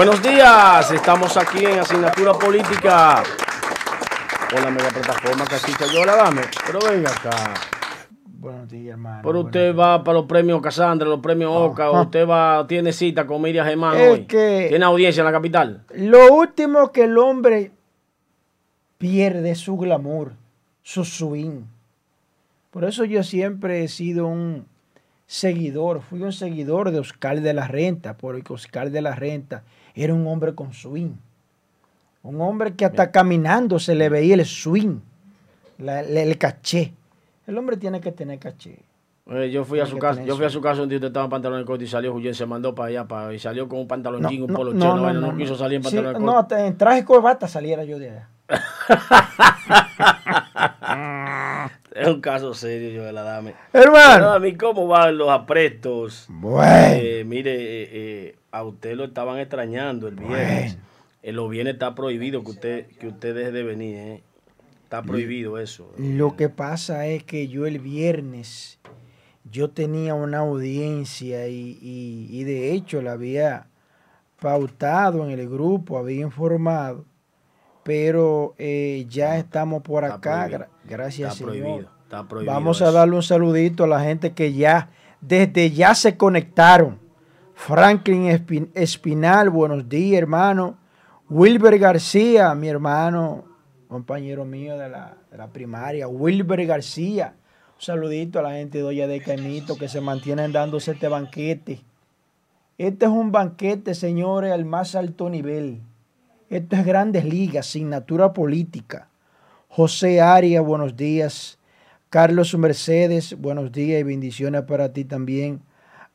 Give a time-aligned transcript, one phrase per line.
[0.00, 3.22] Buenos días, estamos aquí en Asignatura Política
[4.50, 7.52] con la mega plataforma Casita Yo la dame, pero venga acá.
[8.24, 9.20] Buenos días, hermano.
[9.22, 13.26] Pero usted va para los premios Casandra, los premios Oca, o usted va, tiene cita
[13.26, 14.24] con Miriam Germán Es hoy.
[14.24, 15.84] que- Tiene audiencia en la capital.
[15.94, 17.70] Lo último que el hombre
[18.96, 20.32] pierde es su glamour,
[20.82, 21.64] su swing.
[22.70, 24.64] Por eso yo siempre he sido un
[25.26, 29.62] seguidor, fui un seguidor de Oscar de la Renta, porque Oscar de la Renta
[29.94, 31.12] era un hombre con swing.
[32.22, 34.98] Un hombre que hasta caminando se le veía el swing,
[35.78, 36.92] la- la- el caché.
[37.46, 38.78] El hombre tiene que tener caché.
[39.26, 41.24] Eh, yo fui a su casa, yo fui a su casa un día usted estaba
[41.26, 43.86] en pantalón corto y salió Julián, se mandó para allá para, y salió con un
[43.86, 45.58] pantalón No, jean, un no, polo no, chino, no, no, no quiso no.
[45.58, 46.54] salir en Sí, pantalón no, corto.
[46.56, 48.28] hasta en traje y corbata saliera yo de allá.
[51.94, 53.54] Es un caso serio, yo de la dame.
[53.72, 54.30] Hermano.
[54.32, 56.26] a mí, ¿cómo van los aprestos?
[56.28, 56.94] Bueno.
[57.00, 60.78] Eh, mire, eh, eh, a usted lo estaban extrañando el viernes.
[61.22, 64.22] Eh, los viernes está prohibido que usted, que usted deje de venir, ¿eh?
[64.84, 65.92] Está prohibido eso.
[65.98, 68.78] Lo que pasa es que yo el viernes,
[69.50, 73.66] yo tenía una audiencia y, y- y de hecho la había
[74.40, 77.04] pautado en el grupo, había informado,
[77.82, 80.66] pero eh, ya estamos por Está acá, prohibido.
[80.84, 81.62] gracias Está Señor.
[81.64, 81.90] prohibido.
[82.04, 82.52] Está prohibido.
[82.52, 86.98] Vamos a darle un saludito a la gente que ya, desde ya se conectaron.
[87.54, 90.78] Franklin Espin- Espinal, buenos días, hermano.
[91.28, 93.44] Wilber García, mi hermano,
[93.88, 96.08] compañero mío de la, de la primaria.
[96.08, 97.34] Wilber García.
[97.76, 101.80] Un saludito a la gente de Olla de Caimito que se mantienen dándose este banquete.
[102.78, 105.82] Este es un banquete, señores, al más alto nivel.
[106.50, 109.06] Esto es Grandes Ligas, asignatura política.
[109.68, 111.60] José Arias, buenos días.
[112.08, 115.62] Carlos Mercedes, buenos días y bendiciones para ti también.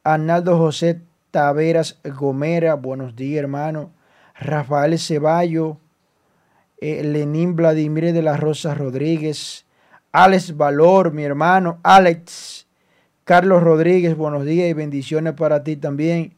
[0.03, 0.99] Arnaldo José
[1.31, 3.93] Taveras Gomera, buenos días, hermano.
[4.37, 5.77] Rafael Ceballo,
[6.81, 9.65] eh, Lenín Vladimir de la Rosa Rodríguez,
[10.11, 12.67] Alex Valor, mi hermano, Alex,
[13.23, 16.35] Carlos Rodríguez, buenos días y bendiciones para ti también.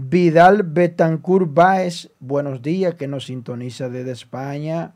[0.00, 4.92] Vidal Betancourt Báez, buenos días, que nos sintoniza desde España.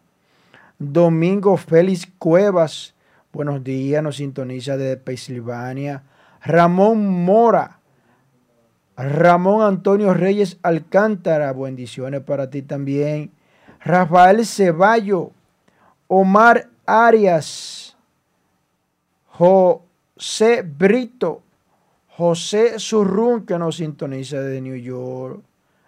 [0.78, 2.94] Domingo Félix Cuevas,
[3.32, 6.04] buenos días, nos sintoniza desde Pensilvania.
[6.40, 7.80] Ramón Mora,
[8.96, 13.32] Ramón Antonio Reyes Alcántara, bendiciones para ti también.
[13.80, 15.32] Rafael Ceballo,
[16.06, 17.96] Omar Arias,
[19.26, 21.42] José Brito,
[22.16, 25.40] José Surrún, que nos sintoniza desde New York.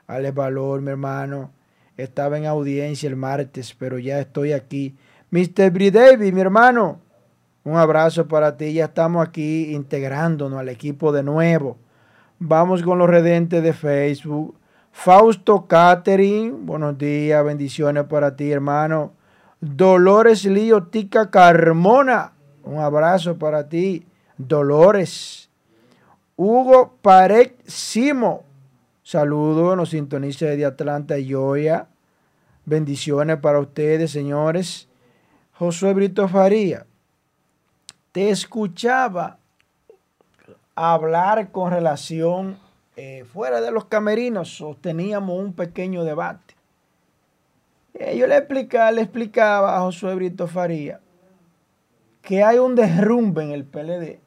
[0.06, 1.50] Alex Valor, mi hermano.
[1.96, 4.96] Estaba en audiencia el martes, pero ya estoy aquí.
[5.30, 5.70] Mr.
[5.70, 7.00] Bridavi, mi hermano.
[7.62, 8.72] Un abrazo para ti.
[8.72, 11.76] Ya estamos aquí integrándonos al equipo de nuevo.
[12.38, 14.56] Vamos con los redentes de Facebook.
[14.92, 19.12] Fausto Catherine, buenos días, bendiciones para ti, hermano.
[19.60, 24.06] Dolores Lío Tica Carmona, un abrazo para ti.
[24.38, 25.43] Dolores.
[26.36, 28.44] Hugo Pared Simo,
[29.12, 31.86] nos sintoniza desde Atlanta, Georgia.
[32.64, 34.88] Bendiciones para ustedes, señores.
[35.52, 36.86] Josué Brito Faría,
[38.10, 39.38] te escuchaba
[40.74, 42.58] hablar con relación,
[42.96, 46.54] eh, fuera de los camerinos, sosteníamos un pequeño debate.
[47.94, 51.00] Eh, yo le explicaba, le explicaba a Josué Brito Faría
[52.22, 54.23] que hay un derrumbe en el PLD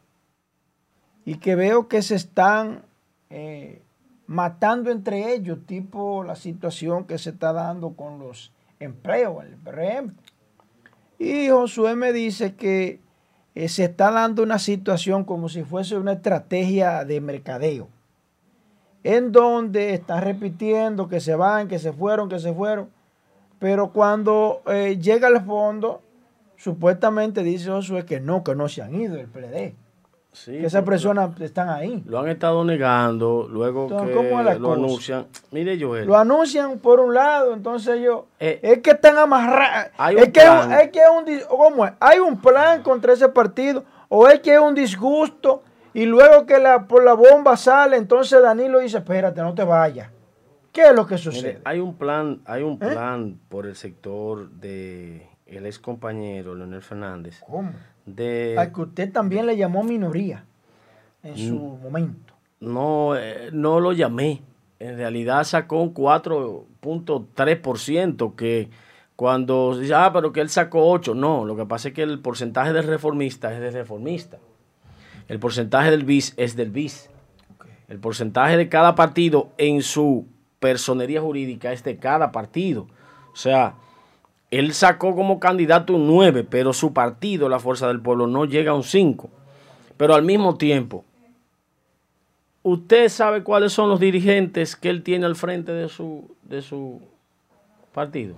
[1.28, 2.84] y que veo que se están
[3.30, 3.82] eh,
[4.28, 10.16] matando entre ellos, tipo la situación que se está dando con los empleos, el PRM.
[11.20, 13.02] Y Josué me dice que
[13.56, 17.90] eh, se está dando una situación como si fuese una estrategia de mercadeo,
[19.04, 22.88] en donde está repitiendo que se van, que se fueron, que se fueron,
[23.60, 26.02] pero cuando eh, llega al fondo,
[26.56, 29.76] supuestamente dice Josué que no, que no se han ido del PLD,
[30.46, 32.04] Sí, que esas personas están ahí.
[32.06, 34.74] Lo han estado negando, luego Entonces, que ¿cómo es la lo cosa?
[34.80, 35.28] anuncian.
[35.52, 36.06] Mire, Joel.
[36.08, 39.92] Lo anuncian por un lado, entonces ellos Eh, es que están amarrados.
[40.16, 40.72] Es que, plan.
[40.74, 41.94] es que un, ¿cómo es?
[42.00, 45.64] hay un plan contra ese partido o es que es un disgusto
[45.94, 50.10] y luego que la, por la bomba sale, entonces Danilo dice, espérate, no te vayas.
[50.72, 51.62] ¿Qué es lo que Mire, sucede?
[51.66, 52.78] hay un plan, hay un ¿Eh?
[52.92, 57.72] plan por el sector de el ex compañero Leonel Fernández ¿Cómo?
[58.08, 60.44] De Al que usted también le llamó minoría
[61.22, 61.84] en su Mm.
[61.84, 62.34] momento.
[62.60, 64.42] no eh, no lo llamé.
[64.80, 68.70] En realidad sacó un 4.3% que
[69.16, 72.20] cuando dice, ah, pero que él sacó 8, no, lo que pasa es que el
[72.20, 74.38] porcentaje del reformista es del reformista.
[75.28, 77.10] El porcentaje del bis es del bis.
[77.88, 80.28] El porcentaje de cada partido en su
[80.60, 82.88] personería jurídica es de cada partido.
[83.34, 83.76] O sea,
[84.50, 88.72] él sacó como candidato un 9, pero su partido, la Fuerza del Pueblo, no llega
[88.72, 89.30] a un 5.
[89.98, 91.04] Pero al mismo tiempo,
[92.64, 97.02] ¿usted sabe cuáles son los dirigentes que él tiene al frente de su, de su
[97.94, 98.36] partido?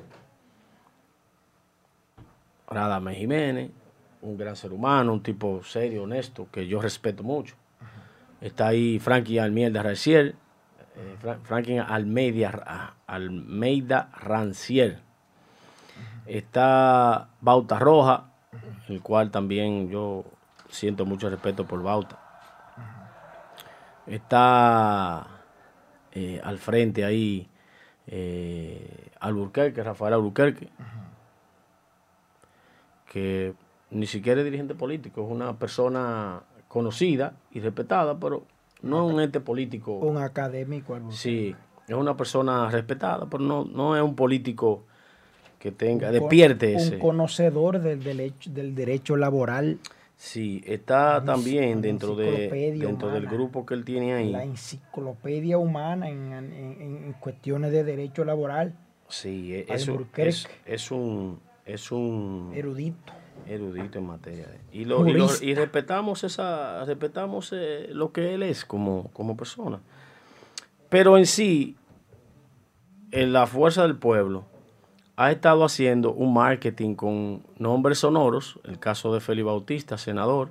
[2.68, 3.72] Radame Jiménez,
[4.22, 7.56] un gran ser humano, un tipo serio, honesto, que yo respeto mucho.
[8.42, 10.36] Está ahí Frankie Almeida Rancier,
[10.96, 15.09] eh, Frankie Almeida, Almeida Rancier.
[16.30, 18.30] Está Bauta Roja,
[18.88, 20.26] el cual también yo
[20.70, 22.20] siento mucho respeto por Bauta.
[24.06, 25.26] Está
[26.12, 27.50] eh, al frente ahí
[28.06, 30.70] eh, Alburquerque, Rafael Alburquerque,
[33.12, 33.56] que
[33.90, 38.46] ni siquiera es dirigente político, es una persona conocida y respetada, pero
[38.84, 39.94] no es un ente político.
[39.94, 40.96] Un académico.
[41.10, 41.56] Sí,
[41.88, 44.86] es una persona respetada, pero no, no es un político
[45.60, 46.96] que tenga, despierte ese.
[46.96, 49.78] Un conocedor del derecho, del derecho laboral.
[50.16, 54.32] Sí, está también dentro, de, dentro del grupo que él tiene ahí.
[54.32, 58.74] La enciclopedia humana en, cuestiones de derecho laboral.
[59.08, 63.14] Sí, e, es, es, es, un, es un erudito
[63.48, 69.10] erudito en materia y, lo, y, respetamos esa respetamos eh, lo que él es como,
[69.14, 69.80] como persona
[70.90, 71.78] pero en sí
[73.12, 74.46] en la fuerza del pueblo
[75.20, 80.50] ha estado haciendo un marketing con nombres sonoros el caso de Félix Bautista senador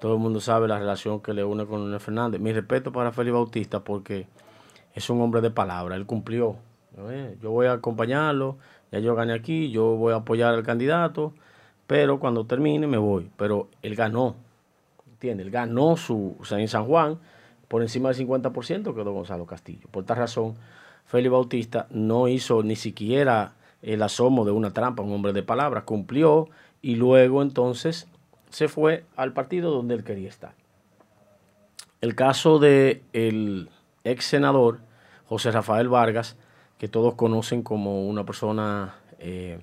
[0.00, 3.12] todo el mundo sabe la relación que le une con Leonel Fernández mi respeto para
[3.12, 4.26] Félix Bautista porque
[4.94, 6.56] es un hombre de palabra él cumplió
[7.40, 8.56] yo voy a acompañarlo
[8.90, 11.32] ya yo gané aquí yo voy a apoyar al candidato
[11.90, 13.32] pero cuando termine me voy.
[13.36, 14.36] Pero él ganó,
[15.10, 15.44] ¿entiendes?
[15.46, 17.18] Él ganó su, o sea, en San Juan,
[17.66, 19.88] por encima del 50% quedó Gonzalo Castillo.
[19.90, 20.54] Por tal razón,
[21.06, 25.84] Félix Bautista no hizo ni siquiera el asomo de una trampa, un hombre de palabra,
[25.84, 26.48] cumplió
[26.82, 28.08] y luego entonces
[28.50, 30.54] se fue al partido donde él quería estar.
[32.00, 33.68] El caso del el
[34.04, 34.80] ex senador
[35.26, 36.36] José Rafael Vargas,
[36.78, 39.60] que todos conocen como una persona eh,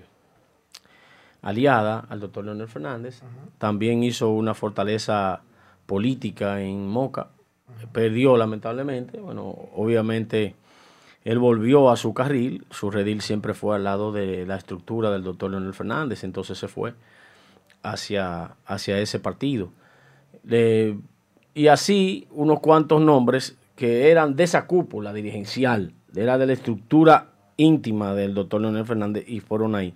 [1.41, 3.21] aliada al doctor Leonel Fernández.
[3.57, 5.41] También hizo una fortaleza
[5.85, 7.29] política en Moca.
[7.91, 9.19] Perdió lamentablemente.
[9.19, 9.43] Bueno,
[9.75, 10.55] obviamente
[11.27, 12.63] él volvió a su carril.
[12.71, 16.23] Su redil siempre fue al lado de la estructura del doctor Leonel Fernández.
[16.23, 16.93] Entonces se fue
[17.83, 19.73] hacia, hacia ese partido.
[21.53, 27.31] y así unos cuantos nombres que eran de esa cúpula dirigencial, era de la estructura
[27.57, 29.93] íntima del doctor Leonel Fernández y fueron ahí.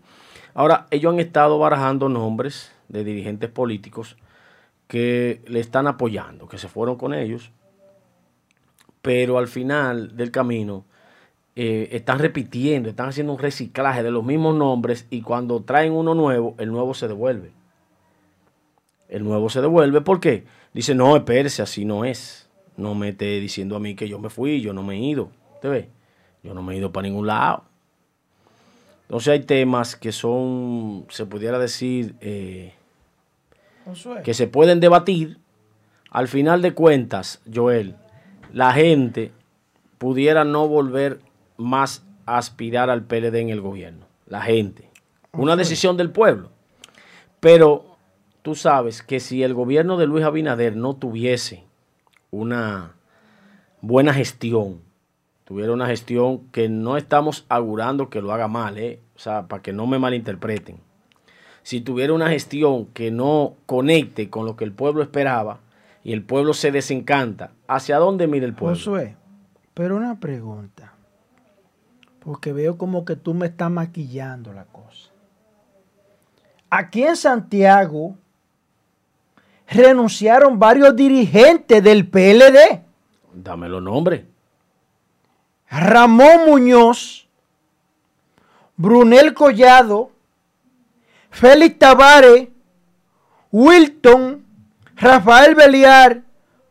[0.53, 4.17] Ahora, ellos han estado barajando nombres de dirigentes políticos
[4.89, 7.51] que le están apoyando, que se fueron con ellos,
[9.01, 10.90] pero al final del camino
[11.55, 16.13] eh, están repitiendo, están haciendo un reciclaje de los mismos nombres y cuando traen uno
[16.13, 17.51] nuevo, el nuevo se devuelve.
[19.09, 20.45] El nuevo se devuelve, ¿por qué?
[20.73, 22.49] Dice, no, espérese, así no es.
[22.77, 25.29] No me esté diciendo a mí que yo me fui, yo no me he ido.
[25.55, 25.89] ¿Usted ve?
[26.41, 27.65] Yo no me he ido para ningún lado.
[29.03, 32.73] Entonces hay temas que son, se pudiera decir, eh,
[34.23, 35.37] que se pueden debatir.
[36.09, 37.95] Al final de cuentas, Joel,
[38.53, 39.33] la gente
[39.97, 41.19] pudiera no volver
[41.61, 44.05] más aspirar al PLD en el gobierno.
[44.27, 44.89] La gente.
[45.33, 46.49] Una decisión del pueblo.
[47.39, 47.97] Pero
[48.41, 51.63] tú sabes que si el gobierno de Luis Abinader no tuviese
[52.29, 52.93] una
[53.81, 54.81] buena gestión,
[55.43, 59.01] tuviera una gestión que no estamos augurando que lo haga mal, ¿eh?
[59.15, 60.79] o sea, para que no me malinterpreten.
[61.63, 65.59] Si tuviera una gestión que no conecte con lo que el pueblo esperaba
[66.03, 68.75] y el pueblo se desencanta, ¿hacia dónde mira el pueblo?
[68.75, 69.15] Josué,
[69.73, 70.80] pero una pregunta,
[72.23, 75.09] porque veo como que tú me estás maquillando la cosa.
[76.69, 78.15] Aquí en Santiago
[79.67, 82.83] renunciaron varios dirigentes del PLD.
[83.33, 84.23] Dame los nombres.
[85.69, 87.27] Ramón Muñoz,
[88.75, 90.11] Brunel Collado,
[91.29, 92.49] Félix Tavares,
[93.51, 94.45] Wilton,
[94.95, 96.21] Rafael Beliar,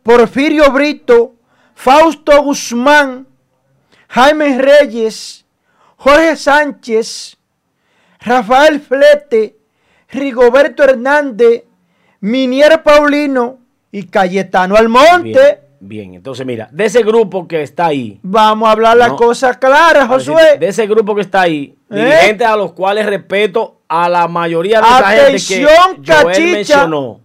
[0.03, 1.35] Porfirio Brito,
[1.75, 3.27] Fausto Guzmán,
[4.09, 5.40] Jaime Reyes,
[6.01, 7.37] Jorge Sánchez,
[8.21, 9.59] Rafael Flete,
[10.09, 11.65] Rigoberto Hernández,
[12.21, 13.59] Minier Paulino
[13.93, 15.61] y Cayetano Almonte.
[15.79, 18.19] Bien, entonces mira, de ese grupo que está ahí.
[18.23, 20.57] Vamos a hablar las cosas claras, Josué.
[20.59, 21.95] De ese grupo que está ahí, ¿Eh?
[21.95, 27.21] dirigentes a los cuales respeto a la mayoría de esa gente que Joel mencionó.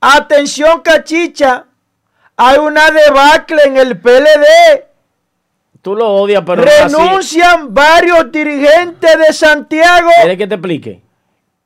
[0.00, 1.66] Atención, cachicha.
[2.36, 4.91] Hay una debacle en el PLD.
[5.82, 6.94] Tú lo odias, pero así.
[6.94, 11.02] renuncian varios dirigentes de Santiago ¿Quieres que te explique?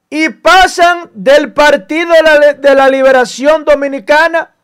[0.08, 2.10] y pasan del Partido
[2.62, 4.54] de la, Liberación Dominicana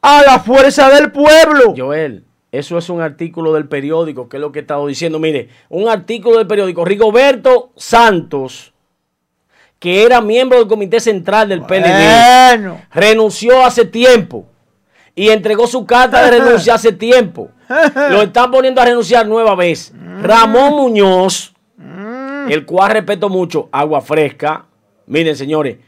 [0.00, 1.74] a la Fuerza del Pueblo.
[1.76, 5.18] Joel, eso es un artículo del periódico, que es lo que he estado diciendo.
[5.18, 6.84] Mire, un artículo del periódico.
[6.84, 8.72] Rigoberto Santos,
[9.78, 14.46] que era miembro del Comité Central del PLD, Bueno, renunció hace tiempo
[15.14, 17.50] y entregó su carta de renuncia hace tiempo.
[18.10, 19.92] Lo están poniendo a renunciar nueva vez.
[20.20, 21.52] Ramón Muñoz,
[22.48, 24.66] el cual respeto mucho, agua fresca.
[25.06, 25.78] Miren, señores,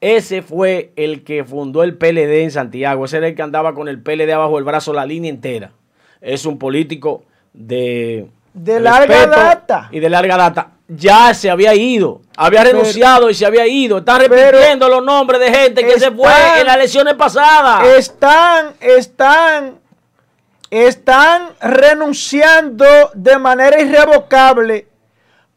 [0.00, 3.04] ese fue el que fundó el PLD en Santiago.
[3.04, 5.72] Ese era el que andaba con el PLD abajo del brazo la línea entera.
[6.20, 9.88] Es un político de, De larga data.
[9.90, 10.70] Y de larga data.
[10.92, 12.20] Ya se había ido.
[12.36, 13.98] Había renunciado y se había ido.
[13.98, 17.86] Están repitiendo los nombres de gente que se fue en las elecciones pasadas.
[17.96, 19.78] están, están,
[20.68, 24.88] están renunciando de manera irrevocable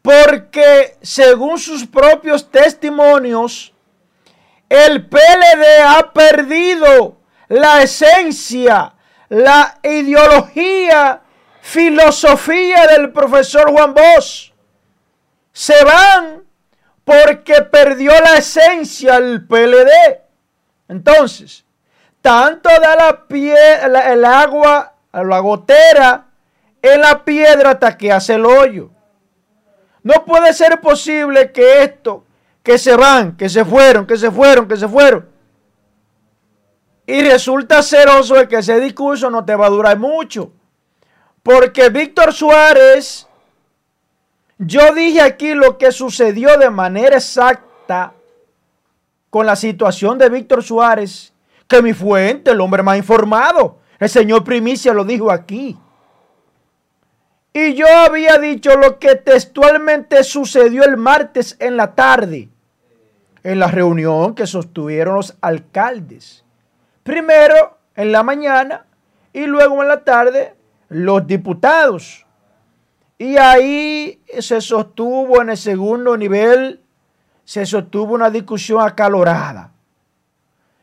[0.04, 3.72] porque según sus propios testimonios,
[4.68, 7.16] el PLD ha perdido
[7.48, 8.92] la esencia,
[9.30, 11.22] la ideología,
[11.60, 14.53] filosofía del profesor Juan Bosch.
[15.54, 16.42] Se van
[17.04, 20.20] porque perdió la esencia el PLD.
[20.88, 21.64] Entonces,
[22.20, 26.26] tanto da la pie- el agua, la gotera
[26.82, 28.90] en la piedra hasta que hace el hoyo.
[30.02, 32.24] No puede ser posible que esto,
[32.62, 35.28] que se van, que se fueron, que se fueron, que se fueron.
[37.06, 40.50] Y resulta ceroso de que ese discurso no te va a durar mucho.
[41.42, 43.28] Porque Víctor Suárez,
[44.58, 48.12] yo dije aquí lo que sucedió de manera exacta
[49.30, 51.32] con la situación de Víctor Suárez,
[51.66, 55.76] que mi fuente, el hombre más informado, el señor Primicia lo dijo aquí.
[57.52, 62.48] Y yo había dicho lo que textualmente sucedió el martes en la tarde,
[63.42, 66.44] en la reunión que sostuvieron los alcaldes.
[67.04, 68.86] Primero en la mañana
[69.32, 70.54] y luego en la tarde
[70.88, 72.26] los diputados.
[73.18, 76.80] Y ahí se sostuvo en el segundo nivel,
[77.44, 79.70] se sostuvo una discusión acalorada.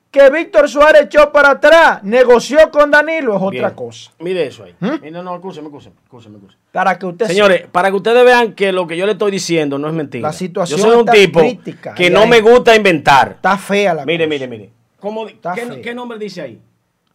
[0.10, 4.12] Que Víctor Suárez echó para atrás, negoció con Danilo, es otra cosa.
[4.20, 4.76] Mire eso ahí.
[4.82, 5.02] ¿Mm?
[5.02, 6.38] Mire, no, escúcheme, escúcheme, escúcheme.
[6.74, 9.78] Para que usted Señores, para que ustedes vean que lo que yo le estoy diciendo
[9.78, 10.28] no es mentira.
[10.28, 13.32] La situación Yo soy un tipo crítica, que no me gusta inventar.
[13.38, 14.30] está fea la Mire, cosa.
[14.30, 14.70] mire, mire.
[15.00, 15.82] ¿Cómo, di- Está ¿qué, feo.
[15.82, 16.62] qué nombre dice ahí?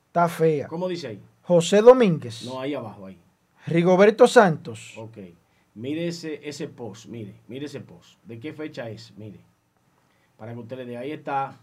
[0.06, 0.66] Está fea.
[0.66, 1.20] ¿Cómo dice ahí?
[1.42, 3.18] José Domínguez, No, ahí abajo, ahí.
[3.66, 5.18] Rigoberto Santos, Ok.
[5.74, 8.18] Mire ese, ese post, mire, mire ese post.
[8.24, 9.12] ¿De qué fecha es?
[9.18, 9.40] Mire.
[10.38, 11.58] Para que ustedes de ahí está.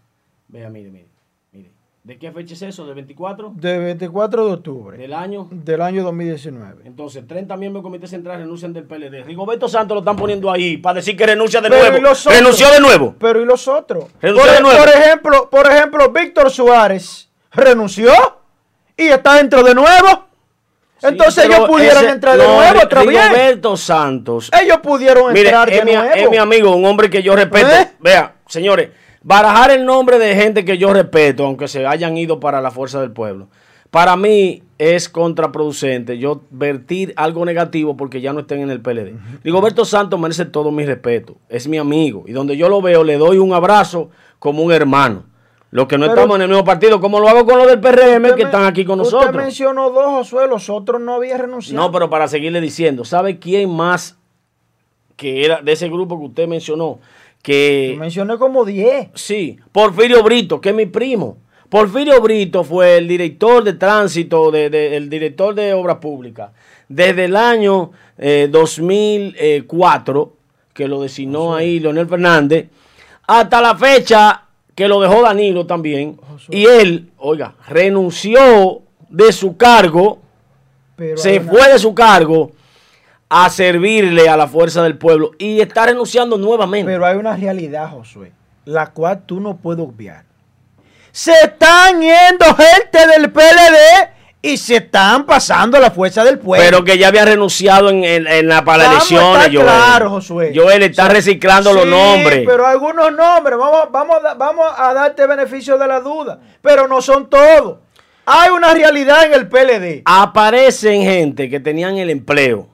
[0.46, 1.08] Vea, mire, mire,
[1.50, 1.72] mire.
[2.04, 2.86] ¿De qué fecha es eso?
[2.86, 3.54] ¿Del 24?
[3.56, 5.48] de 24 de octubre ¿Del año?
[5.50, 6.82] del año 2019.
[6.84, 9.24] Entonces, 30 miembros del Comité Central renuncian del PLD.
[9.24, 12.02] Rigoberto Santos lo están poniendo ahí para decir que renuncia de Pero, ¿y nuevo.
[12.04, 12.38] los otros?
[12.38, 13.14] Renunció de nuevo.
[13.18, 14.04] Pero ¿y los otros?
[14.04, 14.78] Por, Renunció de nuevo.
[14.78, 18.12] por ejemplo, por ejemplo, Víctor Suárez renunció
[18.96, 20.28] y está dentro de nuevo.
[21.04, 23.00] Entonces ellos pudieron ese- entrar de no, nuevo otra.
[23.02, 24.50] Rigoberto Santos.
[24.62, 26.10] Ellos pudieron Mire, entrar de es mi, nuevo.
[26.14, 27.68] es mi amigo, un hombre que yo respeto.
[27.68, 27.90] ¿Eh?
[28.00, 28.90] Vea, señores,
[29.22, 33.00] barajar el nombre de gente que yo respeto, aunque se hayan ido para la fuerza
[33.00, 33.48] del pueblo,
[33.90, 39.14] para mí es contraproducente yo vertir algo negativo porque ya no estén en el PLD.
[39.44, 43.16] Rigoberto Santos merece todo mi respeto, es mi amigo, y donde yo lo veo le
[43.18, 45.24] doy un abrazo como un hermano.
[45.74, 47.80] Los que no Pero- estamos en el mismo partido, como lo hago con los del
[47.80, 49.42] PRM Usted que están aquí con Usted nosotros.
[49.42, 51.82] mencionó dos, Josué, los otros no habían renunciado.
[51.84, 54.16] No, pero para seguirle diciendo, ¿sabe quién más
[55.16, 57.00] que era de ese grupo que usted mencionó?
[57.42, 59.08] Que Yo mencioné como 10.
[59.14, 61.38] sí, Porfirio Brito, que es mi primo.
[61.68, 66.52] Porfirio Brito fue el director de tránsito, de, de- el director de obras públicas,
[66.88, 70.32] desde el año eh, 2004,
[70.72, 72.68] que lo designó ahí Leonel Fernández,
[73.26, 74.43] hasta la fecha
[74.74, 76.18] que lo dejó Danilo también.
[76.50, 80.18] Y él, oiga, renunció de su cargo
[80.96, 82.52] Pero se fue de su cargo
[83.28, 86.90] a servirle a la fuerza del pueblo y está renunciando nuevamente.
[86.92, 88.32] Pero hay una realidad, Josué,
[88.64, 90.24] la cual tú no puedes obviar.
[91.10, 94.13] Se están yendo gente del PLD
[94.44, 96.64] y se están pasando a la fuerza del pueblo.
[96.64, 99.62] Pero que ya había renunciado en, en- en la, para Vamos elecciones, Joel.
[99.64, 100.52] claro, Josué.
[100.54, 102.44] Joel está reciclando los nombres.
[102.46, 107.30] Pero algunos nombres, vamos, vamos, vamos a darte beneficio de la duda, pero no son
[107.30, 107.78] todos.
[108.26, 110.02] Hay una realidad en el PLD.
[110.04, 112.68] Aparecen gente que tenían el empleo.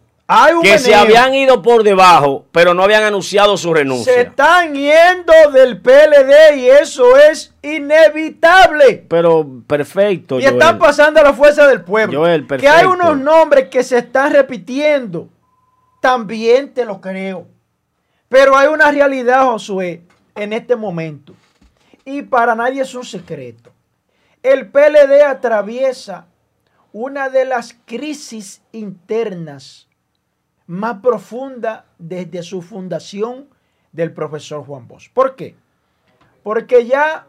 [0.63, 4.13] Que se habían ido por debajo, pero no habían anunciado su renuncia.
[4.13, 9.05] Se están yendo del PLD y eso es inevitable.
[9.09, 10.39] Pero perfecto.
[10.39, 12.25] Y están pasando a la fuerza del pueblo.
[12.59, 15.29] que hay unos nombres que se están repitiendo.
[16.01, 17.47] También te lo creo.
[18.29, 20.03] Pero hay una realidad, Josué,
[20.37, 21.35] en este momento.
[22.05, 23.73] Y para nadie es un secreto.
[24.43, 26.27] El PLD atraviesa
[26.93, 29.90] una de las crisis internas
[30.71, 33.49] más profunda desde su fundación
[33.91, 35.11] del profesor Juan Bosch.
[35.13, 35.57] ¿Por qué?
[36.45, 37.27] Porque ya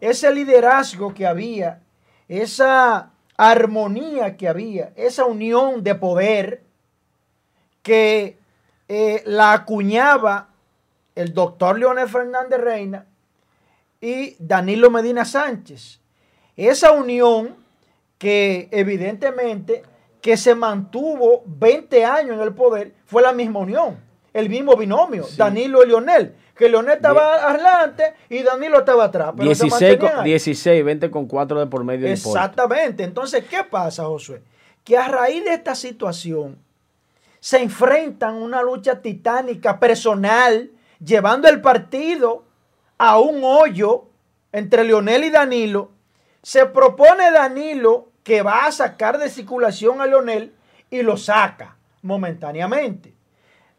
[0.00, 1.82] ese liderazgo que había,
[2.28, 6.62] esa armonía que había, esa unión de poder
[7.82, 8.38] que
[8.88, 10.48] eh, la acuñaba
[11.14, 13.04] el doctor Leonel Fernández Reina
[14.00, 16.00] y Danilo Medina Sánchez.
[16.56, 17.54] Esa unión
[18.16, 19.82] que evidentemente
[20.22, 24.00] que se mantuvo 20 años en el poder fue la misma unión,
[24.32, 26.36] el mismo binomio, Danilo y Leonel.
[26.56, 29.34] Que Leonel estaba adelante y Danilo estaba atrás.
[29.36, 32.06] 16, 16, 20 con 4 de por medio.
[32.06, 33.02] Exactamente.
[33.02, 34.42] Entonces, ¿qué pasa, Josué?
[34.84, 36.58] Que a raíz de esta situación
[37.40, 40.70] se enfrentan una lucha titánica personal,
[41.04, 42.44] llevando el partido
[42.96, 44.04] a un hoyo
[44.52, 45.90] entre Leonel y Danilo.
[46.42, 50.54] Se propone Danilo que va a sacar de circulación a Leonel
[50.90, 53.14] y lo saca momentáneamente.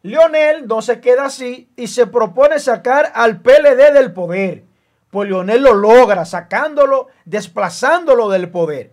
[0.02, 4.64] Leonel no se queda así y se propone sacar al PLD del poder.
[5.10, 8.92] Pues Leonel lo logra, sacándolo, desplazándolo del poder.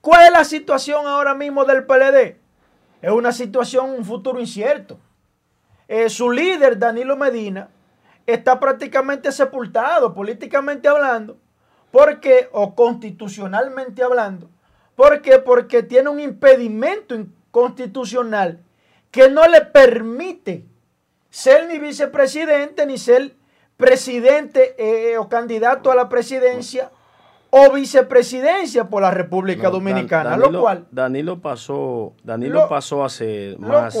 [0.00, 2.36] ¿Cuál es la situación ahora mismo del PLD?
[3.02, 4.98] Es una situación, un futuro incierto.
[5.86, 7.68] Eh, su líder, Danilo Medina,
[8.26, 11.36] está prácticamente sepultado, políticamente hablando,
[11.92, 14.50] porque, o constitucionalmente hablando,
[14.96, 15.38] ¿Por qué?
[15.38, 17.14] Porque tiene un impedimento
[17.50, 18.60] constitucional
[19.10, 20.64] que no le permite
[21.30, 23.34] ser ni vicepresidente ni ser
[23.76, 26.90] presidente eh, o candidato a la presidencia
[27.50, 33.96] o vicepresidencia por la República Dominicana, lo cual Danilo pasó Danilo pasó a ser más,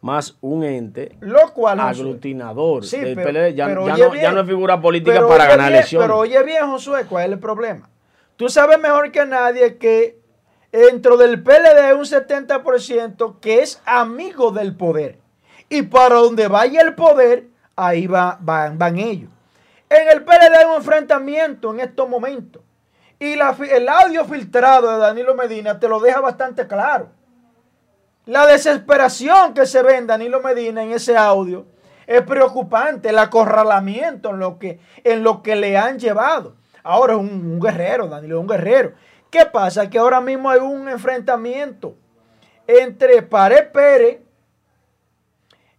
[0.00, 6.06] más un ente lo cual, aglutinador Ya, no, es figura política para ganar elecciones.
[6.06, 7.88] Pero oye bien, Josué, ¿cuál es el problema?
[8.36, 10.18] Tú sabes mejor que nadie que
[10.72, 15.18] dentro del PLD un 70% que es amigo del poder.
[15.68, 19.30] Y para donde vaya el poder, ahí va, van, ellos.
[19.90, 22.62] En el PLD hay un enfrentamiento en estos momentos.
[23.18, 27.08] Y el audio filtrado de Danilo Medina te lo deja bastante claro.
[28.26, 31.66] La desesperación que se ve en Danilo Medina en ese audio
[32.06, 33.08] es preocupante.
[33.08, 36.54] El acorralamiento en lo que, en lo que le han llevado.
[36.84, 38.92] Ahora es un, un guerrero, Danilo es un guerrero.
[39.30, 39.90] ¿Qué pasa?
[39.90, 41.96] Que ahora mismo hay un enfrentamiento
[42.66, 44.20] entre Pared Pérez,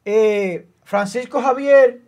[0.05, 2.01] eh, Francisco Javier,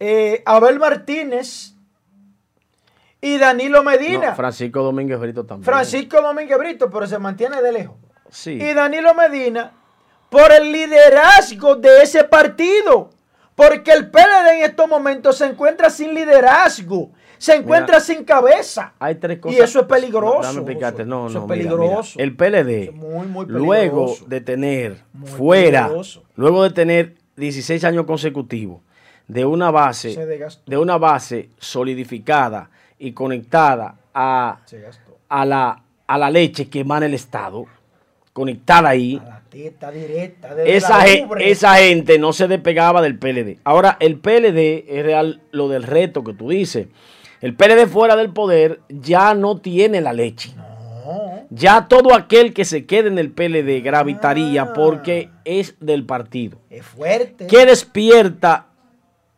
[0.00, 1.74] eh, Abel Martínez
[3.20, 4.34] y Danilo Medina.
[4.34, 5.64] Francisco Domínguez Brito también.
[5.64, 7.96] Francisco Domínguez Brito, pero se mantiene de lejos.
[8.30, 8.52] Sí.
[8.52, 9.72] Y Danilo Medina
[10.28, 13.10] por el liderazgo de ese partido.
[13.54, 18.92] Porque el PLD en estos momentos se encuentra sin liderazgo se encuentra sin cabeza.
[18.98, 19.58] Hay tres cosas.
[19.58, 20.52] Y eso es peligroso.
[20.52, 22.18] No, no, es peligroso.
[22.18, 22.92] El PLD,
[23.46, 25.90] luego de tener fuera,
[26.36, 28.80] luego de tener 16 años consecutivos
[29.28, 30.16] de una base,
[30.66, 34.58] de una base solidificada y conectada a,
[35.28, 37.66] a, la, a la leche que emana el Estado,
[38.32, 39.20] conectada ahí.
[39.22, 40.56] A la teta directa.
[40.64, 43.58] Esa, esa gente no se despegaba del PLD.
[43.64, 46.88] Ahora, el PLD es real lo del reto que tú dices.
[47.40, 50.52] El PLD fuera del poder ya no tiene la leche.
[51.50, 54.72] Ya todo aquel que se quede en el PLD gravitaría ah.
[54.74, 56.58] porque es del partido.
[56.68, 57.46] Es fuerte.
[57.46, 58.66] ¿Qué despierta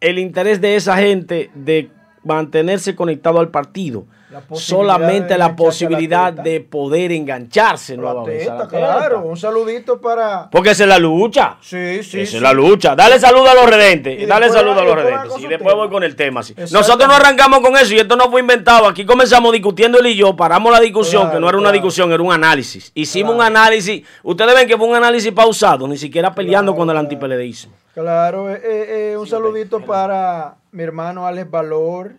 [0.00, 1.90] el interés de esa gente de
[2.24, 4.06] mantenerse conectado al partido?
[4.52, 8.50] Solamente la posibilidad de poder engancharse nuevamente.
[8.68, 10.48] Claro, un saludito para.
[10.50, 11.56] Porque esa es la lucha.
[11.60, 12.20] Sí, sí.
[12.20, 12.94] Esa es la lucha.
[12.94, 14.26] Dale saludo a los redentes.
[14.26, 15.32] Dale saludo a los redentes.
[15.38, 16.40] Y después voy con el tema.
[16.72, 18.86] Nosotros no arrancamos con eso y esto no fue inventado.
[18.86, 20.36] Aquí comenzamos discutiendo él y yo.
[20.36, 22.92] Paramos la discusión, que no era una discusión, era un análisis.
[22.94, 24.06] Hicimos un análisis.
[24.22, 27.72] Ustedes ven que fue un análisis pausado, ni siquiera peleando con el antipeledeísmo.
[27.94, 32.12] Claro, eh, eh, eh, un saludito para mi hermano Alex Valor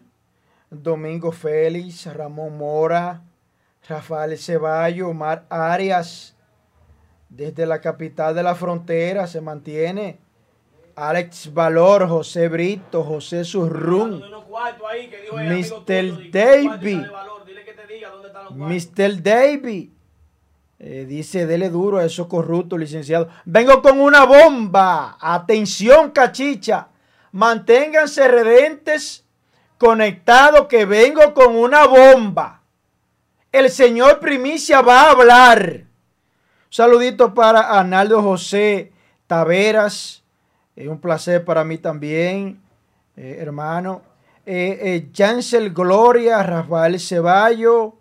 [0.71, 3.21] Domingo Félix, Ramón Mora,
[3.87, 6.33] Rafael Ceballo, Omar Arias.
[7.27, 10.19] Desde la capital de la frontera se mantiene
[10.95, 14.23] Alex Valor, José Brito, José Surrún,
[15.33, 16.31] Mr.
[16.31, 17.05] Davy,
[18.51, 19.21] Mr.
[19.21, 19.93] Davy,
[20.83, 23.29] Eh, dice, dele duro a esos corruptos, licenciado.
[23.45, 25.15] Vengo con una bomba.
[25.21, 26.87] Atención, cachicha.
[27.33, 29.23] Manténganse redentes
[29.81, 32.61] conectados que vengo con una bomba.
[33.51, 35.85] El señor Primicia va a hablar.
[36.69, 38.91] saludito para Arnaldo José
[39.25, 40.21] Taveras.
[40.75, 42.61] Es un placer para mí también,
[43.17, 44.03] eh, hermano.
[44.45, 47.95] Eh, Jansel Gloria, Rafael Ceballo,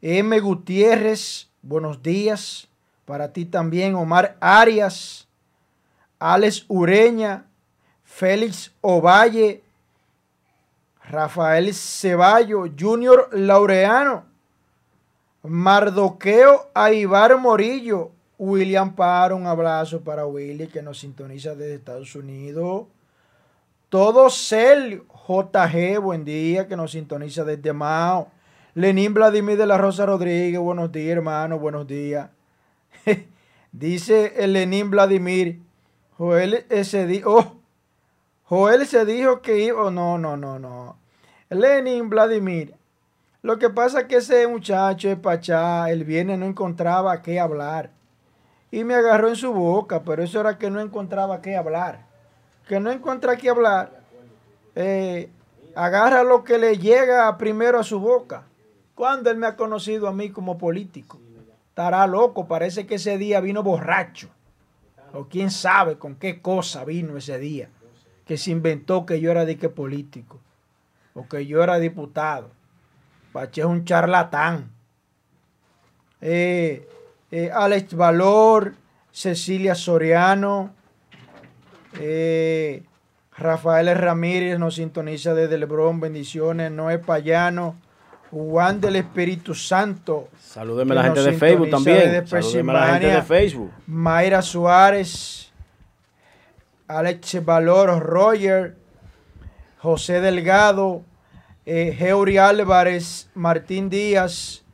[0.00, 0.38] M.
[0.38, 2.68] Gutiérrez, buenos días.
[3.04, 5.26] Para ti también, Omar Arias,
[6.20, 7.46] Alex Ureña,
[8.04, 9.64] Félix Ovalle,
[11.10, 14.26] Rafael Ceballo, Junior Laureano,
[15.42, 22.86] Mardoqueo Aibar Morillo, William Paro, un abrazo para Willy que nos sintoniza desde Estados Unidos.
[23.88, 28.30] Todo Cel, JG, buen día, que nos sintoniza desde Mao.
[28.74, 32.28] Lenín Vladimir de la Rosa Rodríguez, buenos días, hermano, buenos días.
[33.72, 35.60] Dice el Lenín Vladimir,
[36.18, 36.66] Joel
[37.08, 37.57] dijo, oh,
[38.48, 40.96] Joel se dijo que iba, oh, no, no, no, no.
[41.50, 42.74] Lenin Vladimir,
[43.42, 47.90] lo que pasa es que ese muchacho de Pachá, el viernes no encontraba qué hablar.
[48.70, 52.06] Y me agarró en su boca, pero eso era que no encontraba qué hablar.
[52.66, 54.00] Que no encuentra qué hablar.
[54.74, 55.30] Eh,
[55.74, 58.44] agarra lo que le llega primero a su boca.
[58.94, 61.20] ¿Cuándo él me ha conocido a mí como político?
[61.68, 64.30] Estará loco, parece que ese día vino borracho.
[65.12, 67.68] O quién sabe con qué cosa vino ese día.
[68.28, 70.38] Que se inventó que yo era de qué político.
[71.14, 72.50] O que yo era diputado.
[73.32, 74.70] Pache es un charlatán.
[76.20, 76.88] Eh,
[77.30, 78.74] eh, Alex Valor,
[79.10, 80.72] Cecilia Soriano,
[82.00, 82.82] eh,
[83.36, 87.76] Rafael Ramírez nos sintoniza desde Lebrón, bendiciones, Noé Payano,
[88.30, 90.28] Juan del Espíritu Santo.
[90.40, 92.26] Salúdeme la gente de Facebook también.
[92.26, 93.70] Salúdeme la gente de Facebook.
[93.86, 95.47] Mayra Suárez,
[96.88, 98.76] Alex Valor, Roger,
[99.78, 101.02] José Delgado,
[101.66, 104.64] eh, Geuri Álvarez, Martín Díaz,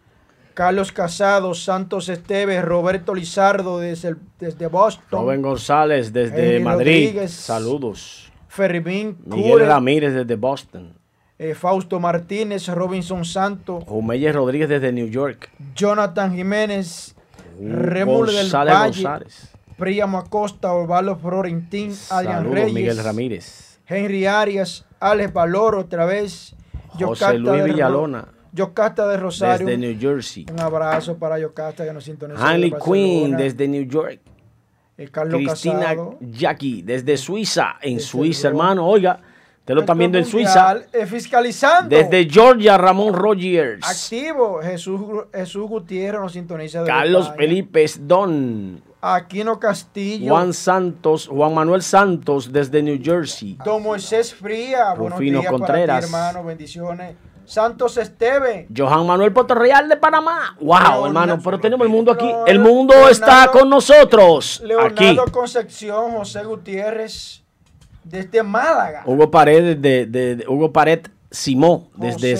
[0.55, 5.23] Carlos Casado, Santos Esteves, Roberto Lizardo desde, desde Boston.
[5.25, 7.27] Rubén González desde Madrid.
[7.27, 8.33] Saludos.
[8.49, 10.95] Fermín Miguel Ramírez desde Boston.
[11.37, 17.17] Eh, Fausto Martínez, Robinson Santo, Jumelle Rodríguez desde New York, Jonathan Jiménez,
[17.61, 19.54] Remul del Valle, González.
[19.77, 26.55] Príamo Acosta, Osvaldo Florentín, Adrián Reyes, Miguel Ramírez, Henry Arias, Alex Valor otra vez,
[26.99, 28.29] José Luis Villalona.
[28.53, 29.67] Yocasta de Rosario.
[29.67, 30.47] Desde New Jersey.
[30.49, 32.41] Un abrazo para Yocasta que nos sintoniza.
[32.41, 34.21] Hanley Queen desde New York.
[34.97, 37.75] El Carlos Cristina Jackie desde Suiza.
[37.83, 38.87] En Suiza, hermano.
[38.87, 39.21] Oiga,
[39.65, 40.83] Usted lo están viendo en Suiza.
[41.07, 41.97] Fiscalizando.
[41.97, 43.83] Desde Georgia, Ramón Rogers.
[43.83, 44.61] Activo.
[44.63, 45.01] Jesús,
[45.33, 46.83] Jesús Gutiérrez nos sintoniza.
[46.83, 48.83] De Carlos Felipe Don.
[49.13, 50.33] Aquino Castillo.
[50.33, 53.59] Juan Santos, Juan Manuel Santos desde New Jersey.
[53.63, 54.95] Don Moisés Fría.
[54.95, 56.05] Rufino Contreras.
[56.05, 56.43] hermano.
[56.43, 57.15] Bendiciones.
[57.45, 58.67] Santos Esteve.
[58.75, 60.57] Johan Manuel Real de Panamá.
[60.59, 62.31] Wow, hermano, pero tenemos el mundo aquí.
[62.47, 64.63] El mundo está con nosotros.
[64.65, 67.43] Leonardo Concepción, José Gutiérrez
[68.05, 69.03] desde Málaga.
[69.05, 72.39] Hugo Pared, de, de, Hugo Pared Simó, desde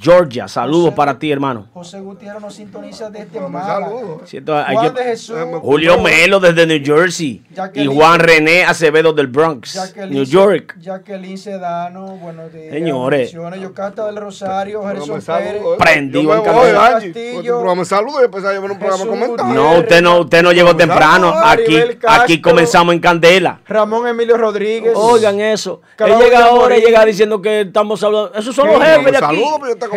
[0.00, 0.46] Georgia.
[0.46, 1.66] Saludos para ti, hermano.
[1.74, 3.88] José Gutiérrez nos sintoniza desde Málaga.
[3.88, 7.42] Juan de Jesús, Julio Melo desde New Jersey.
[7.74, 10.76] y Juan René Acevedo del Bronx, New York.
[10.80, 12.72] Jacqueline Sedano, buenos días.
[12.72, 13.32] Señores.
[13.60, 15.62] Yocasta del Rosario, Gerson Pérez.
[15.76, 17.58] Prendido en Castillo.
[17.58, 19.52] programa saludo y después a un programa.
[19.52, 21.34] No, usted no, usted no llegó temprano.
[21.42, 23.60] Aquí, aquí comenzamos en Candela.
[23.66, 24.92] Ramón Emilio Rodríguez.
[24.94, 25.80] Oigan eso.
[25.98, 29.44] Él llega ahora, llega diciendo que estamos hablando esos son los jefes de aquí.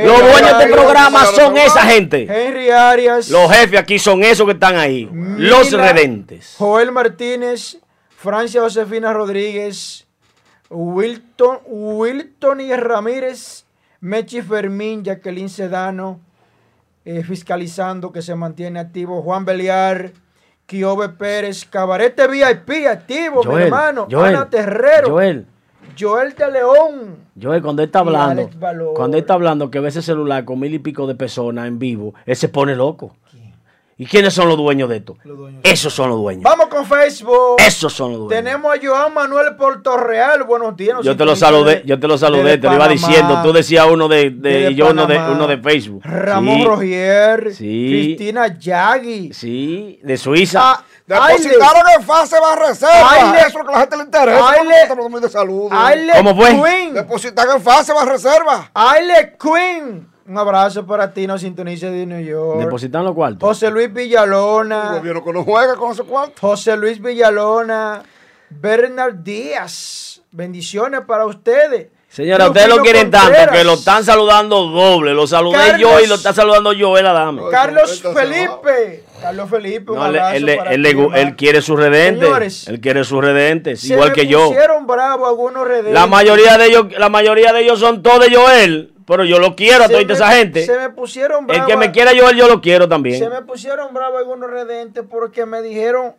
[0.03, 2.27] Los dueños del programa son esa gente.
[2.29, 3.29] Henry Arias.
[3.29, 5.09] Los jefes aquí son esos que están ahí.
[5.11, 6.55] los redentes.
[6.57, 7.77] Joel Martínez,
[8.09, 10.07] Francia Josefina Rodríguez,
[10.69, 13.65] Wilton, Wilton y Ramírez,
[13.99, 16.19] Mechi Fermín, Jacqueline Sedano,
[17.03, 20.11] eh, fiscalizando que se mantiene activo, Juan Beliar,
[20.65, 25.09] Kiobe Pérez, Cabarete VIP activo, mi hermano, Ana Terrero.
[25.09, 25.45] Joel.
[25.99, 27.17] Joel de León.
[27.41, 28.49] Joel, cuando él está hablando,
[28.95, 31.79] cuando él está hablando que ve ese celular con mil y pico de personas en
[31.79, 33.15] vivo, él se pone loco.
[34.01, 35.15] ¿Y quiénes son los dueños de esto?
[35.61, 36.41] Esos son los dueños.
[36.41, 37.57] Vamos con Facebook.
[37.59, 38.43] Esos son los dueños.
[38.43, 40.43] Tenemos a Joan Manuel Portorreal.
[40.43, 40.97] Buenos días.
[41.03, 43.43] yo te lo saludé, yo te lo saludé, te lo iba diciendo.
[43.43, 46.01] Tú decías uno de, de, yo uno de, uno de Facebook.
[46.03, 47.53] Ramón Rogier.
[47.53, 47.89] Sí.
[47.91, 49.33] Cristina Yagui.
[49.33, 50.59] Sí, de Suiza.
[50.63, 53.37] Ah, Depositaron en fase bajo reserva.
[53.37, 54.51] Eso es lo que a la gente le interesa.
[54.51, 55.71] Aile, de salud.
[56.17, 56.49] ¿Cómo fue?
[56.49, 56.93] Queen.
[56.93, 58.71] Depositaron en fase bajo reserva.
[58.73, 60.11] Aile Queen.
[60.27, 62.59] Un abrazo para ti, nos sintoniza de New York.
[62.59, 63.47] Depositan los cuartos.
[63.47, 64.93] José Luis Villalona.
[64.93, 66.35] gobierno que no juega con ese cuarto.
[66.39, 68.03] José Luis Villalona.
[68.49, 70.21] Bernard Díaz.
[70.31, 71.87] Bendiciones para ustedes.
[72.11, 75.13] Señora, ustedes lo quieren tanto que lo están saludando doble.
[75.13, 77.41] Lo saludé Carlos- yo y lo está saludando Joel Adame.
[77.49, 79.03] Carlos Felipe.
[79.21, 81.15] Carlos Felipe, un No, abrazo él- para él ti, le gu- hermano.
[81.21, 82.27] él quiere sus redentes.
[82.27, 84.47] Señores, él quiere sus redentes, Se igual que yo.
[84.47, 85.93] pusieron bravos algunos redentes.
[85.93, 89.55] La mayoría de ellos, la mayoría de ellos son todos de Joel, pero yo lo
[89.55, 90.65] quiero a toda me- esa gente.
[90.65, 91.67] Se me pusieron El bravos.
[91.67, 93.19] que me quiera Joel, yo lo quiero también.
[93.19, 96.13] Se me pusieron bravos algunos redentes porque me dijeron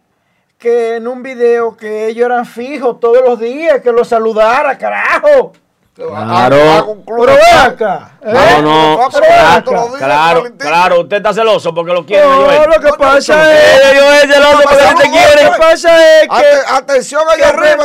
[0.58, 5.52] que en un video que ellos eran fijos todos los días, que los saludara, carajo.
[5.94, 6.56] Claro.
[7.06, 8.12] Pero acá.
[8.22, 8.62] No, ¿eh?
[8.62, 9.08] no,
[9.98, 13.58] Claro, claro, usted está celoso porque lo quiere No, lo que pasa Eh,
[13.92, 14.90] es, Joel es celoso porque pasa?
[14.90, 15.44] él te No, quiere.
[15.44, 17.84] lo que pasa es que Ate- atención allá arriba,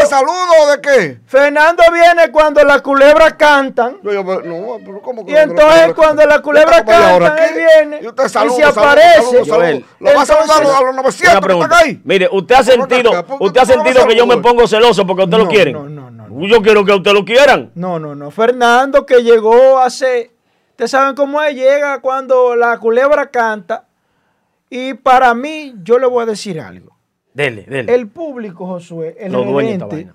[0.00, 1.18] ¿tú saludo de qué?
[1.28, 3.98] Fernando viene cuando las culebras cantan.
[4.02, 7.44] Yo, yo, no, pero ¿cómo que Y entonces cuando la culebra Usted como ahora canta,
[7.44, 9.44] aquí, él viene y usted y saluda, se aparece.
[10.00, 11.74] Lo va a saludar a los- Entonces- a los 900 Una que pregunta.
[11.74, 12.00] están ahí.
[12.04, 15.06] Mire, usted ha sentido, acá, ¿por qué usted ha sentido que yo me pongo celoso
[15.06, 15.72] porque usted lo quiere.
[15.72, 16.13] no, no, no.
[16.40, 17.70] Yo quiero que usted lo quieran.
[17.74, 18.30] No, no, no.
[18.30, 20.30] Fernando que llegó hace.
[20.70, 23.86] Ustedes saben cómo es, llega cuando la culebra canta.
[24.68, 26.96] Y para mí, yo le voy a decir algo.
[27.32, 27.94] Dele, dele.
[27.94, 30.08] El público, Josué, el Los gerente,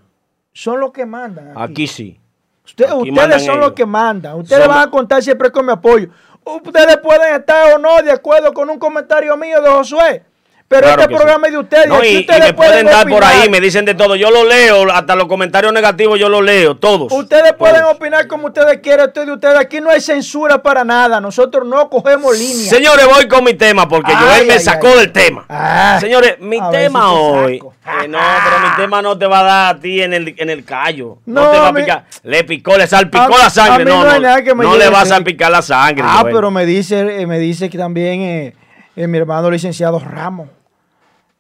[0.54, 1.52] son los que mandan.
[1.52, 1.60] Aquí.
[1.72, 2.20] Aquí sí.
[2.66, 3.66] Usted- aquí ustedes son ellos.
[3.66, 4.36] los que mandan.
[4.40, 6.10] Ustedes van a contar siempre con mi apoyo.
[6.44, 10.24] Ustedes pueden estar o no de acuerdo con un comentario mío de Josué.
[10.70, 11.46] Pero Claro este programa sí.
[11.48, 11.88] es de ustedes.
[11.88, 14.16] No, y, me pueden dar por ahí, me dicen de todo.
[14.16, 17.12] Yo lo leo, hasta los comentarios negativos yo los leo, todos.
[17.12, 19.58] Ustedes pueden opinar como ustedes quieran, estoy de ustedes.
[19.58, 21.20] Aquí no hay censura para nada.
[21.20, 22.70] Nosotros no cogemos línea.
[22.70, 25.00] Señores, voy con mi tema porque Ay, Joel me ay, sacó ay.
[25.00, 25.46] del tema.
[25.50, 27.56] Ah, Señores, mi tema si hoy.
[27.56, 30.52] eh, no, pero mi tema no te va a dar a ti en el, en
[30.52, 31.18] el callo.
[31.26, 32.06] No, No, te va a picar.
[32.22, 33.86] Le picó, le salpicó A- la sangre.
[33.86, 36.04] No, no le va a salpicar la sangre.
[36.08, 36.36] Ah, Joel.
[36.36, 38.56] pero me dice, eh, me dice que también eh,
[38.96, 40.48] eh, mi hermano licenciado Ramos.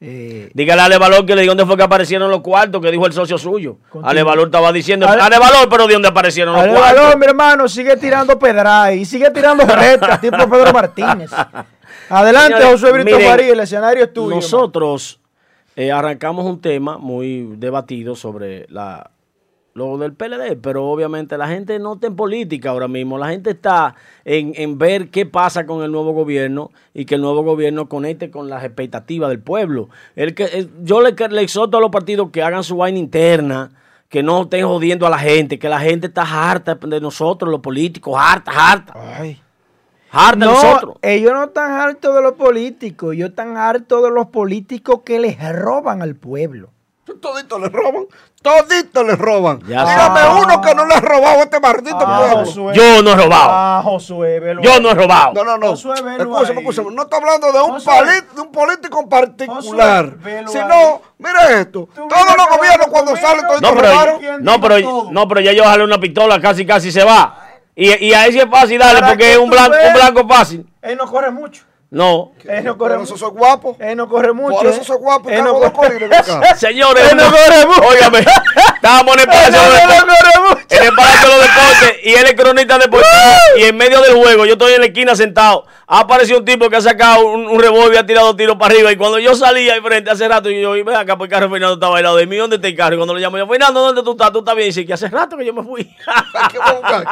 [0.01, 3.05] Eh, Dígale a Alevalor que le diga dónde fue que aparecieron los cuartos, que dijo
[3.05, 3.77] el socio suyo.
[3.89, 4.12] Continúa.
[4.12, 7.03] Alevalor estaba diciendo, Ale- Alevalor, pero de dónde aparecieron los Ale cuartos.
[7.03, 11.29] Balón, mi hermano, sigue tirando pedra y sigue tirando rectas, tipo Pedro Martínez.
[12.09, 14.35] Adelante, Señores, José Brito miren, María, el escenario es tuyo.
[14.35, 15.19] Nosotros
[15.75, 19.12] eh, arrancamos un tema muy debatido sobre la
[19.75, 23.51] lo del PLD, pero obviamente la gente no está en política ahora mismo, la gente
[23.51, 27.88] está en, en ver qué pasa con el nuevo gobierno y que el nuevo gobierno
[27.88, 29.88] conecte con las expectativas del pueblo.
[30.15, 33.71] El que, el- yo le, le exhorto a los partidos que hagan su vaina interna,
[34.10, 37.62] que no estén jodiendo a la gente, que la gente está harta de nosotros, los
[37.62, 39.39] políticos, harta, harta, Ay.
[40.12, 40.95] harta de No, nosotros.
[41.03, 45.38] ellos no están hartos de los políticos, ellos están hartos de los políticos que les
[45.55, 46.71] roban al pueblo.
[47.21, 48.05] Toditos le roban.
[48.41, 49.59] Toditos le roban.
[49.67, 52.73] Ya Dígame uno que no le ha robado a este maldito pueblo.
[52.73, 53.49] Yo no he robado.
[53.51, 54.61] Ah, Josué, velo.
[54.61, 55.33] Yo no he robado.
[55.33, 55.67] No, no, no.
[55.71, 56.91] Josué, velo Escúchame, escúchame.
[56.95, 57.93] No estoy hablando de un, Josué.
[57.93, 60.15] pali- de un político en particular.
[60.17, 61.89] Josué, sino, mire esto.
[61.93, 64.19] Todos los gobiernos cuando salen todos No, pero, robaron.
[64.19, 67.45] ¿Quién no, pero, no, pero ya yo jale una pistola, casi casi se va.
[67.75, 70.69] Y, y ahí sí es fácil darle, porque que es un blanco, un blanco fácil.
[70.81, 71.63] Él no corre mucho.
[71.91, 72.34] No.
[72.47, 73.32] Él no corre eso mucho.
[73.32, 73.75] guapo.
[73.80, 74.58] Él no corre mucho.
[74.58, 74.86] Por eso ¿eh?
[74.86, 75.30] soy guapo.
[75.30, 76.56] Él no corre- acá.
[76.56, 77.88] Señores, Él no corre mucho.
[77.88, 78.19] óigame,
[78.75, 80.39] estábamos en el Palacio de no Deportes.
[80.49, 80.65] mucho.
[80.69, 83.13] En el Palacio de los Deportes y él es cronista deportivo.
[83.58, 85.65] y en medio del juego, yo estoy en la esquina sentado.
[85.91, 88.75] Ha aparecido un tipo que ha sacado un, un revólver y ha tirado tiros para
[88.75, 88.91] arriba.
[88.91, 91.47] Y cuando yo salí ahí frente hace rato, yo, yo ven acá, pues el carro
[91.47, 92.38] de Fernando estaba al lado de mí.
[92.38, 92.93] ¿Dónde está el carro?
[92.93, 94.32] Y cuando lo llamo yo, Fernando, ¿dónde tú estás?
[94.32, 94.67] ¿Tú estás bien?
[94.67, 95.84] Y dice que hace rato que yo me fui.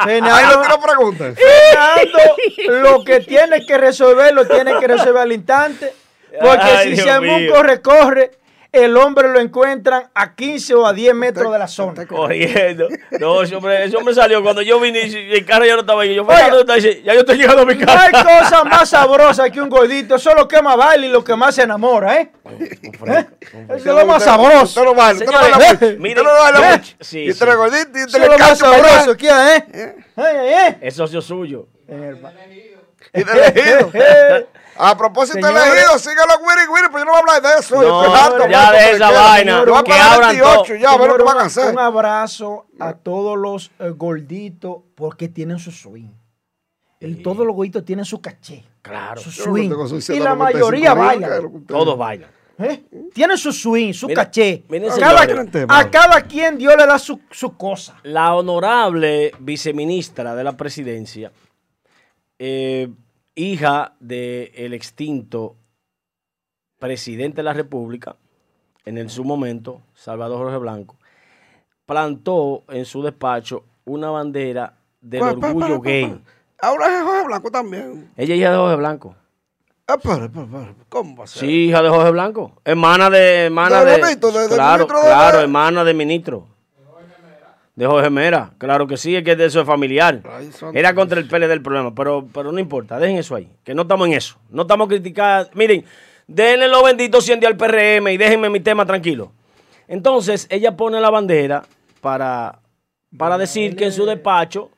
[0.04, 0.32] Fernando.
[0.32, 1.34] Ahí no quiero preguntas.
[2.64, 5.92] Fernando, lo que tiene que resolver, lo tiene que resolver al instante.
[6.40, 7.52] Porque Ay, si Dios se un mío.
[7.52, 8.30] corre-corre,
[8.70, 12.06] el hombre lo encuentran a 15 o a 10 metros de la zona.
[12.06, 12.88] Corriendo.
[13.18, 14.42] No, ese hombre, ese hombre salió.
[14.42, 16.14] Cuando yo vine y el carro ya no estaba ahí.
[16.14, 16.26] Yo.
[16.74, 18.40] Dice, ya yo estoy llegando a mi No hay casa.
[18.40, 20.16] cosa más sabrosa que un gordito.
[20.16, 22.30] Eso es lo que más baila y lo que más se enamora, ¿eh?
[23.06, 23.26] ¿Eh?
[23.68, 24.64] Eso es lo más sabroso.
[24.64, 25.24] Usted no baila.
[25.24, 27.18] Usted Señores, baila eh, Usted no baila eh, mucho.
[27.18, 29.96] Y usted le gordito y Eso usted lo más sabroso, ¿qué, eh?
[30.16, 30.78] Ay, ay.
[30.82, 31.68] Es socio suyo.
[31.88, 32.08] Y de
[33.32, 33.92] elegido.
[34.78, 37.82] A propósito de elegido, sígalo Wiri Wiri, pero yo no voy a hablar de eso.
[37.82, 40.76] yo No, estoy ya harto de esa vaina, Yo voy que abran 28, todo.
[40.76, 41.72] ya, a ver lo que van a un- hacer.
[41.72, 46.10] Un abrazo a todos los eh, gorditos porque tienen su swing.
[47.00, 48.64] El- todos los gorditos tienen su caché.
[48.82, 49.20] Claro.
[49.20, 49.70] Su no swing.
[49.70, 51.64] Y 695 la mayoría bailan.
[51.66, 52.30] Todos bailan.
[52.58, 52.84] ¿eh?
[53.14, 54.64] Tienen su swing, su Mira, caché.
[54.98, 55.22] Cada-
[55.68, 57.98] a cada quien Dios le da su, su cosa.
[58.02, 61.30] La honorable viceministra de la presidencia,
[62.38, 62.88] eh,
[63.38, 65.56] hija del extinto
[66.78, 68.16] presidente de la República,
[68.84, 70.96] en el, su momento, Salvador Jorge Blanco,
[71.86, 76.22] plantó en su despacho una bandera del Pa, pa, orgullo pa, pa, gay.
[76.60, 78.10] Ahora es Jorge Blanco también.
[78.16, 79.14] Ella es hija de Jorge Blanco.
[79.86, 80.74] Espera, espera, espera.
[80.88, 81.40] ¿Cómo va a ser?
[81.40, 82.52] Sí, hija de Jorge Blanco.
[82.64, 83.44] Hermana de.
[83.46, 84.18] Hermana ¿De de.
[84.18, 86.46] Claro, ministro de- claro, hermana de ministro.
[87.78, 88.50] De Jorge Mera.
[88.58, 90.20] Claro que sí, es que de eso es familiar.
[90.74, 93.48] Era contra el PLD del problema, pero, pero no importa, dejen eso ahí.
[93.62, 94.36] Que no estamos en eso.
[94.50, 95.48] No estamos criticando.
[95.54, 95.84] Miren,
[96.26, 99.30] denle los benditos 100 días al PRM y déjenme mi tema tranquilo.
[99.86, 101.62] Entonces, ella pone la bandera
[102.00, 102.58] para,
[103.16, 104.70] para decir que en su despacho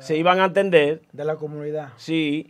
[0.00, 1.90] se iban a atender De la comunidad.
[1.98, 2.48] Sí,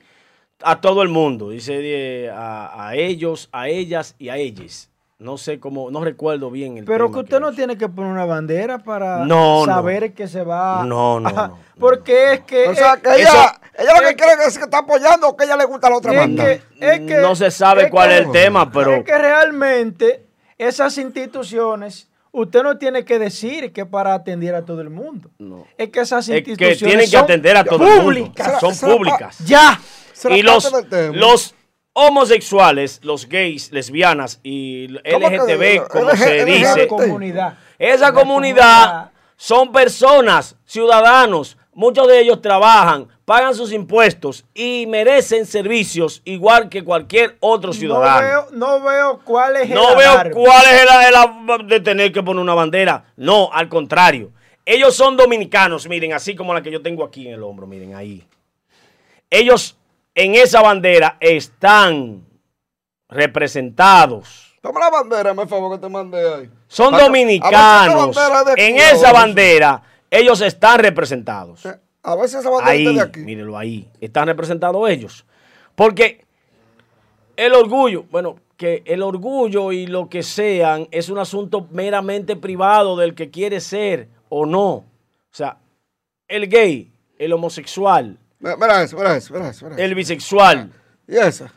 [0.63, 1.51] a todo el mundo.
[1.51, 4.90] Dice eh, a, a ellos, a ellas y a ellas.
[5.21, 8.11] No sé cómo, no recuerdo bien el Pero tema que usted no tiene que poner
[8.11, 9.73] una bandera para No, no.
[9.73, 10.83] saber que se va.
[10.83, 12.69] No, no, Ajá, no, no, Porque es que.
[12.69, 15.37] O sea, es- que ella, Eso- ella lo que quiere es que está apoyando o
[15.37, 16.45] que ella le gusta la otra es banda.
[16.47, 19.19] que- es que- No se sabe es cuál que- es el tema, pero Es que
[19.19, 20.25] realmente
[20.57, 25.31] esas instituciones, usted no tiene que decir que para atender a todo el mundo.
[25.39, 25.67] No.
[25.77, 28.03] Es que esas es instituciones que tienen que son atender a todo el mundo.
[28.05, 28.59] públicas.
[28.61, 29.39] Son públicas.
[29.45, 29.79] Ya.
[30.31, 31.27] Y los, parte del tema.
[31.27, 31.55] los
[32.01, 36.89] homosexuales, los gays, lesbianas y ¿Cómo que LGTB, como se dice.
[37.79, 46.21] Esa comunidad son personas, ciudadanos, muchos de ellos trabajan, pagan sus impuestos y merecen servicios
[46.25, 48.21] igual que cualquier otro ciudadano.
[48.21, 50.33] No veo, no veo cuál es el No veo alarme.
[50.35, 53.05] cuál es el, el- de tener que poner una bandera.
[53.17, 54.31] No, al contrario.
[54.67, 57.95] Ellos son dominicanos, miren, así como la que yo tengo aquí en el hombro, miren
[57.95, 58.27] ahí.
[59.31, 59.77] Ellos
[60.21, 62.27] en esa bandera están
[63.09, 64.59] representados.
[64.61, 66.51] Toma la bandera, me favor, que te mandé ahí.
[66.69, 68.17] Son dominicanos.
[68.57, 71.67] En esa bandera ellos están representados.
[72.03, 73.21] A ver si esa bandera Ahí, está de aquí.
[73.21, 73.89] mírenlo ahí.
[74.01, 75.25] Están representados ellos.
[75.75, 76.27] Porque
[77.37, 82.97] el orgullo, bueno, que el orgullo y lo que sean es un asunto meramente privado
[82.97, 84.71] del que quiere ser o no.
[84.73, 84.85] O
[85.33, 85.57] sea,
[86.29, 89.65] el gay, el homosexual, Mira mira eso, mira eso, mira eso.
[89.67, 89.85] Mira eso.
[89.85, 90.73] el bisexual,
[91.07, 91.53] Y esa.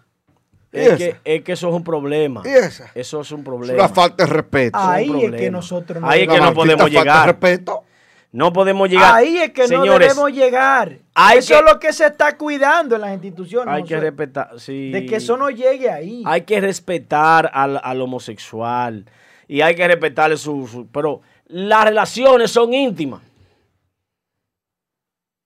[0.71, 0.97] ¿Y es esa?
[0.97, 2.41] que, es que eso es un problema.
[2.45, 2.91] ¿Y esa?
[2.95, 3.79] Eso es un Es problema.
[3.85, 4.77] una falta de respeto.
[4.79, 7.27] Ahí un es que nosotros no Ahí es que no podemos falta de llegar.
[7.27, 7.83] respeto.
[8.31, 9.13] No podemos llegar.
[9.13, 10.97] Ahí es que no debemos llegar.
[11.13, 13.71] hay eso que- es lo que se está cuidando en las instituciones.
[13.71, 14.49] Hay no que sé, respetar.
[14.59, 14.89] sí.
[14.91, 16.23] De que eso no llegue ahí.
[16.25, 19.05] Hay que respetar al, al homosexual
[19.47, 23.21] y hay que respetarle su, su- Pero las relaciones son íntimas.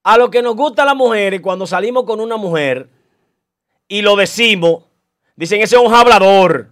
[0.07, 2.87] A lo que nos gusta a las mujeres, cuando salimos con una mujer
[3.89, 4.85] y lo decimos,
[5.35, 6.69] dicen, ese es un hablador.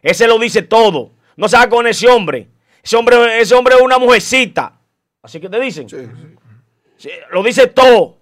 [0.00, 1.10] Ese lo dice todo.
[1.36, 2.48] No se con ese hombre.
[2.82, 4.72] Ese hombre, ese hombre es una mujercita.
[5.20, 5.86] Así que te dicen.
[6.96, 8.16] Sí, lo dice todo.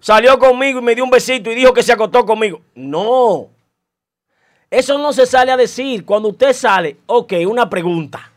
[0.00, 2.60] Salió conmigo y me dio un besito y dijo que se acostó conmigo.
[2.74, 3.50] No.
[4.68, 6.04] Eso no se sale a decir.
[6.04, 8.32] Cuando usted sale, ok, una pregunta.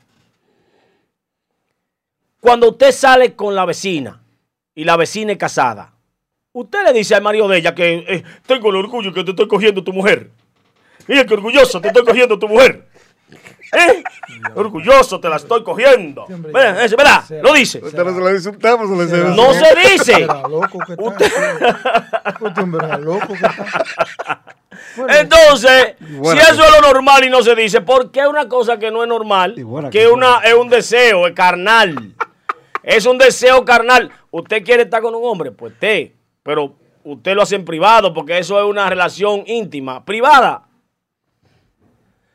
[2.39, 4.20] Cuando usted sale con la vecina
[4.75, 5.93] y la vecina es casada,
[6.53, 9.47] usted le dice al marido de ella que eh, tengo el orgullo que te estoy
[9.47, 10.31] cogiendo tu mujer.
[11.07, 12.87] Mira qué orgulloso te estoy cogiendo tu mujer.
[13.73, 14.03] ¿Eh?
[14.55, 16.23] Orgulloso te la estoy cogiendo.
[16.25, 17.23] hombre, ¿Verdad?
[17.41, 17.79] Lo dice.
[17.83, 19.17] Usted no se dice un tema, se le dice.
[19.35, 20.13] No se dice.
[20.13, 20.93] Que
[25.07, 28.77] que Entonces, si eso es lo normal y no se dice, ¿por qué una cosa
[28.77, 29.55] que no es normal?
[29.55, 32.13] Que que una, es un deseo, es carnal.
[32.83, 34.11] Es un deseo carnal.
[34.31, 36.15] Usted quiere estar con un hombre, pues esté.
[36.43, 40.67] Pero usted lo hace en privado porque eso es una relación íntima, privada.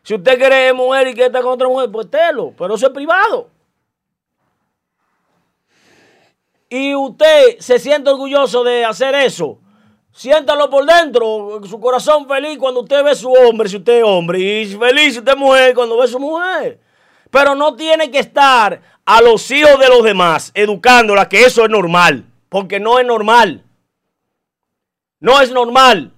[0.02, 2.52] Si usted quiere mujer y quiere estar con otra mujer, pues estélo.
[2.56, 3.50] Pero eso es privado.
[6.68, 9.58] Y usted se siente orgulloso de hacer eso.
[10.12, 14.04] Siéntalo por dentro, su corazón feliz cuando usted ve a su hombre, si usted es
[14.04, 16.80] hombre, y feliz si usted es mujer cuando ve a su mujer.
[17.36, 21.70] Pero no tiene que estar a los hijos de los demás educándola que eso es
[21.70, 23.62] normal, porque no es normal.
[25.20, 26.14] No es normal.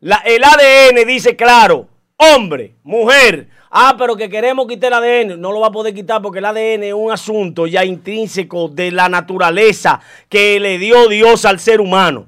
[0.00, 3.50] La- el ADN dice claro, hombre, mujer.
[3.70, 5.40] Ah, pero que queremos quitar el ADN.
[5.40, 8.90] No lo va a poder quitar porque el ADN es un asunto ya intrínseco de
[8.90, 12.26] la naturaleza que le dio Dios al ser humano.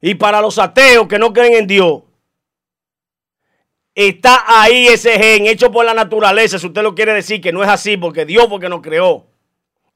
[0.00, 2.02] Y para los ateos que no creen en Dios,
[4.06, 6.58] está ahí ese gen hecho por la naturaleza.
[6.58, 9.26] Si usted lo quiere decir que no es así porque Dios porque nos creó.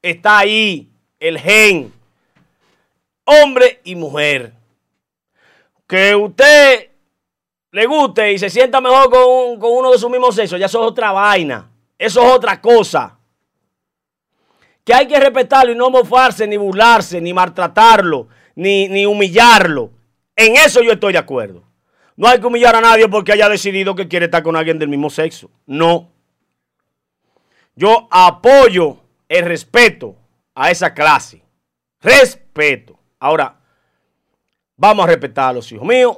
[0.01, 0.89] Está ahí
[1.21, 1.93] el gen.
[3.23, 4.51] Hombre y mujer.
[5.87, 6.89] Que usted
[7.71, 10.83] le guste y se sienta mejor con, con uno de su mismo sexo, ya eso
[10.83, 11.71] es otra vaina.
[11.97, 13.17] Eso es otra cosa.
[14.83, 19.91] Que hay que respetarlo y no mofarse, ni burlarse, ni maltratarlo, ni, ni humillarlo.
[20.35, 21.63] En eso yo estoy de acuerdo.
[22.15, 24.89] No hay que humillar a nadie porque haya decidido que quiere estar con alguien del
[24.89, 25.49] mismo sexo.
[25.65, 26.11] No.
[27.75, 28.97] Yo apoyo
[29.27, 30.15] el respeto
[30.53, 31.41] a esa clase.
[32.01, 32.99] Respeto.
[33.19, 33.57] Ahora,
[34.75, 36.17] Vamos a respetar a los hijos míos.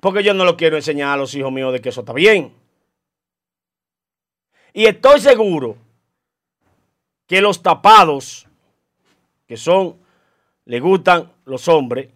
[0.00, 2.52] Porque yo no lo quiero enseñar a los hijos míos de que eso está bien.
[4.72, 5.76] Y estoy seguro
[7.26, 8.46] que los tapados,
[9.46, 9.96] que son,
[10.66, 12.10] le gustan los hombres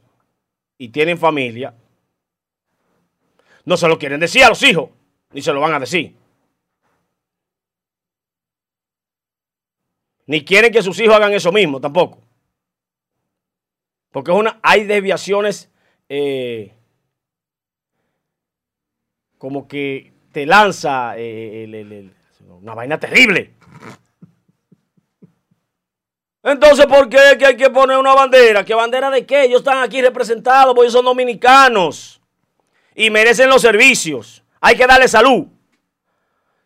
[0.78, 1.74] y tienen familia,
[3.64, 4.90] no se lo quieren decir a los hijos,
[5.32, 6.14] ni se lo van a decir.
[10.26, 12.18] Ni quieren que sus hijos hagan eso mismo tampoco.
[14.10, 15.70] Porque es una, hay desviaciones
[16.08, 16.72] eh,
[19.38, 22.10] como que te lanza eh,
[22.48, 23.54] una vaina terrible.
[26.44, 28.64] Entonces, ¿por qué hay que poner una bandera?
[28.64, 29.44] ¿Qué bandera de qué?
[29.44, 32.21] Ellos están aquí representados, porque son dominicanos
[32.94, 34.42] y merecen los servicios.
[34.60, 35.46] Hay que darle salud.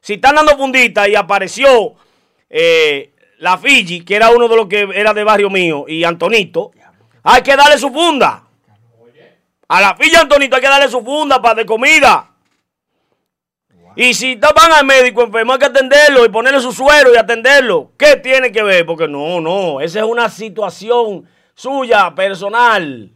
[0.01, 1.95] Si están dando fundita y apareció
[2.49, 6.73] eh, la Fiji, que era uno de los que era de barrio mío, y Antonito,
[7.23, 8.45] hay que darle su funda.
[9.69, 12.31] A la Fiji Antonito hay que darle su funda para de comida.
[13.97, 17.93] Y si van al médico enfermo, hay que atenderlo y ponerle su suero y atenderlo.
[17.97, 18.85] ¿Qué tiene que ver?
[18.85, 23.11] Porque no, no, esa es una situación suya, personal.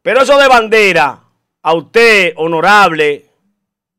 [0.00, 1.21] Pero eso de bandera,
[1.62, 3.26] a usted, honorable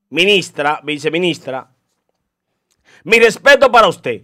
[0.09, 1.69] ministra, viceministra,
[3.03, 4.23] mi respeto para usted.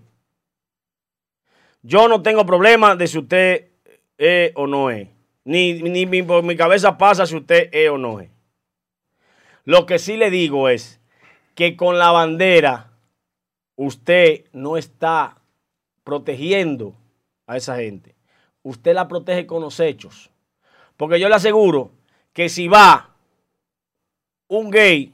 [1.81, 3.71] Yo no tengo problema de si usted
[4.17, 5.07] es o no es.
[5.45, 8.29] Ni, ni por mi cabeza pasa si usted es o no es.
[9.63, 10.99] Lo que sí le digo es
[11.55, 12.91] que con la bandera
[13.75, 15.41] usted no está
[16.03, 16.95] protegiendo
[17.47, 18.15] a esa gente.
[18.61, 20.29] Usted la protege con los hechos.
[20.97, 21.91] Porque yo le aseguro
[22.33, 23.08] que si va
[24.49, 25.13] un gay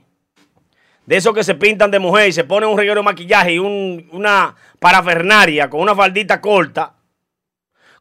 [1.05, 3.59] de esos que se pintan de mujer y se pone un reguero de maquillaje y
[3.59, 6.93] una parafernaria con una faldita corta,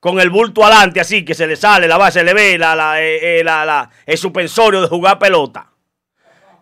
[0.00, 2.74] con el bulto adelante así, que se le sale la base, se le ve la,
[2.74, 5.70] la, eh, eh, la, el suspensorio de jugar pelota.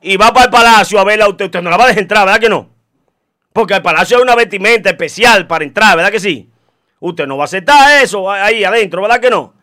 [0.00, 1.44] Y va para el palacio a verla usted.
[1.44, 2.70] Usted no la va a dejar entrar, ¿verdad que no?
[3.52, 6.50] Porque el palacio hay una vestimenta especial para entrar, ¿verdad que sí?
[6.98, 9.54] Usted no va a aceptar eso ahí adentro, ¿verdad que no?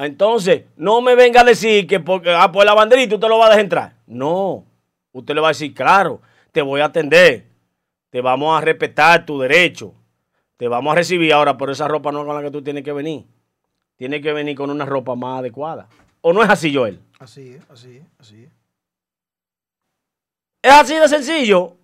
[0.00, 3.46] Entonces, no me venga a decir que porque, ah, pues la banderita usted lo va
[3.46, 3.96] a dejar entrar.
[4.06, 4.64] No.
[5.12, 6.20] Usted le va a decir, claro,
[6.52, 7.46] te voy a atender.
[8.10, 9.94] Te vamos a respetar tu derecho.
[10.56, 12.82] Te vamos a recibir ahora, por esa ropa no es con la que tú tienes
[12.82, 13.24] que venir.
[13.96, 15.88] Tienes que venir con una ropa más adecuada.
[16.20, 17.00] ¿O no es así, Joel?
[17.18, 18.50] Así es, así es, así es.
[20.62, 21.76] Es así de sencillo.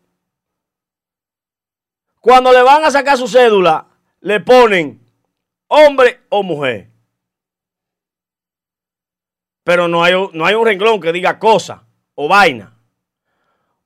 [2.21, 3.87] Cuando le van a sacar su cédula,
[4.21, 5.01] le ponen
[5.69, 6.89] hombre o mujer.
[9.65, 11.85] Pero no hay, no hay un renglón que diga cosa
[12.15, 12.73] o vaina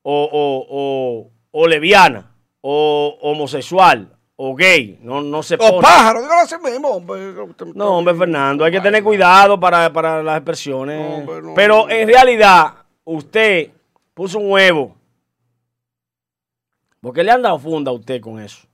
[0.05, 0.29] o,
[0.71, 4.99] o, o, leviana, o homosexual, o gay.
[5.03, 5.79] No, no se pone.
[5.79, 7.35] O pájaro, dígalo así mismo, hombre.
[7.75, 11.27] No, hombre, Fernando, hay que tener cuidado para, las expresiones.
[11.57, 13.71] Pero en realidad, usted
[14.13, 14.95] puso un huevo.
[17.01, 18.67] Porque le han dado funda a usted con eso.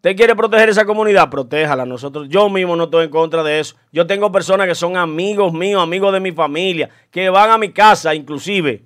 [0.00, 1.28] ¿Usted quiere proteger esa comunidad?
[1.28, 1.84] Protéjala.
[1.84, 3.76] Nosotros, yo mismo no estoy en contra de eso.
[3.92, 7.70] Yo tengo personas que son amigos míos, amigos de mi familia, que van a mi
[7.70, 8.82] casa, inclusive,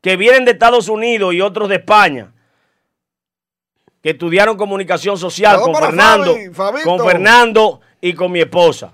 [0.00, 2.32] que vienen de Estados Unidos y otros de España,
[4.02, 6.34] que estudiaron comunicación social con Fernando,
[6.82, 8.90] con Fernando y con mi esposa.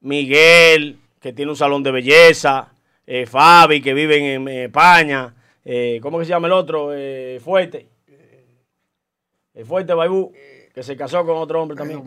[0.00, 2.72] Miguel, que tiene un salón de belleza,
[3.06, 5.32] eh, Fabi, que vive en, España,
[5.64, 6.90] eh, ¿cómo que se llama el otro?
[6.92, 7.97] Eh, Fuerte.
[9.58, 10.32] El Fuerte Baibú
[10.72, 12.00] que se casó con otro hombre también.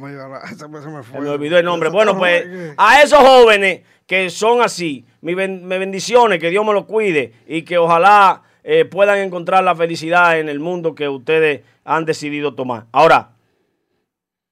[0.57, 1.89] Se me, me olvidó el nombre.
[1.89, 2.47] Bueno, pues
[2.77, 7.77] a esos jóvenes que son así, mis bendiciones, que Dios me los cuide y que
[7.77, 12.85] ojalá eh, puedan encontrar la felicidad en el mundo que ustedes han decidido tomar.
[12.93, 13.31] Ahora,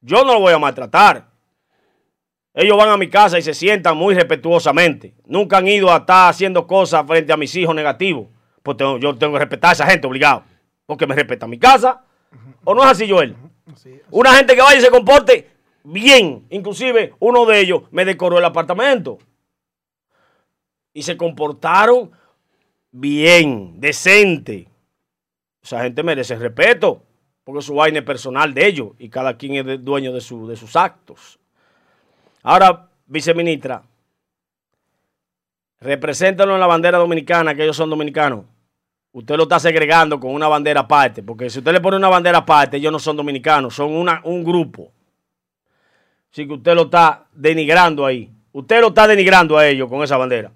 [0.02, 1.30] yo no lo voy a maltratar.
[2.54, 5.14] Ellos van a mi casa y se sientan muy respetuosamente.
[5.26, 8.28] Nunca han ido a estar haciendo cosas frente a mis hijos negativos.
[8.62, 10.44] Pues yo tengo que respetar a esa gente obligado.
[10.86, 12.04] Porque me respeta mi casa.
[12.64, 13.36] ¿O no es así, Joel?
[14.12, 15.50] Una gente que vaya y se comporte
[15.84, 16.46] bien.
[16.50, 19.18] Inclusive uno de ellos me decoró el apartamento.
[20.94, 22.12] Y se comportaron
[22.92, 24.68] bien, decente.
[25.62, 27.04] Esa gente merece respeto.
[27.44, 28.90] Porque su vaina es personal de ellos.
[29.00, 31.40] Y cada quien es dueño de, de sus actos.
[32.44, 33.84] Ahora, viceministra,
[35.80, 38.46] represéntanos en la bandera dominicana, que ellos son dominicanos
[39.12, 42.40] usted lo está segregando con una bandera aparte, porque si usted le pone una bandera
[42.40, 44.92] aparte, ellos no son dominicanos, son una, un grupo.
[46.32, 48.30] Así que usted lo está denigrando ahí.
[48.52, 50.52] Usted lo está denigrando a ellos con esa bandera.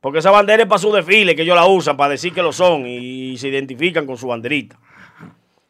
[0.00, 2.52] Porque esa bandera es para su desfile, que ellos la usan para decir que lo
[2.52, 4.78] son y, se identifican con su banderita.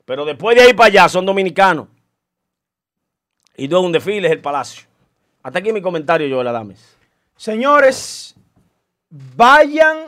[0.05, 1.89] Pero después de ahí para allá son dominicanos.
[3.57, 4.87] Y dos, un desfile es el palacio.
[5.43, 6.97] Hasta aquí mi comentario, Joel Adames.
[7.37, 8.35] Señores,
[9.11, 10.07] vayan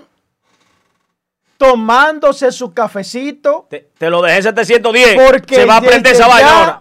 [1.64, 3.66] tomándose su cafecito.
[3.70, 5.30] Te, te lo dejé 710.
[5.30, 6.80] Porque se va a prender esa vaina ahora.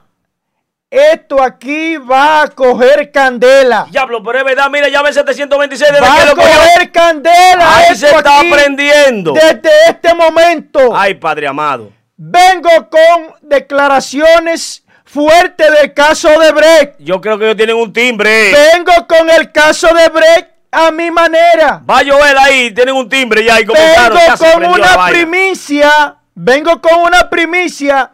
[0.90, 3.88] Esto aquí va a coger candela.
[3.90, 7.78] Diablo, pero es verdad, mira, ya ven 726 desde Va que a lo coger candela.
[7.78, 9.34] Ahí se está aquí prendiendo.
[9.34, 10.96] Desde este momento.
[10.96, 11.92] Ay, Padre amado.
[12.16, 16.96] Vengo con declaraciones fuertes del caso de Brecht.
[17.00, 18.52] Yo creo que ellos tienen un timbre.
[18.74, 21.82] Vengo con el caso de Brecht a mi manera.
[21.90, 24.18] Va Joel ahí, tienen un timbre ya y comenzaron.
[24.18, 26.18] Vengo ya con una primicia.
[26.36, 28.12] Vengo con una primicia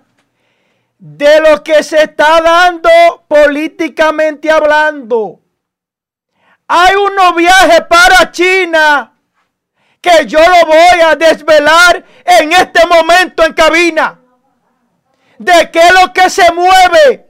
[0.97, 2.89] de lo que se está dando
[3.27, 5.39] políticamente hablando.
[6.67, 9.13] Hay unos viajes para China
[10.01, 14.19] que yo lo voy a desvelar en este momento en cabina.
[15.37, 17.29] De qué es lo que se mueve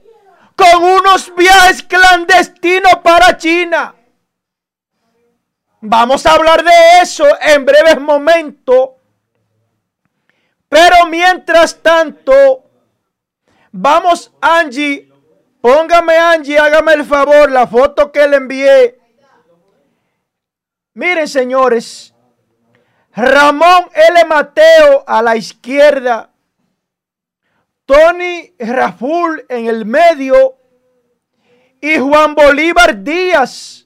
[0.56, 3.94] con unos viajes clandestinos para China.
[5.82, 8.90] Vamos a hablar de eso en breves momentos.
[10.68, 12.64] Pero mientras tanto,
[13.72, 15.10] vamos Angie,
[15.60, 19.00] póngame Angie, hágame el favor, la foto que le envié.
[20.94, 22.14] Miren señores,
[23.14, 24.24] Ramón L.
[24.26, 26.30] Mateo a la izquierda,
[27.86, 30.56] Tony Raful en el medio
[31.80, 33.79] y Juan Bolívar Díaz.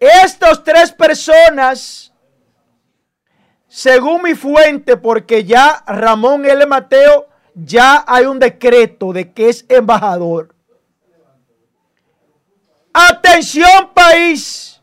[0.00, 2.10] Estas tres personas,
[3.68, 6.64] según mi fuente, porque ya Ramón L.
[6.64, 10.54] Mateo, ya hay un decreto de que es embajador.
[12.94, 14.80] Atención país,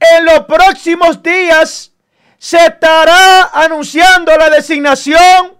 [0.00, 1.92] en los próximos días
[2.38, 5.58] se estará anunciando la designación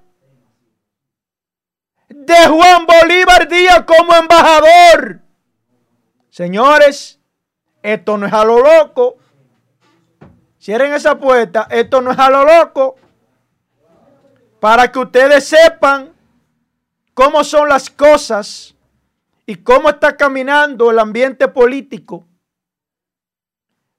[2.09, 5.21] de Juan Bolívar Díaz como embajador.
[6.31, 7.20] Señores,
[7.83, 9.17] esto no es a lo loco.
[10.61, 11.67] Cierren esa puerta.
[11.71, 12.97] Esto no es a lo loco.
[14.61, 16.13] Para que ustedes sepan
[17.15, 18.75] cómo son las cosas
[19.47, 22.27] y cómo está caminando el ambiente político.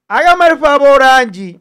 [0.07, 1.59] Hágame el favor, Angie,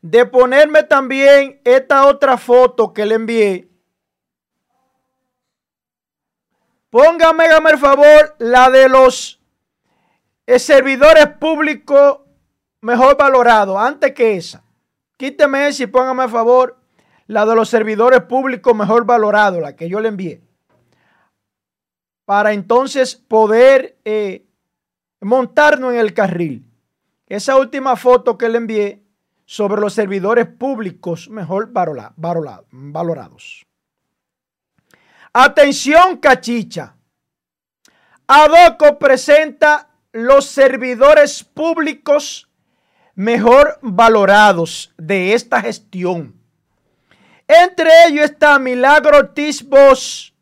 [0.00, 3.68] de ponerme también esta otra foto que le envié.
[6.90, 9.40] Póngame, hágame el favor, la de los
[10.46, 12.20] eh, servidores públicos
[12.80, 14.62] mejor valorados, antes que esa.
[15.16, 16.78] Quíteme esa y póngame a favor
[17.26, 20.42] la de los servidores públicos mejor valorados, la que yo le envié.
[22.26, 24.46] Para entonces poder eh,
[25.20, 26.70] montarnos en el carril.
[27.26, 29.02] Esa última foto que le envié
[29.46, 33.64] sobre los servidores públicos mejor varola- valorados.
[35.32, 36.96] Atención, cachicha.
[38.26, 42.48] Adoco presenta los servidores públicos
[43.16, 46.36] mejor valorados de esta gestión.
[47.48, 50.32] Entre ellos está Milagro Ortiz Bosch,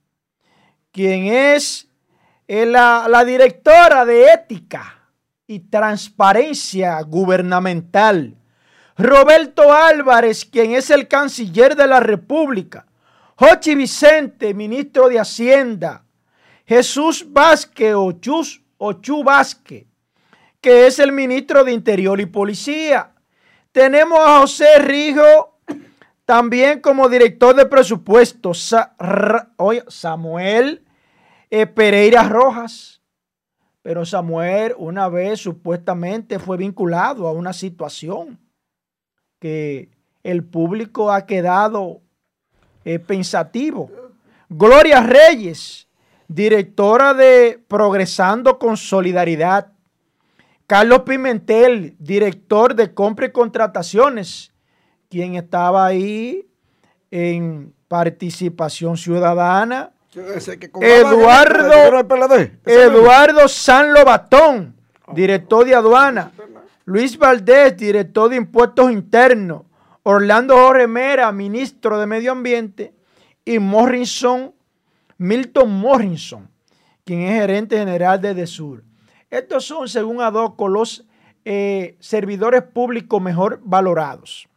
[0.92, 1.88] quien es
[2.46, 5.08] eh, la, directora de ética
[5.46, 8.36] y transparencia gubernamental.
[8.98, 12.84] Roberto Álvarez, quien es el canciller de la República.
[13.36, 16.04] Jochi Vicente, ministro de Hacienda.
[16.66, 19.86] Jesús Vázquez Ochus, Ochu Vázquez,
[20.60, 23.12] que es el ministro de Interior y Policía.
[23.70, 25.56] Tenemos a José Rijo
[26.24, 28.52] también como director de presupuesto.
[28.54, 28.96] Sa-
[29.86, 30.84] Samuel
[31.48, 33.00] eh, Pereira Rojas.
[33.82, 38.40] Pero Samuel una vez supuestamente fue vinculado a una situación
[39.38, 39.90] que
[40.24, 42.00] el público ha quedado
[42.84, 43.90] eh, pensativo.
[44.48, 45.88] Gloria Reyes,
[46.34, 49.72] directora de Progresando con Solidaridad.
[50.66, 54.52] Carlos Pimentel, director de Compra y Contrataciones,
[55.10, 56.46] quien estaba ahí
[57.10, 59.92] en participación ciudadana.
[60.10, 60.20] Que
[61.00, 62.58] Eduardo- PLD.
[62.64, 64.76] Eduardo San Lobatón,
[65.14, 66.32] director de aduana.
[66.84, 69.62] Luis Valdés, director de impuestos internos.
[70.04, 72.94] Orlando Jorge Mera, ministro de Medio Ambiente.
[73.44, 74.52] Y Morrison,
[75.22, 76.50] Milton Morrison,
[77.04, 78.82] quien es gerente general de DESUR.
[79.30, 81.06] Estos son, según Adoco, los
[81.44, 84.48] eh, servidores públicos mejor valorados.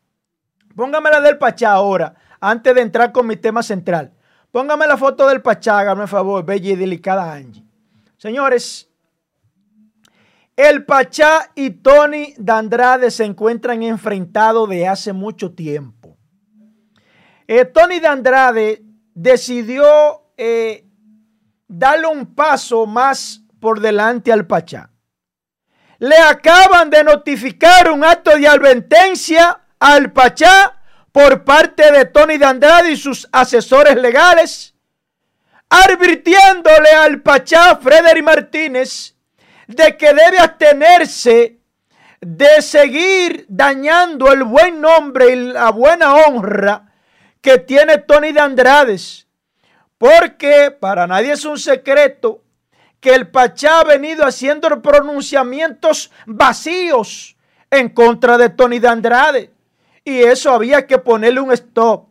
[0.76, 4.14] Póngame la del Pachá ahora, antes de entrar con mi tema central.
[4.52, 7.64] Póngame la foto del Pachá, hágame favor, bella y delicada Angie.
[8.18, 8.90] Señores,
[10.56, 16.18] el Pachá y Tony Dandrade se encuentran enfrentados de hace mucho tiempo.
[17.48, 20.86] Eh, Tony Dandrade decidió eh,
[21.68, 24.90] darle un paso más por delante al Pachá.
[26.00, 30.74] Le acaban de notificar un acto de advertencia al Pachá
[31.12, 34.76] por parte de Tony de Andrade y sus asesores legales,
[35.70, 39.16] advirtiéndole al Pachá Frederick Martínez
[39.68, 41.60] de que debe abstenerse
[42.22, 46.92] de seguir dañando el buen nombre y la buena honra
[47.42, 49.25] que tiene Tony de Andrades.
[49.98, 52.44] Porque para nadie es un secreto
[53.00, 57.38] que el Pachá ha venido haciendo pronunciamientos vacíos
[57.70, 59.52] en contra de Tony de Andrade.
[60.04, 62.08] Y eso había que ponerle un stop.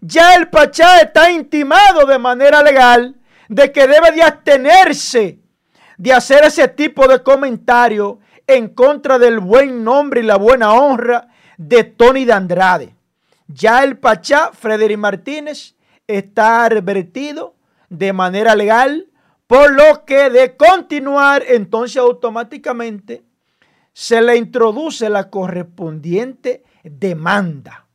[0.00, 3.16] Ya el Pachá está intimado de manera legal
[3.48, 5.38] de que debe de abstenerse
[5.96, 11.28] de hacer ese tipo de comentario en contra del buen nombre y la buena honra
[11.56, 12.94] de Tony de Andrade.
[13.48, 15.74] Ya el Pachá, Frederick Martínez,
[16.08, 17.54] está advertido
[17.88, 19.06] de manera legal,
[19.46, 23.22] por lo que de continuar, entonces automáticamente
[23.92, 27.86] se le introduce la correspondiente demanda,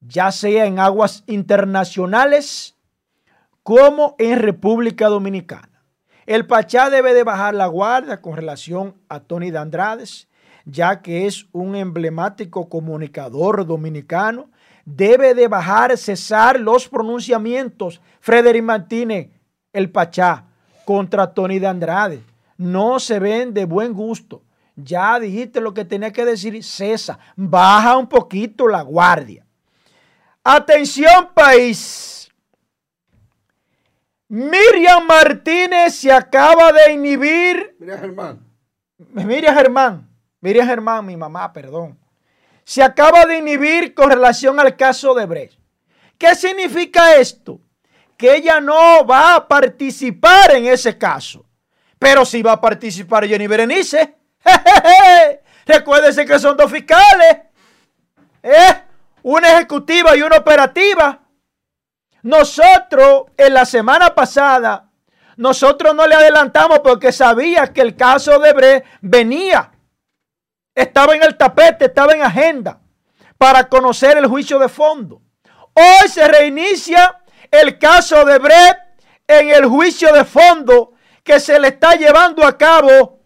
[0.00, 2.76] ya sea en aguas internacionales
[3.62, 5.84] como en República Dominicana.
[6.26, 10.28] El Pachá debe de bajar la guardia con relación a Tony de Andrades,
[10.64, 14.50] ya que es un emblemático comunicador dominicano.
[14.84, 19.30] Debe de bajar, cesar los pronunciamientos, Frederick Martínez,
[19.72, 20.44] el Pachá,
[20.84, 22.22] contra Tony de Andrade.
[22.56, 24.42] No se ven de buen gusto.
[24.76, 29.46] Ya dijiste lo que tenía que decir, cesa, baja un poquito la guardia.
[30.42, 32.30] Atención país.
[34.28, 37.76] Miriam Martínez se acaba de inhibir.
[37.78, 38.46] Miriam Germán.
[38.98, 40.08] Miriam Germán.
[40.40, 42.01] Miriam Germán, mi mamá, perdón.
[42.64, 45.58] Se acaba de inhibir con relación al caso de Brecht.
[46.16, 47.60] ¿Qué significa esto?
[48.16, 51.44] Que ella no va a participar en ese caso.
[51.98, 54.16] Pero sí va a participar Jenny Berenice.
[55.66, 57.38] Recuérdense que son dos fiscales.
[58.42, 58.82] ¿Eh?
[59.22, 61.20] Una ejecutiva y una operativa.
[62.22, 64.90] Nosotros en la semana pasada,
[65.36, 69.71] nosotros no le adelantamos porque sabía que el caso de Bre venía.
[70.74, 72.80] Estaba en el tapete, estaba en agenda
[73.38, 75.20] para conocer el juicio de fondo.
[75.74, 78.78] Hoy se reinicia el caso de Bre
[79.26, 80.92] en el juicio de fondo
[81.22, 83.20] que se le está llevando a cabo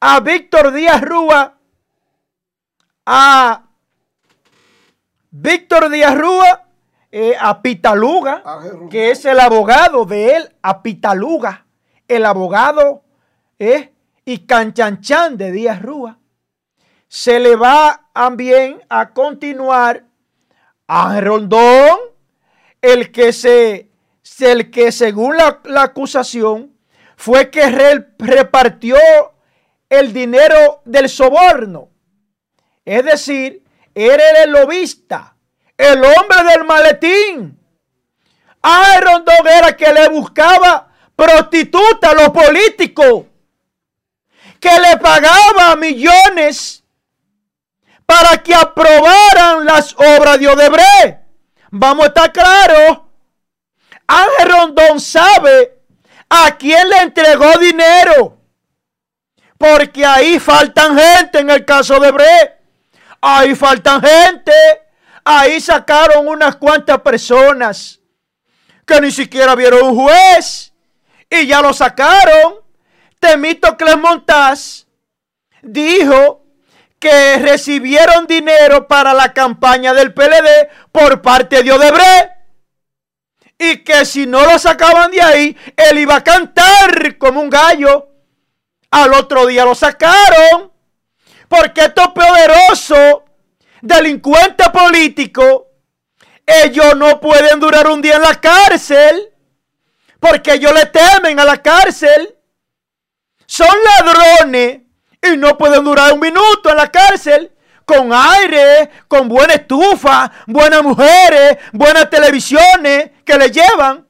[0.00, 1.58] a Víctor Díaz Rúa,
[3.06, 3.64] a
[5.30, 6.64] Víctor Díaz Rúa
[7.16, 8.42] eh, a Pitaluga,
[8.90, 11.64] que es el abogado de él, a Pitaluga,
[12.08, 13.04] el abogado
[13.60, 13.92] eh,
[14.24, 16.18] y canchanchan de Díaz Rúa.
[17.14, 20.02] Se le va también a continuar
[20.88, 21.96] a Rondón,
[22.82, 23.88] el que se,
[24.40, 26.76] el que según la, acusación
[27.16, 27.70] fue que
[28.18, 28.96] repartió
[29.88, 31.88] el dinero del soborno.
[32.84, 33.62] Es decir,
[33.94, 35.36] era el lobista
[35.78, 37.60] el hombre del maletín.
[38.60, 43.26] Aaron Don era que le buscaba prostituta a los políticos,
[44.58, 46.83] que le pagaba millones
[48.06, 51.20] para que aprobaran las obras de Odebrecht.
[51.70, 53.00] Vamos a estar claros.
[54.06, 55.78] Ángel Rondón sabe
[56.28, 58.38] a quién le entregó dinero.
[59.58, 62.58] Porque ahí faltan gente en el caso de Bre.
[63.20, 64.52] Ahí faltan gente.
[65.24, 67.98] Ahí sacaron unas cuantas personas
[68.84, 70.72] que ni siquiera vieron un juez
[71.30, 72.56] y ya lo sacaron.
[73.18, 74.86] Temítocles Montaz
[75.62, 76.43] dijo
[76.98, 82.30] que recibieron dinero para la campaña del PLD por parte de Odebrecht
[83.58, 88.08] y que si no lo sacaban de ahí, él iba a cantar como un gallo.
[88.90, 90.72] Al otro día lo sacaron
[91.48, 93.22] porque estos poderosos
[93.80, 95.68] delincuente político,
[96.46, 99.30] ellos no pueden durar un día en la cárcel
[100.18, 102.36] porque ellos le temen a la cárcel.
[103.46, 104.83] Son ladrones
[105.32, 107.50] y no pueden durar un minuto en la cárcel
[107.84, 114.06] con aire, con buena estufa, buenas mujeres, buenas televisiones que le llevan,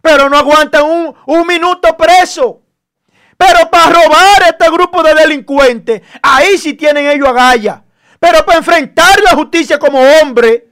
[0.00, 2.62] pero no aguantan un, un minuto preso.
[3.36, 7.80] Pero para robar a este grupo de delincuentes, ahí sí tienen ellos agallas.
[8.18, 10.68] Pero para enfrentar la justicia como hombre,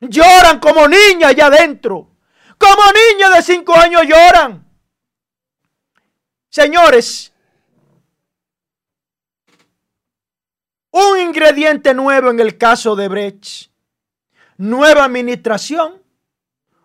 [0.00, 2.08] lloran como niñas allá adentro.
[2.56, 4.64] Como niñas de cinco años lloran.
[6.48, 7.31] Señores,
[10.92, 13.70] un ingrediente nuevo en el caso de Brecht.
[14.58, 16.00] Nueva administración,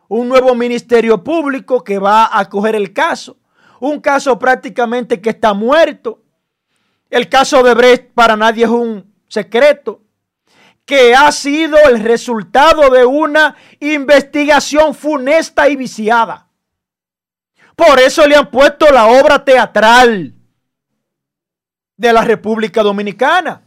[0.07, 3.37] un nuevo ministerio público que va a coger el caso.
[3.79, 6.23] Un caso prácticamente que está muerto.
[7.09, 10.01] El caso de Brecht para nadie es un secreto.
[10.85, 16.47] Que ha sido el resultado de una investigación funesta y viciada.
[17.75, 20.33] Por eso le han puesto la obra teatral
[21.97, 23.66] de la República Dominicana,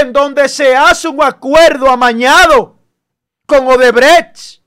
[0.00, 2.78] en donde se hace un acuerdo amañado
[3.44, 4.62] con Odebrecht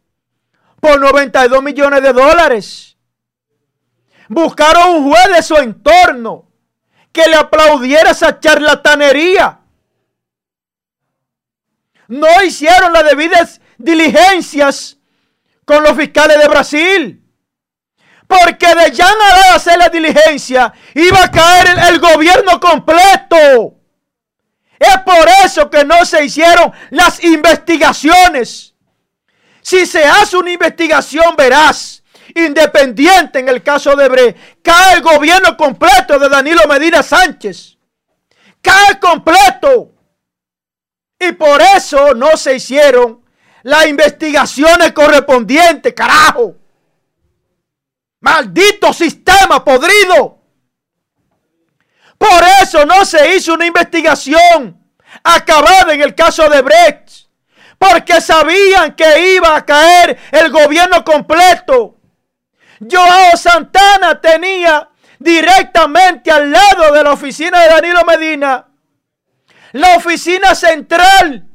[0.80, 2.96] por 92 millones de dólares.
[4.30, 6.52] Buscaron un juez de su entorno
[7.12, 9.62] que le aplaudiera esa charlatanería.
[12.08, 14.98] No hicieron las debidas diligencias
[15.66, 17.22] con los fiscales de Brasil.
[18.28, 23.75] Porque de ya nada hacer la diligencia iba a caer el gobierno completo.
[24.80, 28.74] Es por eso que no se hicieron las investigaciones.
[29.62, 32.04] Si se hace una investigación veraz,
[32.36, 37.78] independiente en el caso de Bre, cae el gobierno completo de Danilo Medina Sánchez.
[38.62, 39.92] Cae completo.
[41.20, 43.24] Y por eso no se hicieron
[43.64, 46.56] las investigaciones correspondientes, carajo.
[48.20, 50.40] Maldito sistema podrido.
[52.18, 54.82] Por eso no se hizo una investigación
[55.24, 57.28] acabada en el caso de Brecht.
[57.78, 61.98] Porque sabían que iba a caer el gobierno completo.
[62.80, 64.90] Joao Santana tenía
[65.20, 68.68] directamente al lado de la oficina de Danilo Medina
[69.76, 71.50] la oficina central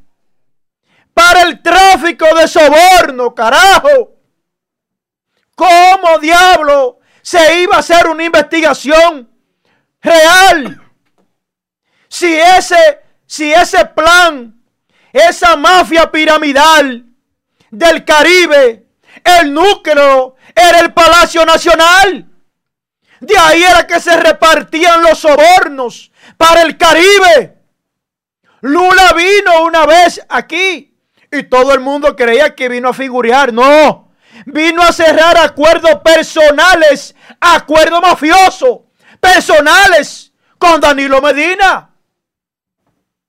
[1.15, 4.11] para el tráfico de soborno, carajo.
[5.55, 9.30] ¿Cómo diablo se iba a hacer una investigación
[10.03, 10.81] real?
[12.09, 14.63] Si ese, si ese plan,
[15.13, 17.05] esa mafia piramidal
[17.71, 18.87] del Caribe,
[19.25, 22.27] el núcleo era el Palacio Nacional.
[23.21, 27.59] De ahí era que se repartían los sobornos para el Caribe.
[28.63, 30.97] Lula vino una vez aquí
[31.31, 33.53] y todo el mundo creía que vino a figurear.
[33.53, 34.13] No,
[34.47, 38.81] vino a cerrar acuerdos personales, acuerdos mafiosos,
[39.21, 41.95] personales con Danilo Medina.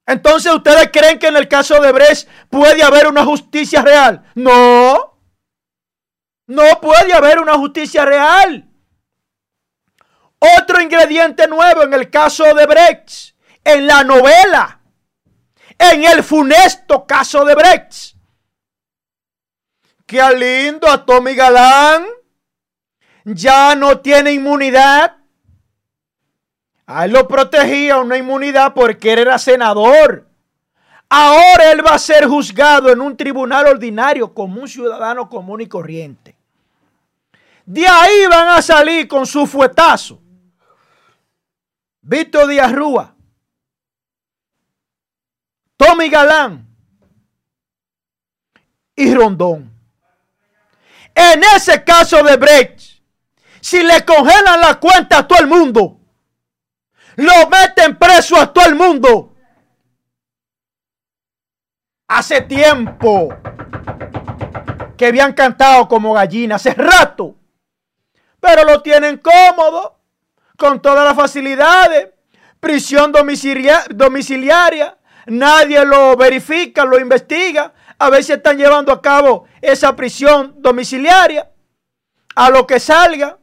[0.06, 4.26] Entonces, ¿ustedes creen que en el caso de Brecht puede haber una justicia real?
[4.36, 5.20] No.
[6.48, 8.68] No puede haber una justicia real.
[10.40, 14.82] Otro ingrediente nuevo en el caso de Brecht, en la novela,
[15.78, 18.12] en el funesto caso de Brecht
[20.12, 22.06] que lindo a Tommy Galán
[23.24, 25.16] ya no tiene inmunidad.
[27.00, 30.28] Él lo protegía una inmunidad porque él era senador.
[31.10, 35.68] Ahora él va a ser juzgado en un tribunal ordinario como un ciudadano común y
[35.68, 36.36] corriente.
[37.66, 40.22] De ahí van a salir con su fuetazo.
[42.02, 43.14] Víctor Díaz Rúa,
[45.78, 46.68] Tommy Galán
[48.96, 49.72] y Rondón.
[51.14, 53.02] En ese caso de Brecht,
[53.60, 56.01] si le congelan la cuenta a todo el mundo,
[57.16, 59.34] lo meten preso a todo el mundo.
[62.08, 63.30] Hace tiempo
[64.98, 67.36] que habían cantado como gallina, hace rato.
[68.40, 70.00] Pero lo tienen cómodo,
[70.58, 72.10] con todas las facilidades,
[72.60, 79.96] prisión domiciliaria, nadie lo verifica, lo investiga, a ver si están llevando a cabo esa
[79.96, 81.52] prisión domiciliaria.
[82.36, 83.38] A lo que salga.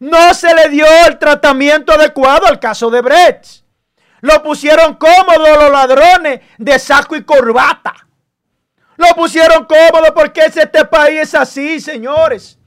[0.00, 3.64] No se le dio el tratamiento adecuado al caso de Brecht.
[4.22, 7.94] Lo pusieron cómodo los ladrones de saco y corbata.
[8.96, 12.58] Lo pusieron cómodo porque este país es así, señores.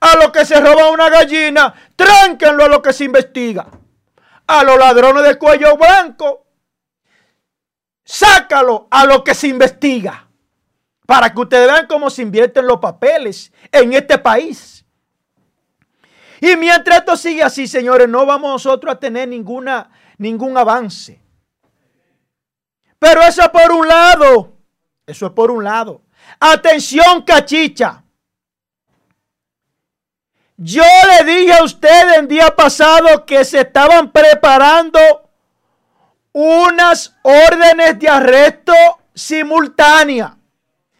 [0.00, 3.66] A lo que se roba una gallina, tránquenlo a lo que se investiga.
[4.46, 6.46] A los ladrones de cuello blanco,
[8.04, 10.28] sácalo a lo que se investiga.
[11.04, 14.79] Para que ustedes vean cómo se invierten los papeles en este país.
[16.40, 21.20] Y mientras esto sigue así, señores, no vamos nosotros a tener ninguna, ningún avance.
[22.98, 24.56] Pero eso es por un lado.
[25.06, 26.02] Eso es por un lado.
[26.38, 28.04] Atención, cachicha.
[30.56, 34.98] Yo le dije a ustedes el día pasado que se estaban preparando
[36.32, 38.72] unas órdenes de arresto
[39.14, 40.36] simultánea.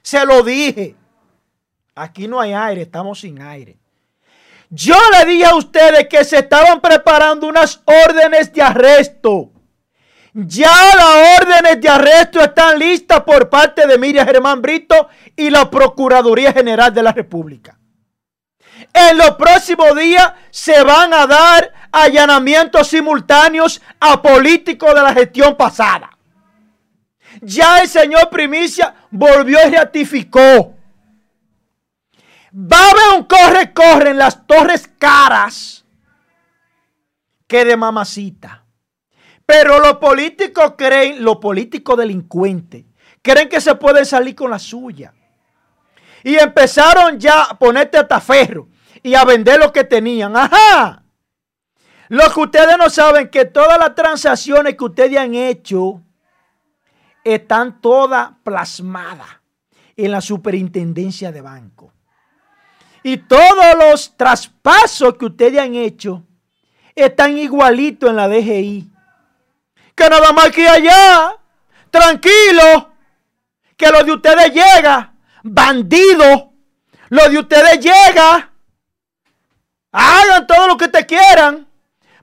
[0.02, 0.96] Se lo dije.
[1.94, 3.79] Aquí no hay aire, estamos sin aire.
[4.70, 9.50] Yo le dije a ustedes que se estaban preparando unas órdenes de arresto
[10.32, 15.68] Ya las órdenes de arresto están listas por parte de Miriam Germán Brito y la
[15.68, 17.76] Procuraduría General de la República.
[18.92, 25.56] En los próximos días se van a dar allanamientos simultáneos a políticos de la gestión
[25.56, 26.16] pasada.
[27.42, 30.74] Ya el señor Primicia volvió y ratificó.
[32.52, 35.84] Va a haber un corre-corre en las torres caras
[37.46, 38.64] que de mamacita.
[39.46, 42.84] Pero los políticos creen, los políticos delincuentes,
[43.22, 45.12] creen que se pueden salir con la suya.
[46.22, 48.68] Y empezaron ya a ponerte hasta ferro
[49.02, 50.36] y a vender lo que tenían.
[50.36, 51.04] Ajá.
[52.08, 56.02] Lo que ustedes no saben que todas las transacciones que ustedes han hecho
[57.24, 59.28] están todas plasmadas
[59.96, 61.92] en la superintendencia de banco.
[63.02, 66.22] Y todos los traspasos que ustedes han hecho
[66.94, 68.90] están igualitos en la DGI
[70.00, 71.36] que nada más que allá,
[71.90, 72.90] tranquilo,
[73.76, 76.54] que lo de ustedes llega, bandido,
[77.10, 78.50] lo de ustedes llega,
[79.92, 81.68] hagan todo lo que te quieran,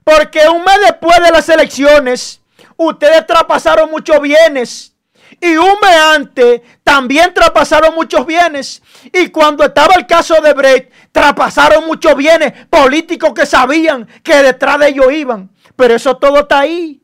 [0.02, 2.40] porque un mes después de las elecciones,
[2.76, 4.92] ustedes traspasaron muchos bienes.
[5.40, 8.82] Y un mes antes también traspasaron muchos bienes.
[9.12, 14.78] Y cuando estaba el caso de Brecht, traspasaron muchos bienes políticos que sabían que detrás
[14.78, 15.50] de ellos iban.
[15.76, 17.02] Pero eso todo está ahí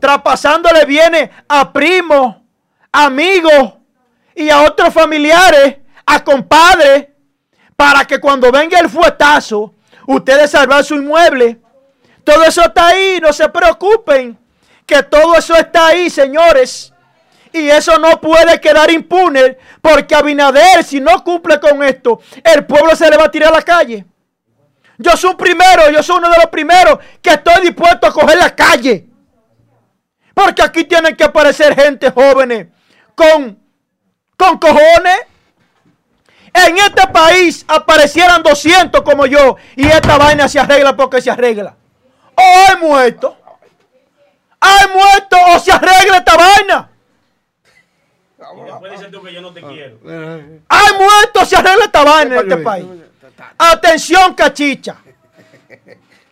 [0.00, 2.36] traspasándole viene a primos,
[2.90, 3.74] amigos
[4.34, 5.76] y a otros familiares,
[6.06, 7.08] a compadres,
[7.76, 9.74] para que cuando venga el fuetazo,
[10.06, 11.60] ustedes salvan su inmueble.
[12.24, 14.38] Todo eso está ahí, no se preocupen,
[14.84, 16.89] que todo eso está ahí, señores.
[17.52, 22.94] Y eso no puede quedar impune, porque Abinader, si no cumple con esto, el pueblo
[22.94, 24.04] se le va a tirar a la calle.
[24.98, 28.36] Yo soy un primero, yo soy uno de los primeros que estoy dispuesto a coger
[28.36, 29.06] la calle.
[30.34, 32.68] Porque aquí tienen que aparecer gente jóvenes
[33.14, 33.58] con,
[34.36, 35.20] con cojones.
[36.52, 41.76] En este país aparecieran 200 como yo y esta vaina se arregla porque se arregla.
[42.34, 43.36] O hay muerto.
[44.60, 46.89] Hay muerto o se arregla esta vaina.
[50.68, 52.86] Hay muerto o se arregla esta vaina en este país.
[53.58, 54.96] Atención, cachicha.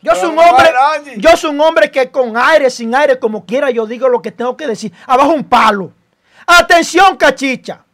[0.00, 0.72] Yo soy un hombre,
[1.16, 4.30] yo soy un hombre que con aire, sin aire, como quiera, yo digo lo que
[4.30, 4.92] tengo que decir.
[5.06, 5.92] Abajo un palo.
[6.46, 7.84] Atención, cachicha.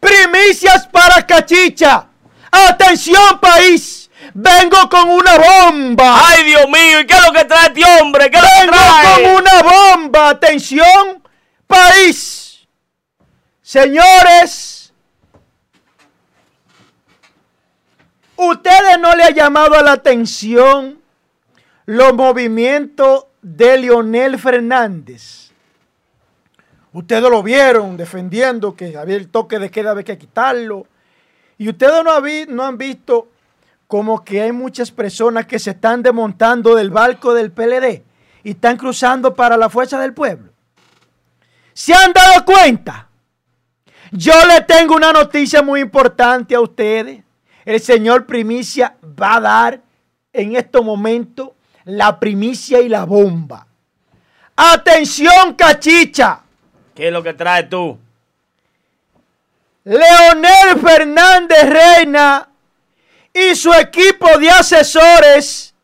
[0.00, 2.06] Primicias para cachicha.
[2.50, 4.10] Atención, país.
[4.34, 6.20] Vengo con una bomba.
[6.28, 8.30] Ay, Dios mío, ¿y qué es lo que trae este hombre?
[8.30, 10.28] ¿Qué Vengo con una bomba.
[10.30, 11.22] Atención,
[11.66, 12.47] país.
[13.68, 14.94] Señores,
[18.34, 20.98] ¿Ustedes no le ha llamado la atención
[21.84, 25.50] los movimientos de Leonel Fernández?
[26.94, 30.86] Ustedes lo vieron defendiendo que había el toque de queda, había que quitarlo.
[31.58, 33.28] Y ustedes no, no han visto
[33.86, 38.02] como que hay muchas personas que se están desmontando del barco del PLD
[38.44, 40.52] y están cruzando para la fuerza del pueblo.
[41.74, 43.07] ¿Se han dado cuenta?
[44.12, 47.22] Yo le tengo una noticia muy importante a ustedes
[47.68, 49.80] el Señor primicia va a dar
[50.32, 51.50] en estos momentos
[51.84, 53.66] la primicia y la bomba.
[54.56, 56.40] Atención, cachicha.
[56.94, 57.98] ¿Qué es lo que traes tú?
[59.84, 62.48] Leonel Fernández Reina
[63.34, 65.74] y su equipo de asesores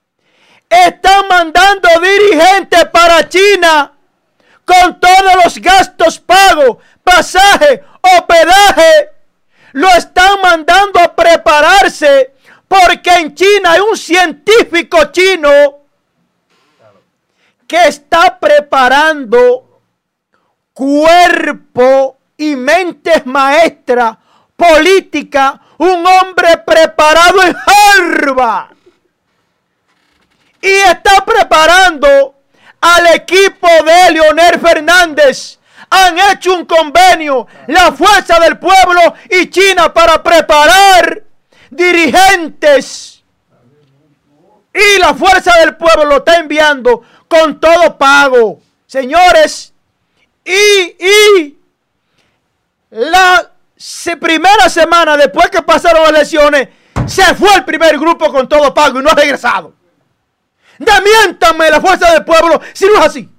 [0.71, 3.93] están mandando dirigentes para China
[4.65, 9.11] con todos los gastos pagos, pasaje, hospedaje
[9.73, 12.33] lo están mandando a prepararse
[12.67, 15.51] porque en China hay un científico chino
[17.67, 19.81] que está preparando
[20.73, 24.17] cuerpo y mentes maestras
[24.57, 28.77] política, un hombre preparado en Harvard.
[30.61, 32.35] Y está preparando
[32.81, 35.59] al equipo de Leonel Fernández
[35.95, 41.23] han hecho un convenio, la fuerza del pueblo y China para preparar
[41.71, 43.23] dirigentes.
[44.73, 48.61] Y la fuerza del pueblo lo está enviando con todo pago.
[48.87, 49.73] Señores,
[50.45, 51.59] y, y
[52.91, 53.51] la
[54.21, 56.69] primera semana después que pasaron las elecciones,
[57.07, 59.75] se fue el primer grupo con todo pago y no ha regresado.
[60.79, 63.34] Demiéntame la fuerza del pueblo si no es así.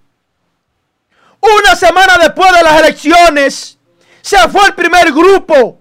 [1.59, 3.77] Una semana después de las elecciones,
[4.21, 5.79] se fue el primer grupo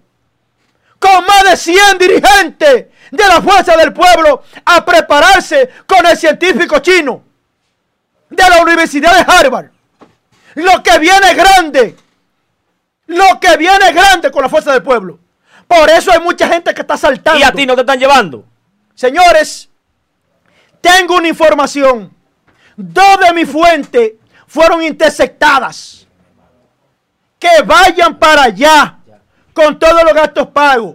[0.99, 6.79] con más de 100 dirigentes de la Fuerza del Pueblo a prepararse con el científico
[6.81, 7.23] chino.
[8.31, 9.71] de la Universidad de Harvard.
[10.55, 11.97] Lo que viene grande.
[13.07, 15.19] Lo que viene grande con la fuerza del pueblo.
[15.69, 17.39] Por eso hay mucha gente que está saltando.
[17.39, 18.45] ¿Y a ti no te están llevando?
[18.95, 19.69] Señores,
[20.81, 22.13] tengo una información.
[22.77, 24.15] Dos de mis fuentes
[24.55, 26.07] fueron interceptadas.
[27.41, 28.99] Que vayan para allá
[29.53, 30.95] con todos los gastos pagos.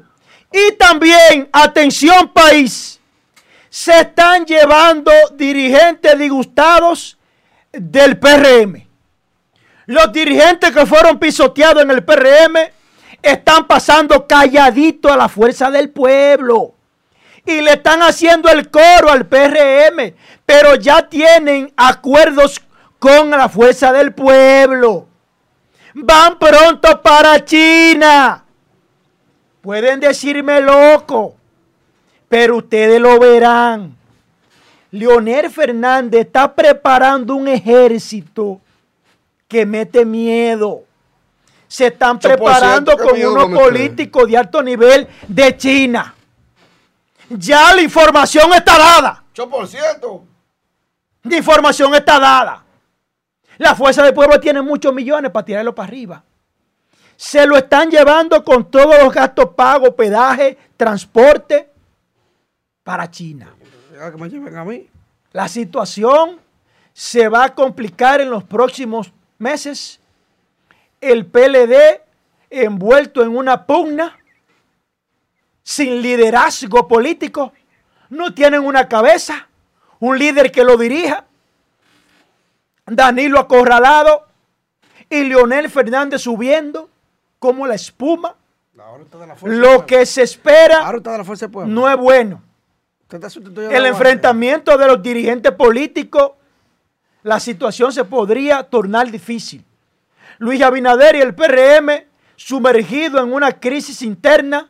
[0.50, 3.02] Y también, atención país,
[3.70, 7.18] se están llevando dirigentes disgustados
[7.74, 8.88] del PRM.
[9.88, 12.56] Los dirigentes que fueron pisoteados en el PRM
[13.22, 16.76] están pasando calladito a la fuerza del pueblo.
[17.46, 20.16] Y le están haciendo el coro al PRM.
[20.46, 22.62] Pero ya tienen acuerdos
[23.00, 25.08] con la fuerza del pueblo.
[25.96, 28.44] Van pronto para China.
[29.62, 31.36] Pueden decirme loco,
[32.28, 33.96] pero ustedes lo verán.
[34.92, 38.60] Leonel Fernández está preparando un ejército
[39.48, 40.84] que mete miedo.
[41.68, 46.16] Se están preparando con unos políticos de alto nivel de China.
[47.30, 49.24] Ya la información está dada.
[49.36, 50.22] 8%.
[51.24, 52.64] La información está dada.
[53.60, 56.24] La fuerza del pueblo tiene muchos millones para tirarlo para arriba.
[57.18, 61.70] Se lo están llevando con todos los gastos pagos, pedaje, transporte
[62.84, 63.54] para China.
[65.34, 66.40] La situación
[66.94, 70.00] se va a complicar en los próximos meses.
[71.02, 72.00] El PLD
[72.50, 74.18] envuelto en una pugna,
[75.64, 77.52] sin liderazgo político,
[78.10, 79.50] no tienen una cabeza,
[80.00, 81.26] un líder que lo dirija.
[82.90, 84.28] Danilo acorralado
[85.10, 86.90] y Leonel Fernández subiendo
[87.40, 88.36] como la espuma.
[89.44, 90.92] Lo que se espera
[91.66, 92.44] no es bueno.
[93.72, 96.34] El enfrentamiento de los dirigentes políticos,
[97.24, 99.66] la situación se podría tornar difícil.
[100.38, 104.70] Luis Abinader y el PRM sumergido en una crisis interna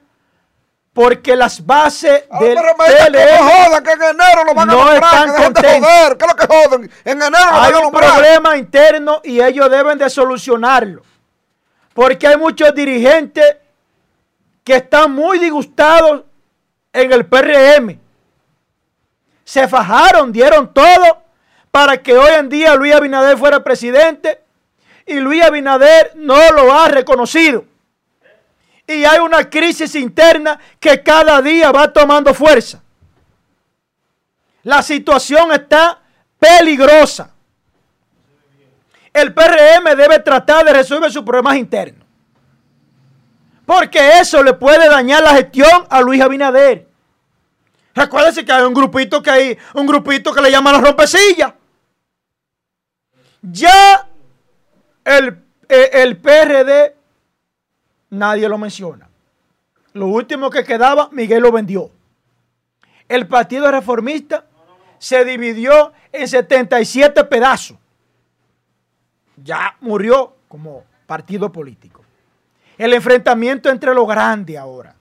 [0.99, 4.91] porque las bases ah, del PLM no jodan, que en enero lo van a no
[4.91, 5.89] están contentos.
[6.17, 6.91] ¿Qué es lo que joden?
[7.05, 11.01] En enero lo Hay un problema interno y ellos deben de solucionarlo.
[11.93, 13.45] Porque hay muchos dirigentes
[14.65, 16.23] que están muy disgustados
[16.91, 17.97] en el PRM.
[19.45, 21.23] Se fajaron, dieron todo
[21.71, 24.41] para que hoy en día Luis Abinader fuera presidente
[25.05, 27.63] y Luis Abinader no lo ha reconocido.
[28.89, 32.81] Y hay una crisis interna que cada día va tomando fuerza.
[34.63, 36.01] La situación está
[36.39, 37.33] peligrosa
[39.13, 42.05] el PRM debe tratar de resolver sus problemas internos.
[43.65, 46.87] Porque eso le puede dañar la gestión a Luis Abinader.
[47.93, 51.55] Recuérdense que hay un grupito que hay, un grupito que le llaman la rompecilla.
[53.41, 54.07] Ya
[55.05, 56.95] el, eh, el PRD
[58.09, 59.09] nadie lo menciona.
[59.93, 61.89] Lo último que quedaba, Miguel lo vendió.
[63.07, 64.45] El Partido Reformista
[64.97, 67.77] se dividió en 77 pedazos
[69.43, 72.03] ya murió como partido político.
[72.77, 74.95] El enfrentamiento entre los grandes ahora.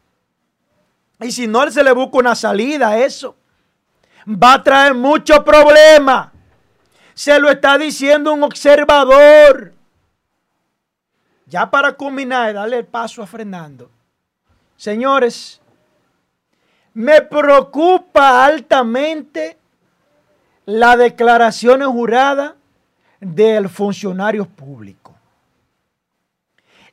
[1.20, 3.36] Y si no se le busca una salida a eso,
[4.26, 6.32] va a traer mucho problema.
[7.14, 9.72] Se lo está diciendo un observador.
[11.48, 13.90] Ya para culminar, darle el paso a Fernando.
[14.76, 15.60] Señores,
[16.92, 19.58] me preocupa altamente
[20.66, 22.54] la declaración jurada
[23.20, 25.14] del funcionario público.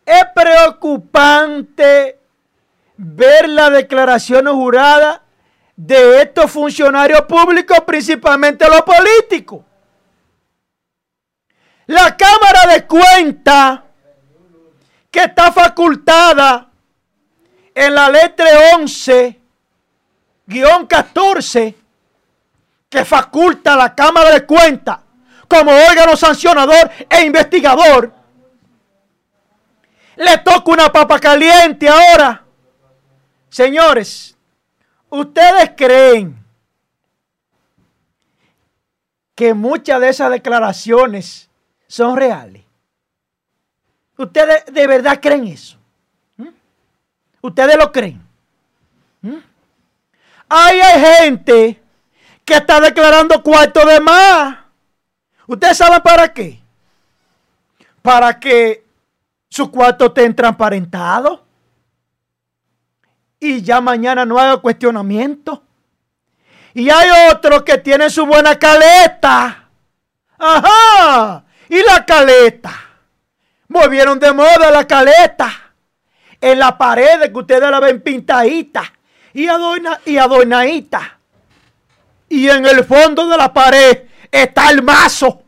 [0.05, 2.19] Es preocupante
[2.95, 5.19] ver las declaraciones juradas
[5.75, 9.63] de estos funcionarios públicos, principalmente los políticos.
[11.87, 13.81] La Cámara de Cuentas,
[15.15, 16.69] que está facultada
[17.73, 18.45] en la letra
[18.75, 19.39] 11,
[20.45, 21.73] guion 14,
[22.89, 24.99] que faculta a la Cámara de Cuentas
[25.47, 28.11] como órgano sancionador e investigador.
[30.17, 32.43] Le toca una papa caliente ahora.
[33.47, 34.35] Señores,
[35.07, 36.45] ¿ustedes creen
[39.33, 41.49] que muchas de esas declaraciones
[41.87, 42.64] son reales?
[44.17, 45.77] ¿Ustedes de verdad creen eso?
[46.37, 46.49] ¿Mm?
[47.41, 48.21] ¿Ustedes lo creen?
[49.21, 49.37] ¿Mm?
[50.47, 51.81] hay gente
[52.43, 54.57] que está declarando cuarto de más.
[55.47, 56.61] ¿Ustedes saben para qué?
[58.01, 58.85] Para que
[59.49, 61.43] su cuarto esté transparentado
[63.39, 65.63] y ya mañana no haga cuestionamiento.
[66.73, 69.65] Y hay otros que tienen su buena caleta
[70.37, 71.43] Ajá.
[71.69, 72.71] Y la caleta.
[73.75, 75.51] Volvieron de moda la caleta.
[76.39, 78.93] En la pared que ustedes la ven pintadita
[79.33, 81.19] y, adorna, y adornadita.
[82.29, 85.43] Y en el fondo de la pared está el mazo.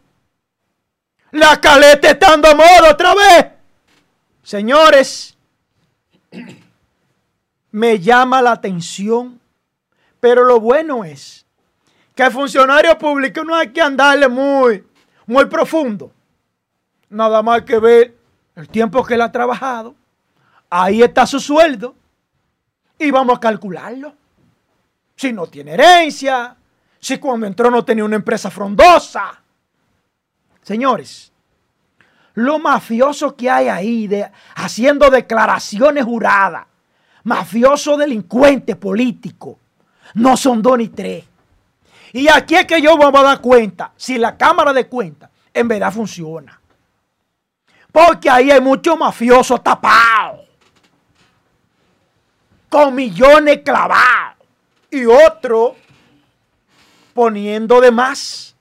[1.32, 3.46] La caleta está de moda otra vez.
[4.44, 5.38] Señores,
[7.72, 9.40] me llama la atención.
[10.20, 11.46] Pero lo bueno es
[12.14, 14.86] que el funcionario público no hay que andarle muy,
[15.26, 16.12] muy profundo.
[17.10, 18.17] Nada más que ver
[18.58, 19.96] el tiempo que él ha trabajado.
[20.70, 21.96] Ahí está su sueldo.
[23.00, 24.14] Y vamos a calcularlo.
[25.16, 26.56] Si no tiene herencia,
[27.00, 29.40] si cuando entró no tenía una empresa frondosa.
[30.64, 31.32] Señores,
[32.34, 36.66] lo mafioso que hay ahí de, haciendo declaraciones juradas,
[37.24, 39.60] mafioso delincuente político,
[40.16, 41.24] no son dos ni tres.
[42.12, 45.68] Y aquí es que yo vamos a dar cuenta si la Cámara de Cuentas en
[45.68, 46.57] verdad funciona.
[47.98, 50.42] Porque ahí hay muchos mafiosos tapados.
[52.70, 54.46] Con millones clavados.
[54.92, 55.76] Y otro
[57.16, 58.56] poniendo de más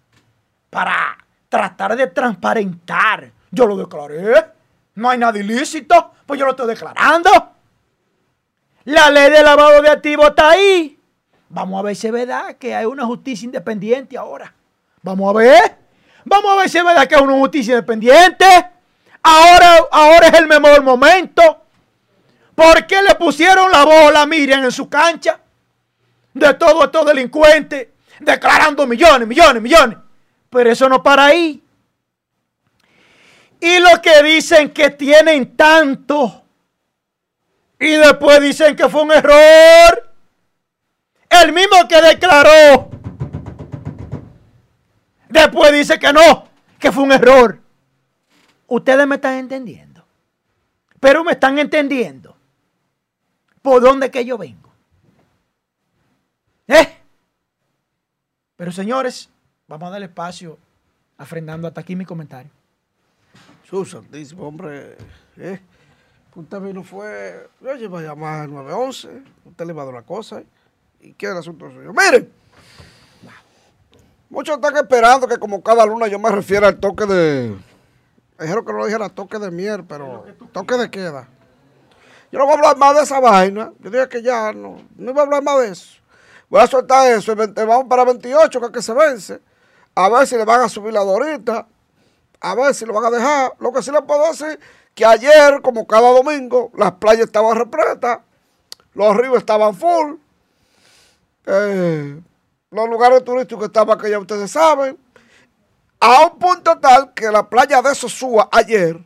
[0.70, 1.18] para
[1.51, 3.30] tratar de transparentar.
[3.51, 4.53] Yo lo declaré.
[4.95, 6.12] No hay nada ilícito.
[6.24, 7.30] Pues yo lo estoy declarando.
[8.84, 10.99] La ley de lavado de activos está ahí.
[11.51, 14.55] Vamos a ver si es verdad que hay una justicia independiente ahora.
[15.03, 15.76] Vamos a ver.
[16.24, 18.76] Vamos a ver si es verdad que hay una justicia independiente.
[19.29, 21.64] Ahora, ahora es el mejor momento.
[22.55, 25.41] ¿Por qué le pusieron la bola a Miriam en su cancha?
[26.33, 27.89] De todos estos delincuentes
[28.20, 29.99] declarando millones, millones, millones.
[30.49, 31.61] Pero eso no para ahí.
[33.59, 36.45] Y lo que dicen que tienen tanto.
[37.81, 40.14] Y después dicen que fue un error.
[41.29, 42.91] El mismo que declaró.
[45.29, 46.47] Después dice que no,
[46.79, 47.66] que fue un error.
[48.67, 50.05] Ustedes me están entendiendo.
[51.01, 52.37] Pero me están entendiendo.
[53.62, 54.73] ¿Por dónde que yo vengo?
[56.69, 56.97] ¿Eh?
[58.57, 59.29] Pero señores,
[59.69, 60.59] vamos a darle espacio
[61.19, 61.69] a Fernando.
[61.69, 62.51] Hasta aquí mi comentario.
[63.64, 64.97] Su santísimo hombre.
[65.37, 65.61] ¿eh?
[66.35, 67.49] Usted vino fue.
[67.61, 69.23] Yo llevo a llamar al 911.
[69.45, 70.41] Usted le va a dar una cosa.
[70.41, 70.47] ¿eh?
[71.07, 71.93] y qué el asunto suyo.
[71.93, 72.31] Miren,
[74.29, 77.57] muchos están esperando que como cada luna yo me refiera al toque de...
[78.39, 81.28] Dijeron que no lo dijera toque de miel, pero toque de queda.
[82.30, 83.72] Yo no voy a hablar más de esa vaina.
[83.78, 86.01] Yo dije que ya no, no iba a hablar más de eso.
[86.49, 87.34] Voy a soltar eso.
[87.34, 89.41] Vamos para 28, que es que se vence.
[89.95, 91.66] A ver si le van a subir la dorita.
[92.41, 93.53] A ver si lo van a dejar.
[93.59, 94.61] Lo que sí le puedo decir,
[94.95, 98.20] que ayer, como cada domingo, las playas estaban repletas.
[98.93, 100.16] Los ríos estaban full.
[101.47, 102.20] Eh,
[102.70, 104.99] los lugares turísticos estaban que ya ustedes saben,
[106.01, 108.99] a un punto tal que la playa de Sosúa ayer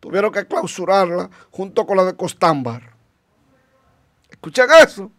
[0.00, 2.82] tuvieron que clausurarla junto con la de Costámbar.
[4.28, 5.10] Escuchen eso.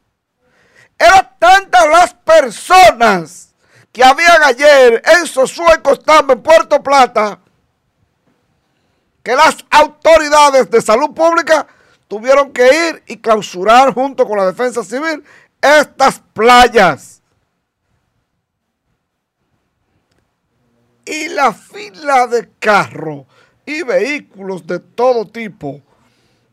[0.98, 3.54] Eran tantas las personas
[3.92, 7.40] que habían ayer en Sosúa y Costámbar, en Puerto Plata,
[9.24, 11.66] que las autoridades de salud pública
[12.08, 15.24] tuvieron que ir y clausurar junto con la defensa civil
[15.60, 17.15] estas playas.
[21.06, 23.26] Y la fila de carros
[23.66, 25.82] y vehículos de todo tipo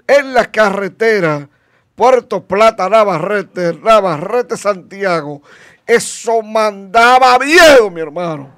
[0.06, 1.48] en la carretera
[1.94, 5.42] Puerto Plata, Navarrete, Navarrete, Santiago.
[5.86, 8.50] Eso mandaba miedo, mi hermano.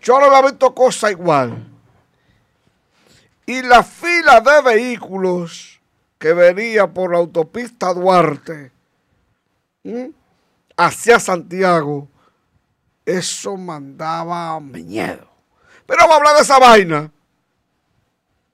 [0.00, 1.68] Yo no había visto cosa igual.
[3.46, 5.80] Y la fila de vehículos
[6.18, 8.72] que venía por la autopista Duarte
[10.76, 12.08] hacia Santiago,
[13.04, 15.28] eso mandaba miedo.
[15.86, 17.00] Pero vamos a hablar de esa vaina.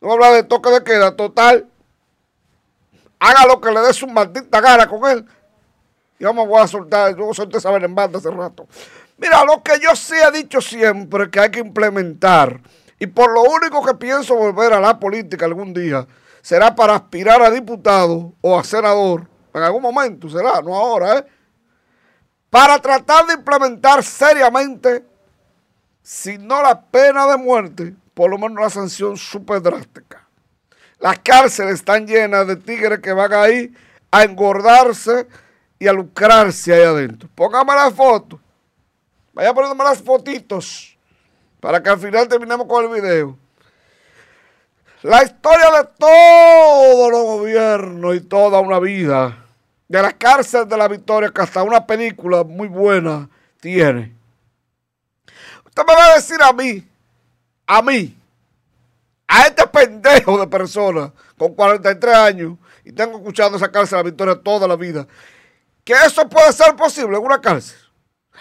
[0.00, 1.68] No vamos a hablar de toque de queda total.
[3.18, 5.26] Haga lo que le dé su maldita gana con él.
[6.18, 8.66] Y vamos a soltar, yo solté esa en banda hace rato.
[9.18, 12.60] Mira, lo que yo sí he dicho siempre que hay que implementar,
[12.98, 16.06] y por lo único que pienso volver a la política algún día,
[16.40, 19.26] será para aspirar a diputado o a senador
[19.58, 21.26] en algún momento será, no ahora, ¿eh?
[22.50, 25.04] Para tratar de implementar seriamente,
[26.02, 30.26] si no la pena de muerte, por lo menos una sanción súper drástica.
[30.98, 33.72] Las cárceles están llenas de tigres que van ahí
[34.10, 35.28] a engordarse
[35.78, 37.28] y a lucrarse ahí adentro.
[37.34, 38.40] Póngame las fotos.
[39.34, 40.96] Vaya poniéndome las fotitos
[41.60, 43.36] para que al final terminemos con el video.
[45.02, 49.47] La historia de todos los gobiernos y toda una vida
[49.88, 53.28] de la cárcel de la Victoria, que hasta una película muy buena
[53.60, 54.14] tiene.
[55.64, 56.86] Usted me va a decir a mí,
[57.66, 58.16] a mí,
[59.26, 64.10] a este pendejo de persona con 43 años y tengo escuchando esa cárcel de la
[64.10, 65.06] victoria toda la vida,
[65.84, 67.78] que eso puede ser posible en una cárcel.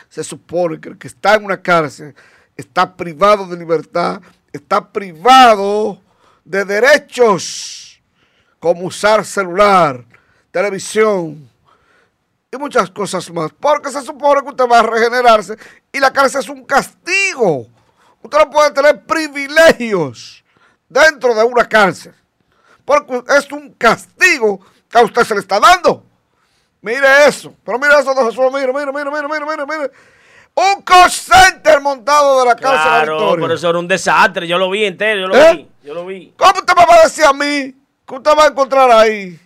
[0.09, 2.15] Se supone que el que está en una cárcel
[2.55, 4.21] está privado de libertad,
[4.51, 6.01] está privado
[6.43, 8.01] de derechos
[8.59, 10.05] como usar celular,
[10.57, 11.49] televisión
[12.51, 13.51] y muchas cosas más.
[13.59, 15.55] Porque se supone que usted va a regenerarse
[15.91, 17.67] y la cárcel es un castigo.
[18.23, 20.43] Usted no puede tener privilegios
[20.89, 22.13] dentro de una cárcel.
[22.83, 24.59] Porque es un castigo
[24.89, 26.03] que a usted se le está dando.
[26.81, 27.53] Mire eso.
[27.63, 28.45] Pero mire eso, don Jesús.
[28.51, 29.91] Mire, mire, mire, mire, mire, mire, mire.
[30.55, 33.43] Un call center montado de la cárcel de la Claro, Victoria.
[33.43, 34.47] pero eso era un desastre.
[34.47, 35.53] Yo lo vi entero, yo lo ¿Eh?
[35.53, 35.87] vi.
[35.87, 36.33] Yo lo vi.
[36.35, 37.75] ¿Cómo usted me va a decir a mí
[38.07, 39.39] que usted va a encontrar ahí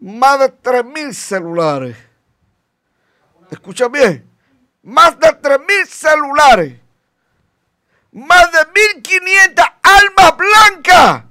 [0.00, 1.96] más de 3.000 celulares?
[3.50, 4.28] Escucha bien.
[4.82, 6.80] Más de 3.000 celulares.
[8.12, 11.24] Más de 1.500 almas blancas.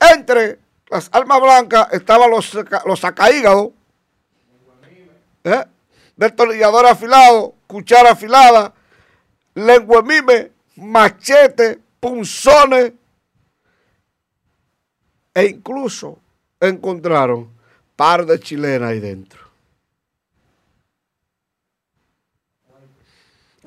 [0.00, 0.58] Entre
[0.88, 3.70] las almas blancas estaban los, los sacaígados.
[5.44, 5.64] ¿eh?
[6.16, 8.72] Destornillador afilado, cuchara afilada,
[9.54, 12.92] lengua mime, machete, punzones.
[15.38, 16.18] E incluso
[16.60, 17.48] encontraron
[17.94, 19.40] par de chilenas ahí dentro.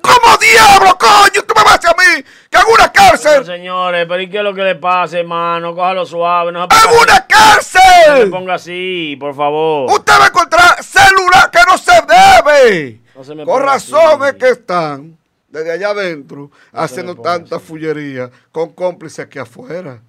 [0.02, 1.42] ¿Cómo diablo, coño?
[1.46, 3.44] ¿Tú me vas a mí que en una cárcel?
[3.46, 5.74] señores, pero ¿y qué es lo que le pasa, hermano?
[5.74, 6.52] Cójalo suave.
[6.52, 8.30] No se ¡En una no se cárcel!
[8.30, 9.90] ponga así, por favor.
[9.92, 13.00] Usted va a encontrar celular que no se debe.
[13.14, 14.30] No se me Con ponga razón así.
[14.30, 15.16] es que están
[15.48, 17.64] desde allá adentro haciendo tanta así.
[17.64, 20.02] fullería con cómplices aquí afuera.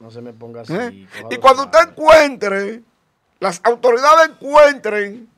[0.00, 0.72] No se me ponga así.
[0.74, 1.06] ¿eh?
[1.30, 2.82] Y cuando usted encuentre,
[3.38, 5.28] las autoridades encuentren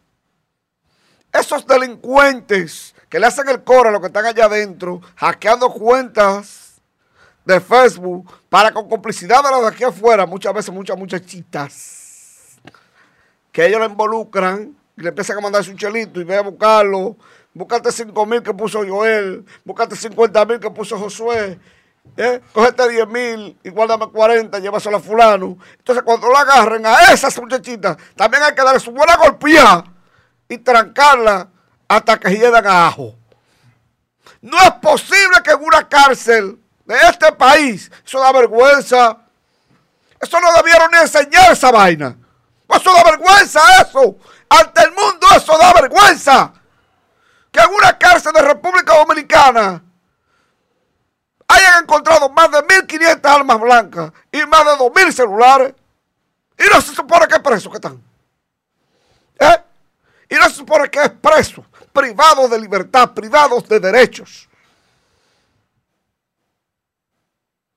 [1.33, 6.81] esos delincuentes que le hacen el coro a los que están allá adentro, hackeando cuentas
[7.45, 12.59] de Facebook para con complicidad de los de aquí afuera, muchas veces muchas muchachitas,
[13.51, 17.17] que ellos le involucran y le empiezan a mandar su chelito y ve a buscarlo.
[17.55, 21.59] Búscate 5 mil que puso Joel, búscate 50 mil que puso Josué,
[22.16, 22.41] ¿eh?
[22.53, 25.59] cógete 10 mil y guárdame 40, llévaselo a fulano.
[25.79, 29.85] Entonces cuando lo agarren a esas muchachitas, también hay que darle su buena golpeada
[30.49, 31.49] y trancarla
[31.89, 33.15] hasta que llegan a ajo.
[34.41, 39.19] No es posible que en una cárcel de este país, eso da vergüenza.
[40.20, 42.16] Eso no debieron ni enseñar esa vaina.
[42.69, 44.16] Eso da vergüenza eso.
[44.49, 46.53] Ante el mundo eso da vergüenza.
[47.51, 49.83] Que en una cárcel de República Dominicana
[51.53, 55.74] hayan encontrado más de 1.500 armas blancas y más de 2.000 celulares.
[56.59, 58.03] Y no se supone que es preso que están.
[59.39, 59.62] ¿Eh?
[60.31, 64.49] Y no se supone que es preso, privados de libertad, privados de derechos.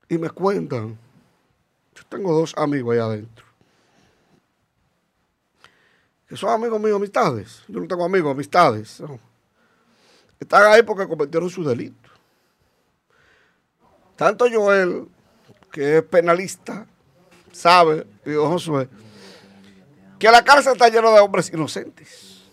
[0.07, 0.97] Y me cuentan,
[1.95, 3.45] yo tengo dos amigos allá adentro,
[6.27, 7.63] que son amigos míos, amistades.
[7.67, 8.99] Yo no tengo amigos, amistades.
[9.01, 9.19] no.
[10.39, 12.04] Están ahí porque cometieron su delito.
[14.15, 15.07] Tanto Joel,
[15.71, 16.85] que es penalista,
[17.51, 18.87] sabe, y Josué,
[20.19, 22.43] que la cárcel está llena de hombres inocentes.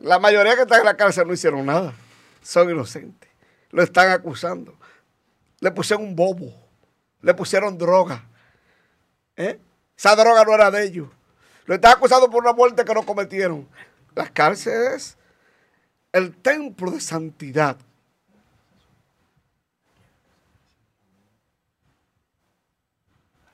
[0.00, 1.94] La mayoría que están en la cárcel no hicieron nada.
[2.42, 3.30] Son inocentes.
[3.70, 4.74] Lo están acusando.
[5.60, 6.52] Le pusieron un bobo.
[7.20, 8.24] Le pusieron droga.
[9.36, 9.60] ¿Eh?
[9.96, 11.08] Esa droga no era de ellos.
[11.66, 13.68] Lo están acusando por una muerte que no cometieron.
[14.16, 15.16] La cárcel es
[16.12, 17.76] el templo de santidad.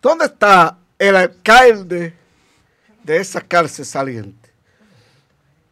[0.01, 2.15] ¿Dónde está el alcalde
[3.03, 4.51] de esa cárcel saliente?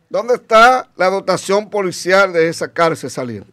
[0.08, 3.52] ¿Dónde está la dotación policial de esa cárcel saliente?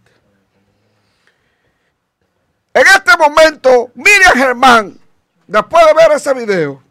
[2.73, 4.99] En este momento, Miriam Germán,
[5.45, 6.81] después de ver ese video,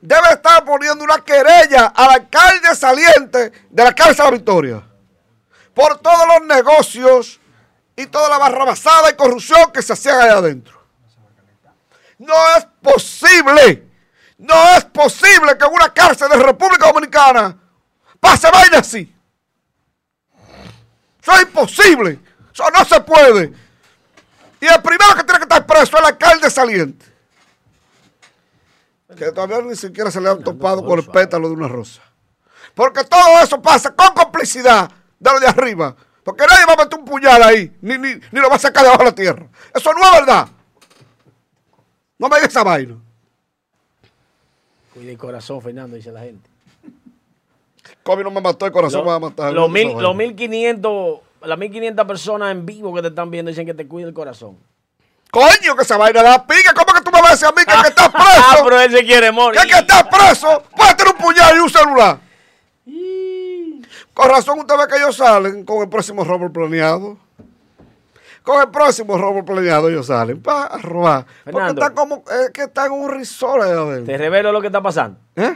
[0.00, 4.82] debe estar poniendo una querella al alcalde saliente de la cárcel de la Victoria
[5.72, 7.40] por todos los negocios
[7.96, 10.83] y toda la barrabasada y corrupción que se hacían allá adentro.
[12.18, 13.88] No es posible,
[14.38, 17.56] no es posible que en una cárcel de República Dominicana
[18.20, 19.12] pase vaina así.
[21.22, 22.20] Eso es imposible,
[22.52, 23.52] eso no se puede.
[24.60, 27.06] Y el primero que tiene que estar preso es el alcalde saliente.
[29.16, 32.02] Que todavía ni siquiera se le han topado con el pétalo de una rosa.
[32.74, 35.94] Porque todo eso pasa con complicidad de lo de arriba.
[36.24, 38.82] Porque nadie va a meter un puñal ahí, ni, ni, ni lo va a sacar
[38.82, 39.46] debajo de la tierra.
[39.72, 40.48] Eso no es verdad.
[42.18, 42.96] No me digas esa vaina.
[44.92, 46.48] Cuide el corazón, Fernando, dice la gente.
[48.02, 49.52] COVID no me mató, el corazón me va a matar.
[49.52, 53.74] Los mil, los 1500, las 1500 personas en vivo que te están viendo dicen que
[53.74, 54.56] te cuide el corazón.
[55.30, 56.72] Coño, que esa vaina da pica.
[56.74, 58.64] ¿Cómo que tú me vas a decir a mí que, que estás Ah, preso?
[58.64, 59.60] pero él se quiere morir.
[59.60, 60.62] que, que estás preso.
[60.76, 62.20] Puedes tener un puñal y un celular.
[64.14, 67.18] Con razón, usted ve que ellos salen con el próximo robo planeado.
[68.44, 71.24] Con el próximo robo planeado ellos salen para robar.
[71.24, 71.80] Porque Fernando.
[71.80, 74.04] están como, es que están en un risol.
[74.04, 75.18] Te revelo lo que está pasando.
[75.34, 75.54] ¿Eh?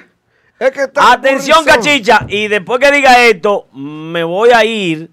[0.58, 2.24] Es que un Atención, cachicha.
[2.28, 5.10] Y después que diga esto, me voy a ir.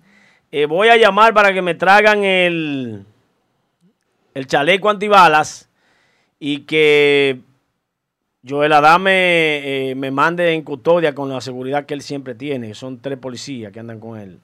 [0.52, 3.06] eh, voy a llamar para que me traigan el,
[4.34, 5.68] el chaleco antibalas
[6.40, 7.42] y que
[8.48, 12.74] Joel Adame eh, me mande en custodia con la seguridad que él siempre tiene.
[12.74, 14.40] Son tres policías que andan con él.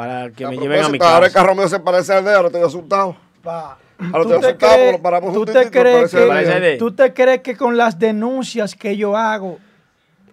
[0.00, 1.44] Para que me lleven a mi propósito, Ahora el casa.
[1.44, 3.16] carro mío se parece al de ahora, estoy asustado.
[3.42, 3.76] Pa.
[4.12, 6.52] Ahora ¿Tú te te asustado porque crees- lo paramos tú justito, te crees parece Parece
[6.52, 9.58] que de- tú te crees que con las denuncias que yo hago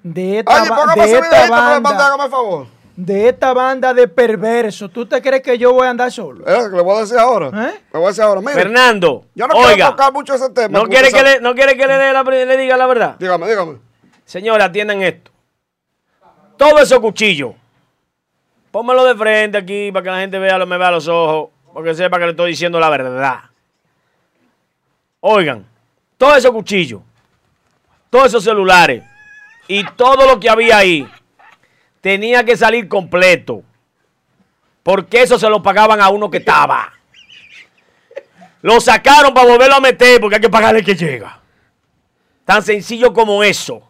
[0.03, 2.68] de esta, Oye, ba- de banda hágame el favor.
[2.95, 6.45] de esta banda de perversos, ¿tú te crees que yo voy a andar solo?
[6.45, 7.48] Que le voy a decir ahora.
[7.48, 7.73] ¿Eh?
[7.91, 8.39] Le voy a decir ahora.
[8.39, 10.80] Mire, Fernando, yo no quiero oiga, tocar mucho ese tema.
[10.80, 13.15] ¿no quiere, que le, ¿no quiere que le, dé la- le diga la verdad?
[13.19, 13.77] Dígame, dígame.
[14.23, 15.30] Señores, atiendan esto.
[16.56, 17.52] Todo esos cuchillos.
[18.72, 21.49] Pónmelo de frente aquí para que la gente vea, me vea los ojos.
[21.73, 23.41] Porque sepa que le estoy diciendo la verdad.
[25.19, 25.65] Oigan,
[26.18, 27.02] todos esos cuchillos,
[28.10, 29.03] todos esos celulares
[29.68, 31.07] y todo lo que había ahí
[32.02, 33.64] tenía que salir completo.
[34.84, 36.94] Porque eso se lo pagaban a uno que estaba.
[38.61, 41.39] Lo sacaron para volverlo a meter porque hay que pagarle que llega.
[42.45, 43.86] Tan sencillo como eso.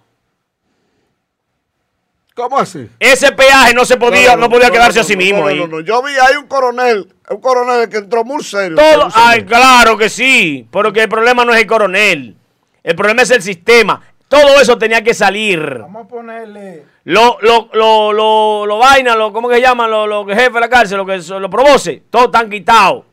[2.37, 2.87] ¿Cómo así?
[2.99, 5.59] Ese peaje no se podía, no, podía no, quedarse no, así no, mismo no, ahí.
[5.59, 5.79] no, no.
[5.79, 8.77] Yo vi ahí un coronel, un coronel que entró muy serio.
[8.77, 9.27] Todo, muy serio.
[9.27, 12.37] ay, claro que sí, pero que el problema no es el coronel.
[12.83, 14.03] El problema es el sistema.
[14.27, 15.79] Todo eso tenía que salir.
[15.79, 19.89] Vamos a ponerle Lo, lo, lo, lo, lo vaina, lo, ¿cómo que se llaman?
[19.89, 23.03] Los lo, jefes de la cárcel, lo que lo provoce, todos están quitados.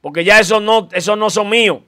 [0.00, 1.80] Porque ya esos no, esos no son míos.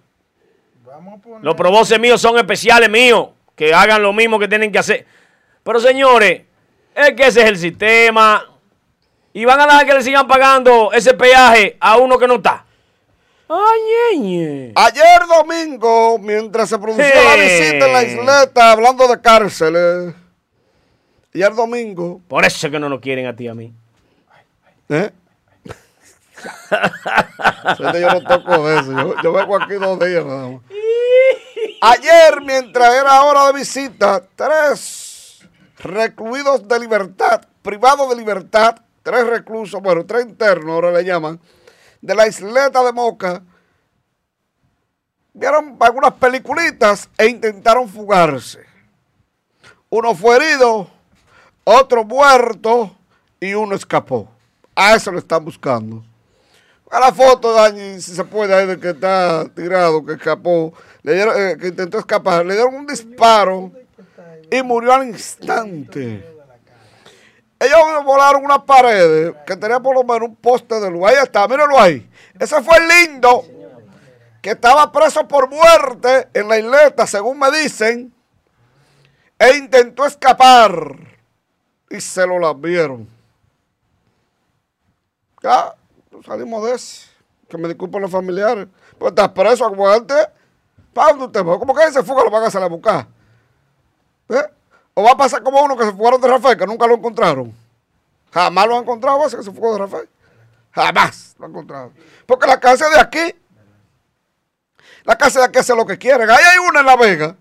[0.84, 3.28] vamos a poner Los provoces míos son especiales míos.
[3.56, 5.06] Que hagan lo mismo que tienen que hacer.
[5.64, 6.42] Pero señores,
[6.94, 8.44] es que ese es el sistema.
[9.32, 12.64] Y van a dejar que le sigan pagando ese peaje a uno que no está.
[13.48, 14.72] Ay.
[14.76, 20.14] Ayer domingo, mientras se producía la visita en la isleta, hablando de cárceles.
[21.34, 23.72] Ayer domingo, Por eso es que no nos quieren a ti y a mí.
[24.90, 25.10] ¿eh?
[27.78, 28.92] Yo no toco de eso.
[28.92, 30.60] Yo, yo vengo aquí dos días nada más.
[31.80, 35.03] Ayer, mientras era hora de visita, tres
[35.78, 41.40] recluidos de libertad, privados de libertad, tres reclusos, bueno, tres internos ahora le llaman,
[42.00, 43.42] de la isleta de Moca,
[45.32, 48.60] vieron algunas peliculitas e intentaron fugarse.
[49.90, 50.88] Uno fue herido,
[51.64, 52.96] otro muerto
[53.40, 54.28] y uno escapó.
[54.74, 56.04] A eso lo están buscando.
[56.90, 60.72] A la foto, Dani, si se puede, ahí del que está tirado, que escapó,
[61.02, 63.72] le dieron, eh, que intentó escapar, le dieron un disparo
[64.50, 66.34] y murió al instante.
[67.58, 71.06] Ellos volaron una pared que tenía por lo menos un poste de luz.
[71.06, 72.08] Ahí está, mírenlo ahí.
[72.38, 73.44] Ese fue el lindo
[74.42, 78.12] que estaba preso por muerte en la isleta, según me dicen,
[79.38, 80.96] e intentó escapar
[81.88, 83.08] y se lo lambieron.
[85.42, 85.74] Ya,
[86.26, 87.08] salimos de ese.
[87.48, 88.66] Que me disculpen los familiares.
[88.98, 90.14] Pues estás preso, aguante.
[90.92, 91.58] ¿Para dónde usted va?
[91.58, 93.06] ¿Cómo que se fuga lo van a hacer a buscar?
[94.28, 94.44] ¿Eh?
[94.94, 97.54] ¿O va a pasar como uno que se fugaron de Rafael, que nunca lo encontraron?
[98.32, 100.08] Jamás lo han encontrado ese que se fugó de Rafael.
[100.72, 101.92] Jamás lo han encontrado.
[102.26, 103.34] Porque la cárcel de aquí,
[105.04, 106.28] la cárcel de aquí hace lo que quieren.
[106.30, 107.36] Ahí hay una en La Vega.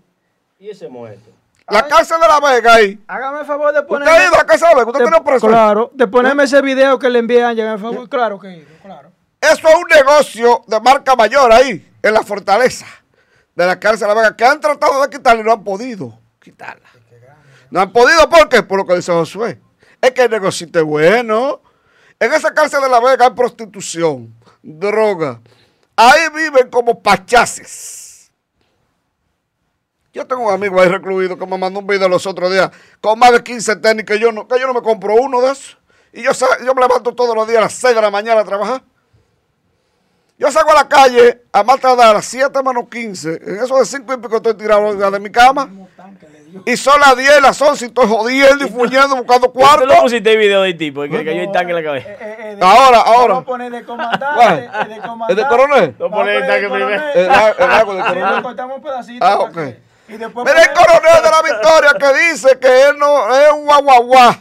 [0.58, 1.30] ¿Y ese muerto?
[1.68, 3.02] La cárcel de La Vega ahí.
[3.06, 4.90] Hágame el favor de ¿Usted ponerme ha ido a la cárcel de La Vega?
[4.90, 5.46] ¿Usted de- tiene preso?
[5.46, 5.52] ahí?
[5.52, 8.08] Claro, de ponerme ese video que le envían, hágame el favor.
[8.08, 9.10] Claro que he ido, claro.
[9.40, 12.86] Eso es un negocio de marca mayor ahí, en la fortaleza
[13.54, 16.18] de la cárcel de La Vega, que han tratado de quitarla y no han podido
[16.44, 16.86] quitarla.
[17.70, 18.62] No han podido, ¿por qué?
[18.62, 19.60] Por lo que dice Josué.
[20.00, 21.62] Es que el negocio es bueno.
[22.20, 25.40] En esa cárcel de La Vega hay prostitución, droga.
[25.96, 28.30] Ahí viven como pachaces.
[30.12, 33.18] Yo tengo un amigo ahí recluido que me mandó un video los otros días con
[33.18, 35.76] más de 15 tenis que yo no, que yo no me compro uno de esos.
[36.12, 36.30] Y yo,
[36.64, 38.84] yo me levanto todos los días a las 6 de la mañana a trabajar.
[40.38, 43.40] Yo salgo a la calle a más tardar a las 7 menos 15.
[43.44, 45.68] En eso de 5 y pico estoy tirado de mi cama.
[46.66, 49.94] Y son las 10, las 11 y estoy jodiendo y fuñendo buscando ¿Tú le cuarto.
[50.02, 51.02] pusiste el video del tipo?
[51.02, 52.08] Que cayó el tanque en la cabeza.
[52.10, 53.34] Eh, Ahora, ahora.
[53.34, 54.58] Vamos a poner de comandante, ¿Cuál?
[54.58, 55.32] eh, de comandante.
[55.32, 55.94] ¿El de coronel?
[55.98, 56.86] Lo Vamos a pone el poner tanque de primero.
[56.86, 57.16] coronel.
[57.16, 58.42] El, de coronel.
[58.42, 59.24] cortamos un pedacito.
[59.26, 59.54] Ah, ok.
[59.54, 63.52] que- Y después Mira el coronel de la Victoria que dice que él no es
[63.52, 64.38] un guaguaguá,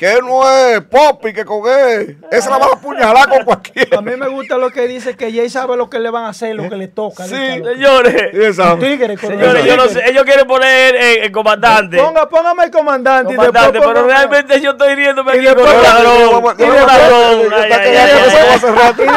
[0.00, 3.98] que él no es popi, que con él, esa la va a apuñalar con cualquiera.
[3.98, 6.30] A mí me gusta lo que dice que Jay sabe lo que le van a
[6.30, 7.24] hacer, lo que le toca.
[7.26, 7.34] Sí.
[7.34, 10.02] Señores, coronel, señores, yo no tigre.
[10.02, 11.98] sé, ellos quieren poner eh, el comandante.
[11.98, 15.56] Ponga, póngame el comandante, comandante, y después pero realmente yo estoy riéndome Y aquí con
[15.56, 16.16] después- un ladrón.
[16.16, 16.20] Y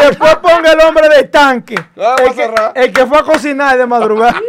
[0.05, 1.75] después- que ponga el hombre del tanque.
[1.75, 4.35] El, que, el que fue a cocinar de madrugada.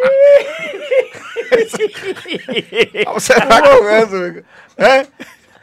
[3.07, 4.17] Vamos a cerrar con eso.
[4.79, 5.07] ¿Eh?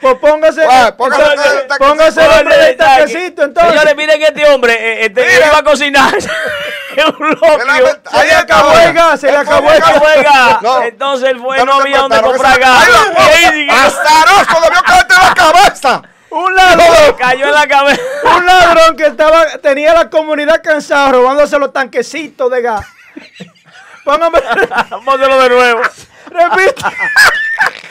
[0.01, 3.71] Pues póngase, Guay, póngase entonces, el póngase el hombre del tanquecito, entonces.
[3.73, 5.47] Señores, miren este hombre, eh, este Mira.
[5.47, 6.13] iba a cocinar.
[6.93, 7.39] Es un
[8.11, 10.61] Se le acabó el gas, se le acabó el gas.
[10.61, 10.81] No.
[10.81, 12.83] Entonces él fue, no había donde comprar gas.
[12.85, 14.61] ¡Ay, Y ahí dice- ¡Azaroso!
[14.61, 16.01] ¡Debió caerte en la cabeza!
[16.31, 18.01] Un ladrón, Cayó en la cabeza.
[18.35, 22.85] un ladrón que estaba, tenía la comunidad cansada robándose los tanquecitos de gas.
[24.03, 24.39] Póngame,
[25.05, 25.81] Pónselo de nuevo.
[26.25, 26.83] repite.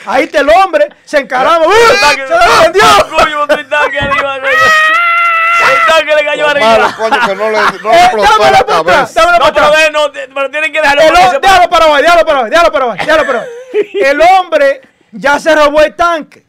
[0.05, 1.65] Ahí está el hombre, se encarama.
[1.65, 1.73] ¡Uy!
[2.01, 2.83] Tanque- ¡Se lo vendió!
[3.09, 3.43] Coño.
[5.61, 8.65] El tanque le cayó Malo, coño, que no le, no le Eh, explotó dámelo la
[8.65, 9.21] para atrás, cabeza.
[9.21, 9.83] dámelo No, para pero, atrás.
[9.85, 11.01] de- no, de- pero tienen que dejarlo.
[11.03, 13.51] El déjalo para abajo, déjalo para abajo, déjalo para abajo, déjalo para abajo.
[13.93, 14.81] El hombre
[15.11, 16.45] ya se robó el tanque.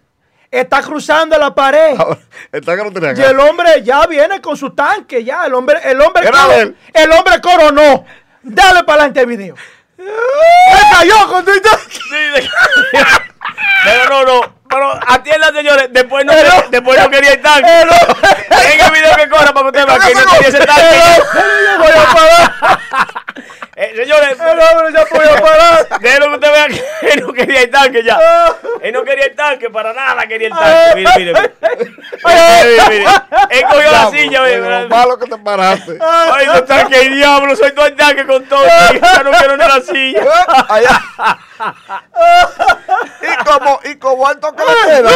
[0.51, 1.94] Está cruzando la pared.
[1.98, 2.19] Ahora,
[2.52, 5.44] El tanque no tenía Y el hombre ya viene con su tanque, ya.
[5.47, 6.28] El hombre, el hombre,
[6.59, 6.77] él.
[6.93, 8.05] el hombre coronó.
[8.43, 9.55] Dale para adelante el video.
[10.07, 11.79] Se cayó con tu tanque.
[11.91, 12.49] Sí,
[13.85, 14.55] Pero no, no.
[14.69, 15.89] Pero atiendan, señores.
[15.91, 17.70] Después no, quería- después no quería el tanque.
[17.70, 21.23] En el video que corra para que usted vea que no tenía ese tanque.
[21.79, 22.79] voy a parar.
[23.74, 25.89] Eh, señores, El hombre ya voy a parar.
[26.01, 26.66] déjenlo que usted vea
[27.01, 28.19] que no quería el tanque ya.
[28.83, 30.97] Él no quería el tanque, para nada quería el tanque.
[30.97, 31.53] Mire, mire, mire.
[32.25, 33.05] Mire, mire, mire.
[33.51, 34.81] Él cogió la silla, mire.
[34.83, 35.99] Lo malo que te paraste.
[36.01, 38.65] Ay, no tanque, diablo, soy el tanque con todo.
[38.65, 40.21] Ya no quiero ni la silla.
[40.23, 41.03] Eh, Allá.
[43.23, 45.11] y como, y como al toque de queda,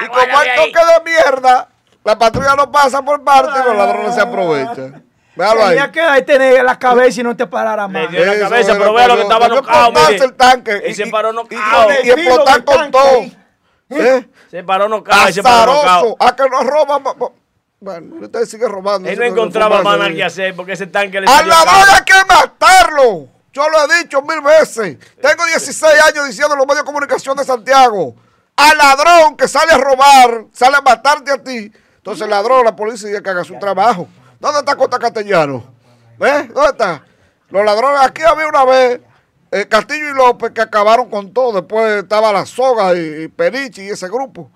[0.00, 1.68] y como al toque de mierda,
[2.04, 5.09] la patrulla no pasa por parte y los ladrones se aprovechan.
[5.36, 5.68] Véalo ahí.
[5.70, 8.10] Tenía que ahí tener la cabeza y no te parara Le más.
[8.10, 10.24] dio la cabeza, pero vea lo que estaba nocao, mire.
[10.24, 10.82] el tanque.
[10.88, 11.88] Y se paró nocao.
[12.04, 13.24] Y, explotar con todo.
[13.90, 14.28] ¿Eh?
[14.50, 16.16] Se paró nocao y se paró nocao.
[16.18, 17.02] A que nos roban.
[17.82, 19.08] Bueno, usted sigue robando.
[19.08, 21.92] Él no encontraba más nada que hacer porque ese tanque le Al salió ladrón caro.
[21.92, 23.28] hay que matarlo.
[23.52, 24.98] Yo lo he dicho mil veces.
[25.20, 28.14] Tengo 16 años diciendo en los medios de comunicación de Santiago.
[28.54, 31.72] Al ladrón que sale a robar, sale a matarte a ti.
[31.96, 34.06] Entonces el ladrón, la policía que haga su trabajo.
[34.40, 35.62] ¿Dónde está Costa Castellano?
[36.18, 36.52] ¿Ves?
[36.52, 37.02] ¿Dónde está?
[37.50, 39.00] Los ladrones, aquí había una vez
[39.50, 41.52] eh, Castillo y López que acabaron con todo.
[41.60, 44.50] Después estaba La Soga y, y Perichi y ese grupo.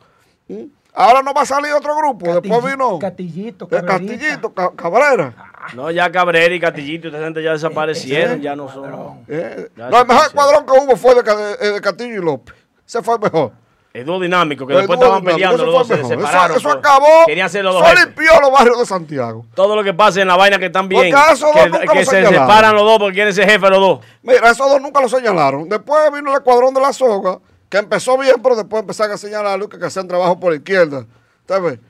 [0.49, 0.65] ¿Mm?
[0.97, 2.41] Ahora no va a salir otro grupo.
[2.41, 4.13] Después vino Castillito, eh, Cabrerita.
[4.15, 5.35] Castillito, Ca- Cabrera.
[5.75, 9.25] No, ya Cabrera y Catillito, esta gente ya desaparecieron, ya no son.
[9.27, 11.23] Eh, Ya no, el mejor se- escuadrón que hubo fue de,
[11.57, 12.55] de- de Castillo y López.
[12.87, 13.53] Ese fue el mejor.
[13.95, 16.57] Es dúo dinámico, que El después estaban peleando, los dos se separaron.
[16.57, 16.75] Eso, eso pues.
[16.75, 17.27] acabó.
[17.27, 19.47] Querían ser los dos Eso limpió los barrios de Santiago.
[19.55, 21.99] Todo lo que pasa en la vaina que están bien, esos dos que, nunca que
[22.01, 22.41] los se señalaron.
[22.41, 24.01] separan los dos porque quieren ser jefes los dos.
[24.25, 25.69] Mira, esos dos nunca lo señalaron.
[25.69, 27.39] Después vino el escuadrón de la soga,
[27.69, 31.07] que empezó bien, pero después empezaron a señalarlo que, hacían trabajo por la izquierda.
[31.43, 31.81] ¿Usted ve?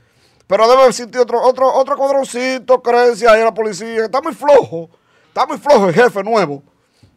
[0.47, 4.05] Pero debe existir otro, otro, otro escuadroncito, creencia ahí en la policía.
[4.05, 4.90] Está muy flojo.
[5.28, 6.62] Está muy flojo el jefe nuevo.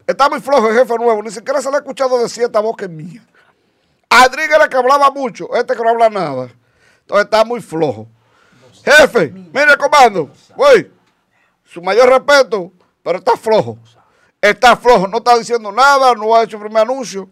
[0.07, 1.21] Está muy flojo el jefe nuevo.
[1.21, 3.21] Ni siquiera se le ha escuchado decir esta voz que es mía.
[4.09, 6.49] Adriga era que hablaba mucho, este que no habla nada.
[7.01, 8.07] Entonces está muy flojo.
[8.83, 10.89] Jefe, mire comando, güey,
[11.65, 12.71] su mayor respeto,
[13.03, 13.77] pero está flojo.
[14.39, 17.27] Está flojo, no está diciendo nada, no ha hecho el primer anuncio.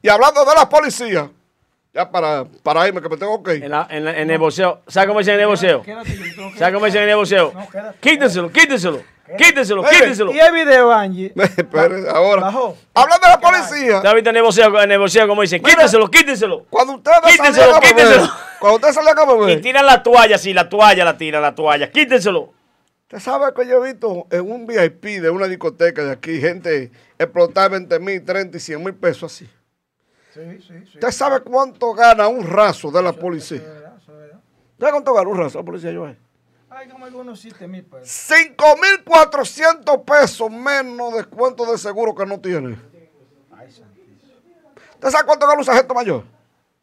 [0.00, 1.30] Y hablando de la policía,
[1.92, 3.64] ya para, para irme, que me tengo que ir.
[3.64, 4.82] En, la, en, la- en el boxeo.
[4.86, 5.82] ¿Sabes cómo dicen en el boxeo?
[6.58, 7.52] ¿Sabes cómo dicen en el boxeo?
[8.00, 9.02] Quítenselo, quítenselo,
[9.36, 10.32] quítenselo, quítenselo.
[10.32, 11.32] Y el video, Angie.
[11.34, 12.42] Espere, ahora.
[12.42, 12.76] Bajó.
[12.94, 15.62] Hablando de la policía, ¿Sabes viste en el boxeo, en el boxeo cómo dicen?
[15.62, 16.66] Quítenselo, quítenselo.
[16.70, 18.28] cuando ustedes Quítenselo, quítenselo.
[18.60, 21.54] cuando ustedes salían a Y beber, tiran la toalla, sí, la toalla la tiran, la
[21.54, 21.90] toalla.
[21.90, 22.52] Quítenselo.
[23.02, 26.90] Usted sabe que yo he visto en un VIP de una discoteca de aquí, gente
[27.18, 29.48] explotar 20 mil, 30 y 100 mil pesos así.
[30.32, 30.90] Sí, sí, sí.
[30.94, 33.60] ¿Usted sabe cuánto gana un raso de la policía?
[34.80, 36.18] ¿Sabe cuánto gana un raso de la policía, Joel?
[36.76, 38.08] Hay como algunos 7 mil pesos.
[38.56, 42.76] 5.400 pesos menos de cuánto de seguro que no tiene.
[44.94, 46.24] ¿Usted sabe cuánto gana un sargento mayor?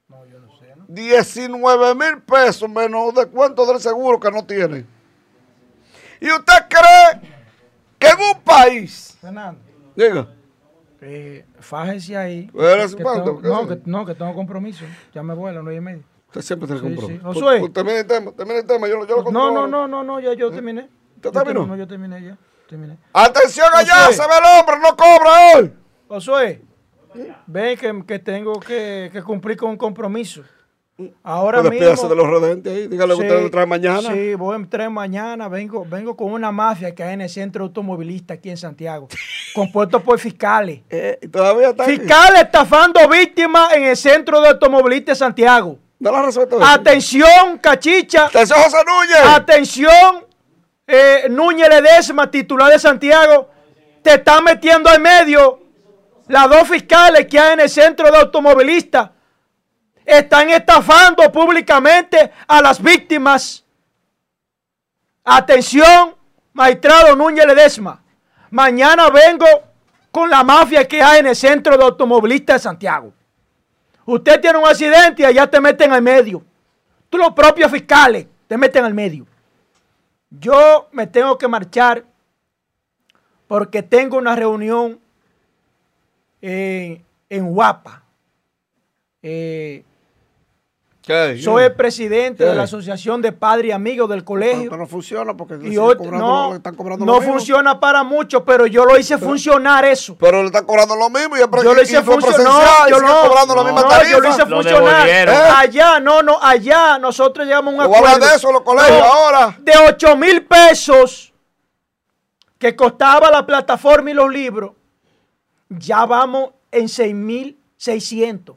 [0.08, 0.86] No, yo no sé, ¿no?
[0.88, 4.86] 19 mil pesos menos de cuánto del seguro que no tiene.
[6.20, 7.32] ¿Y usted cree
[7.98, 9.60] que en un país, Fernando.
[9.96, 10.28] diga,
[11.04, 12.48] Eh, fájese ahí.
[12.56, 14.86] Pero es Que cuánto, tengo- ¿qué no, que, no, que tengo compromiso.
[15.16, 16.04] Ya me las nueve y media.
[16.32, 17.18] Usted siempre tiene Sí, compromiso.
[17.18, 17.20] sí.
[17.24, 17.60] Pues- Josué.
[17.60, 18.08] pues termine el
[18.66, 20.82] tema, el yo, lo- yo lo No, no, no, no, no, ya yo terminé.
[21.18, 21.60] ¿Ya Yo terminó?
[21.62, 22.38] terminé, yo terminé ya.
[22.68, 22.98] Terminé.
[23.14, 24.14] Atención allá, Josué.
[24.14, 25.74] se ve el hombre, no cobra hoy.
[26.08, 26.62] Josué,
[27.46, 30.42] ven que, que tengo que, que cumplir con un compromiso.
[31.24, 32.10] Ahora Pues mismo.
[32.10, 32.88] de los redentes ahí.
[32.88, 34.02] Dígale que Sí, usted lo trae mañana.
[34.14, 35.48] Sí, voy a entrar mañana.
[35.50, 39.08] Vengo, vengo con una mafia que hay en el centro automovilista aquí en Santiago,
[39.56, 40.82] compuesto por fiscales.
[40.90, 41.86] Eh, todavía está.
[41.86, 45.78] Fiscales estafando víctimas en el centro de automovilistas de Santiago.
[46.02, 46.58] No la resuelto.
[46.66, 48.26] Atención, cachicha.
[48.26, 49.36] Atención, José Núñez.
[49.36, 50.26] Atención,
[50.88, 53.52] eh, Núñez Ledesma, titular de Santiago,
[54.02, 55.62] te está metiendo al medio.
[56.28, 59.12] Las dos fiscales que hay en el centro de automovilistas
[60.04, 63.64] están estafando públicamente a las víctimas.
[65.24, 66.16] Atención,
[66.54, 68.02] magistrado Núñez Ledesma.
[68.50, 69.46] Mañana vengo
[70.10, 73.14] con la mafia que hay en el centro de automovilistas de Santiago.
[74.06, 76.44] Usted tiene un accidente y allá te meten al medio.
[77.10, 79.26] Tú los propios fiscales te meten al medio.
[80.30, 82.06] Yo me tengo que marchar
[83.48, 85.00] porque tengo una reunión
[86.42, 88.04] en, en Guapa.
[89.22, 89.84] Eh,
[91.02, 91.42] ¿Qué?
[91.42, 92.56] soy el presidente de ¿Qué?
[92.56, 94.70] la Asociación de Padres y Amigos del Pero, Colegio.
[94.70, 97.34] pero no funciona porque y hoy- cobrando no, están cobrando no lo mismo.
[97.34, 100.16] funciona para mucho, pero yo lo hice funcionar eso.
[100.20, 102.88] Pero le están cobrando lo mismo y, el Yo lo hice funcionar.
[102.90, 104.12] yo no, cobrando la no, misma no, tarifa.
[104.12, 105.10] yo lo hice Lo funcionar.
[105.10, 105.26] ¿Eh?
[105.58, 108.26] Allá, no, no, allá nosotros llegamos a un acuerdo.
[108.28, 109.58] de eso los colegios No, ahora.
[109.60, 111.34] De 8 mil pesos
[112.60, 114.74] que costaba la plataforma y los libros,
[115.68, 118.56] ya vamos en 6 mil 600.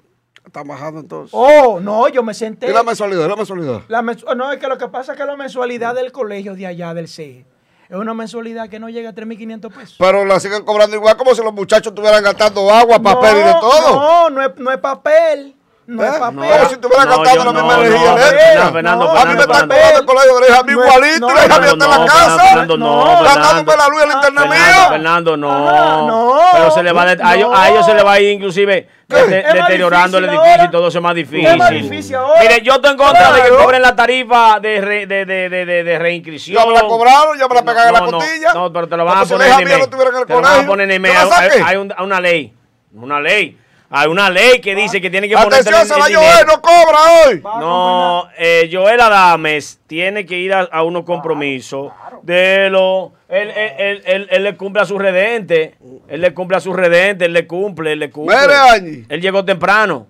[0.54, 1.30] Están bajando entonces.
[1.36, 2.70] Oh, no, yo me senté.
[2.70, 3.80] Y la mensualidad, la mensualidad.
[3.88, 6.64] La mensu- no, es que lo que pasa es que la mensualidad del colegio de
[6.68, 7.44] allá, del CE,
[7.88, 9.96] es una mensualidad que no llega a 3.500 pesos.
[9.98, 13.52] Pero la siguen cobrando igual como si los muchachos estuvieran gastando agua, papel y de
[13.54, 13.96] todo.
[13.96, 15.56] No, no es, no es papel.
[15.86, 16.06] No ¿Eh?
[16.08, 16.34] es papel.
[16.50, 18.72] Como si estuvieran No, gastando yo- la misma no, energía no, eléctrica.
[18.72, 20.80] Fernando, No, a mí me están cobrando el colegio de la hija a mí No,
[20.82, 22.38] igualito, no, la hija mía Fernando, está en la no, casa.
[22.48, 24.88] Fernando, no, Gastándome la luz y el internet Fernando, mío.
[24.88, 26.06] Fernando, no.
[26.06, 26.40] No.
[26.52, 28.88] Pero se le va de- a, ellos, a ellos se le va a ir inclusive
[29.08, 30.64] deteriorando el edificio ahora.
[30.64, 31.46] y todo eso es más difícil.
[31.46, 32.40] Es más difícil ahora.
[32.40, 35.64] Mire, yo estoy en contra de que cobren la tarifa de, re- de, de, de,
[35.66, 36.62] de, de reinscripción.
[36.62, 38.54] Ya me la cobraron, ya me la pegaron en la No, no, costilla.
[38.54, 40.48] No, pero te lo van a poner en mía no el Te lo van a
[40.48, 40.66] colegio.
[40.66, 41.28] poner en ¿Yo email.
[41.28, 42.54] la Hay, una ley.
[42.94, 43.58] Una ley.
[43.96, 46.98] Hay una ley que dice que tiene que poner Atención, se la Joel, no cobra
[47.28, 47.40] hoy.
[47.60, 51.92] no, eh, Joel Adames tiene que ir a, a unos compromisos
[52.22, 53.12] de lo.
[53.28, 55.76] Él, él, él, él- él le cumple a su redente.
[56.08, 57.26] Él le cumple a su redente.
[57.26, 58.34] Él le cumple, él le cumple.
[58.36, 59.04] Añi.
[59.08, 60.08] Él llegó temprano.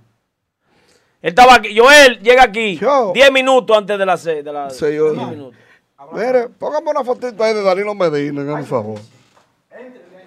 [1.20, 1.76] Él estaba aquí.
[1.78, 3.12] Joel llega aquí Yo.
[3.14, 4.44] 10 minutos antes de las 6.
[4.44, 5.54] De la, Sí, yo- 10 minutos.
[6.12, 8.98] Mire, póngame una fotito ahí de Danilo Medina, un favor.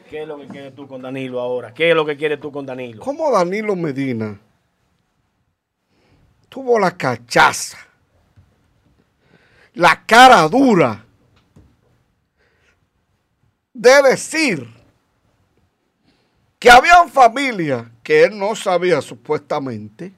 [0.10, 1.74] ¿Qué es lo que quieres tú con Danilo ahora?
[1.74, 3.04] ¿Qué es lo que quieres tú con Danilo?
[3.04, 4.40] ¿Cómo Danilo Medina
[6.50, 7.78] tuvo la cachaza,
[9.74, 11.06] la cara dura
[13.74, 14.68] de decir
[16.58, 20.14] que había familias que él no sabía supuestamente,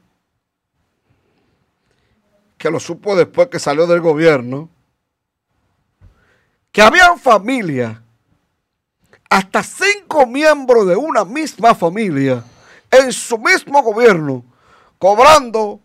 [2.57, 4.70] que lo supo después que salió del gobierno,
[6.72, 7.99] que habían familias,
[9.30, 12.43] hasta cinco miembros de una misma familia,
[12.89, 14.43] en su mismo gobierno,
[14.97, 15.80] cobrando,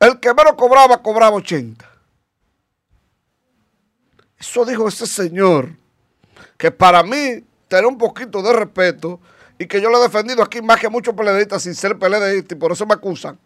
[0.00, 1.88] el que menos cobraba, cobraba 80.
[4.38, 5.70] Eso dijo ese señor,
[6.58, 9.20] que para mí tiene un poquito de respeto
[9.56, 12.58] y que yo lo he defendido aquí más que muchos peledeístas sin ser peledeísta y
[12.58, 13.38] por eso me acusan.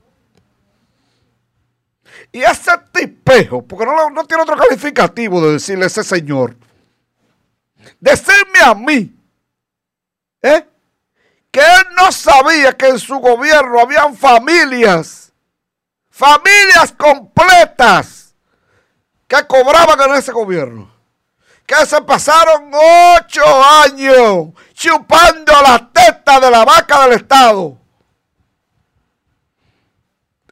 [2.32, 6.56] Y ese tipejo, porque no, no tiene otro calificativo de decirle a ese señor,
[8.00, 9.15] decirme a mí,
[10.47, 10.68] ¿eh?
[11.51, 15.32] que él no sabía que en su gobierno habían familias,
[16.10, 18.35] familias completas
[19.27, 20.94] que cobraban en ese gobierno.
[21.64, 23.43] Que se pasaron ocho
[23.82, 27.78] años chupando la teta de la vaca del Estado.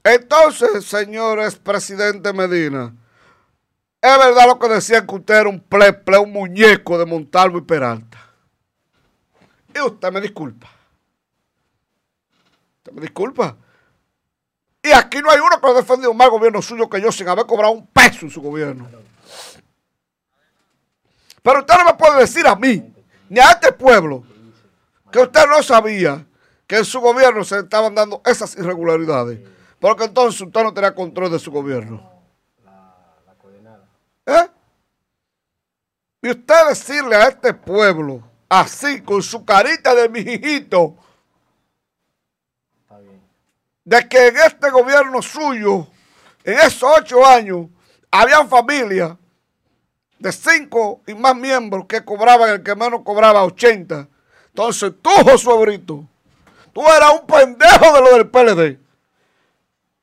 [0.02, 2.94] Entonces, señores presidente Medina,
[4.00, 7.62] es verdad lo que decían que usted era un pleple, un muñeco de Montalvo y
[7.62, 8.23] Peralta.
[9.74, 10.68] Y usted me disculpa.
[12.78, 13.56] Usted me disculpa.
[14.82, 17.46] Y aquí no hay uno que ha defendido más gobierno suyo que yo sin haber
[17.46, 18.88] cobrado un peso en su gobierno.
[21.42, 22.94] Pero usted no me puede decir a mí,
[23.28, 24.24] ni a este pueblo,
[25.10, 26.26] que usted no sabía
[26.66, 29.40] que en su gobierno se estaban dando esas irregularidades.
[29.80, 32.10] Porque entonces usted no tenía control de su gobierno.
[34.26, 34.48] ¿Eh?
[36.22, 38.22] Y usted decirle a este pueblo,
[38.60, 40.96] así, con su carita de mijito,
[43.84, 45.86] de que en este gobierno suyo,
[46.42, 47.66] en esos ocho años,
[48.10, 49.16] habían familias
[50.18, 54.08] de cinco y más miembros que cobraban, el que menos cobraba 80.
[54.46, 56.08] Entonces tú, Josué Brito,
[56.72, 58.80] tú eras un pendejo de lo del PLD.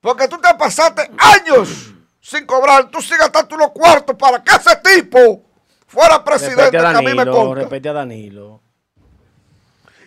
[0.02, 2.90] Porque tú te pasaste años sin cobrar.
[2.90, 5.44] Tú sigues gastando los cuartos para que ese tipo
[5.92, 6.62] fuera presidente.
[6.64, 7.56] Respete a que a mí me Danilo, consta.
[7.56, 8.62] respete a Danilo.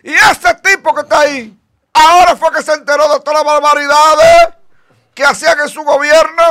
[0.03, 1.57] Y ese tipo que está ahí,
[1.93, 4.49] ahora fue que se enteró de todas las barbaridades
[5.13, 6.43] que hacían en su gobierno.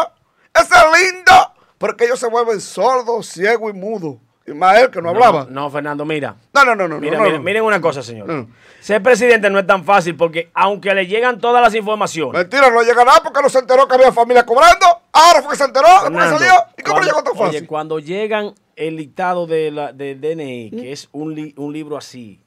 [0.52, 4.16] Ese es lindo, porque ellos se vuelven sordos, ciegos y mudos.
[4.46, 5.46] Y más él que no, hablaba.
[5.48, 6.36] No, Fernando, mira.
[6.52, 6.98] No, no, no, no.
[7.00, 7.42] Mira, no, mira, no.
[7.42, 8.28] miren una cosa, señor.
[8.28, 8.46] No.
[8.80, 12.82] Ser presidente no es tan fácil porque aunque le llegan todas las informaciones, Mentira, no
[12.82, 14.84] llega nada porque no se enteró que había familia cobrando.
[15.12, 16.52] Ahora fue que se enteró, después Fernando, salió.
[16.76, 17.56] ¿Y cómo cuando- llegó tan fácil?
[17.56, 21.96] Oye, cuando llegan el dictado de la, del DNI, que es un, li- un libro
[21.96, 22.40] así,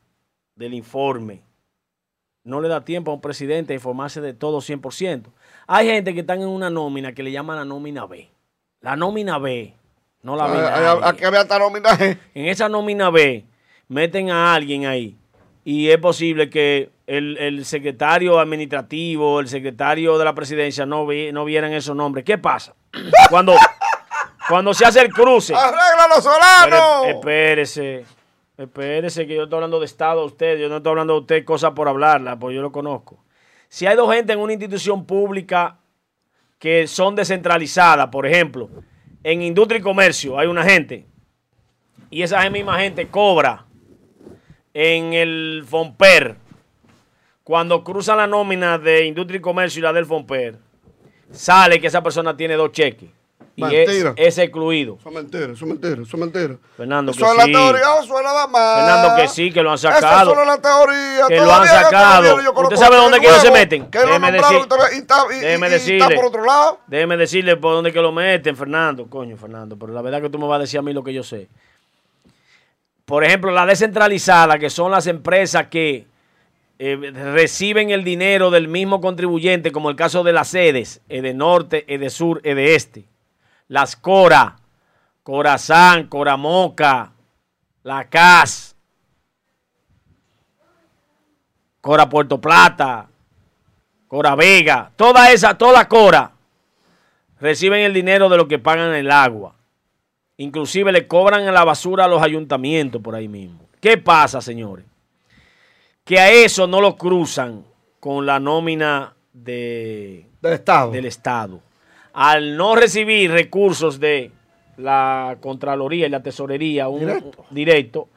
[0.56, 1.42] del informe,
[2.44, 5.24] no le da tiempo a un presidente a informarse de todo 100%.
[5.68, 8.30] Hay gente que están en una nómina que le llaman la nómina B.
[8.82, 9.74] La nómina B,
[10.22, 10.58] no la B.
[11.04, 12.18] Aquí había hasta homenaje.
[12.34, 13.44] En esa nómina B,
[13.90, 15.18] meten a alguien ahí.
[15.66, 21.34] Y es posible que el, el secretario administrativo, el secretario de la presidencia no, vi-
[21.34, 22.24] no vieran esos nombres.
[22.24, 22.74] ¿Qué pasa?
[23.30, 23.54] Cuando,
[24.48, 25.54] cuando se hace el cruce.
[25.54, 27.08] ¡Arregla los solanos!
[27.08, 28.06] espérese,
[28.58, 31.46] espérese que yo estoy hablando de Estado a usted, yo no estoy hablando de usted
[31.46, 33.24] cosas por hablarla, porque yo lo conozco.
[33.70, 35.80] Si hay dos gente en una institución pública
[36.60, 38.70] que son descentralizadas, por ejemplo,
[39.24, 41.06] en industria y comercio hay una gente,
[42.10, 43.66] y esa misma gente cobra
[44.74, 46.38] en el FOMPER,
[47.44, 50.58] cuando cruzan la nómina de industria y comercio y la del FOMPER,
[51.32, 53.17] sale que esa persona tiene dos cheques.
[53.60, 54.14] Y es, Mentira.
[54.18, 54.98] es excluido.
[55.00, 56.58] Eso es mentira, eso es mentira, eso es mentira.
[56.78, 57.52] Fernando, que Eso es la sí.
[57.52, 58.76] teoría, eso es nada más.
[58.86, 60.32] Fernando, que sí, que lo han Eso sacado.
[60.32, 61.26] es solo la teoría.
[61.28, 62.42] Que lo han sacado.
[62.44, 63.90] yo ¿Usted sabe dónde que ellos se meten?
[63.90, 66.04] Que lo Déjeme decir- y está- y está- y- déjeme y- decirle.
[66.06, 66.80] está por otro lado.
[66.86, 69.08] Déjeme decirle por dónde que lo meten, Fernando.
[69.10, 71.14] Coño, Fernando, pero la verdad que tú me vas a decir a mí lo que
[71.14, 71.48] yo sé.
[73.06, 76.06] Por ejemplo, la descentralizada, que son las empresas que
[76.80, 76.96] eh,
[77.34, 82.10] reciben el dinero del mismo contribuyente, como el caso de las sedes, de norte, de
[82.12, 83.06] sur, de este.
[83.68, 84.56] Las Cora,
[85.24, 87.12] Corazán, Coramoca,
[87.84, 88.76] la CAS,
[91.82, 93.08] Cora Puerto Plata,
[94.08, 96.32] Cora Vega, toda esa, toda la Cora
[97.40, 99.56] reciben el dinero de lo que pagan el agua.
[100.38, 103.60] Inclusive le cobran en la basura a los ayuntamientos por ahí mismo.
[103.82, 104.86] ¿Qué pasa, señores?
[106.04, 107.66] Que a eso no lo cruzan
[108.00, 110.92] con la nómina de, Del Estado.
[110.92, 111.62] del Estado.
[112.20, 114.32] Al no recibir recursos de
[114.78, 117.46] la Contraloría y la Tesorería un- Directo.
[117.52, 118.10] directo,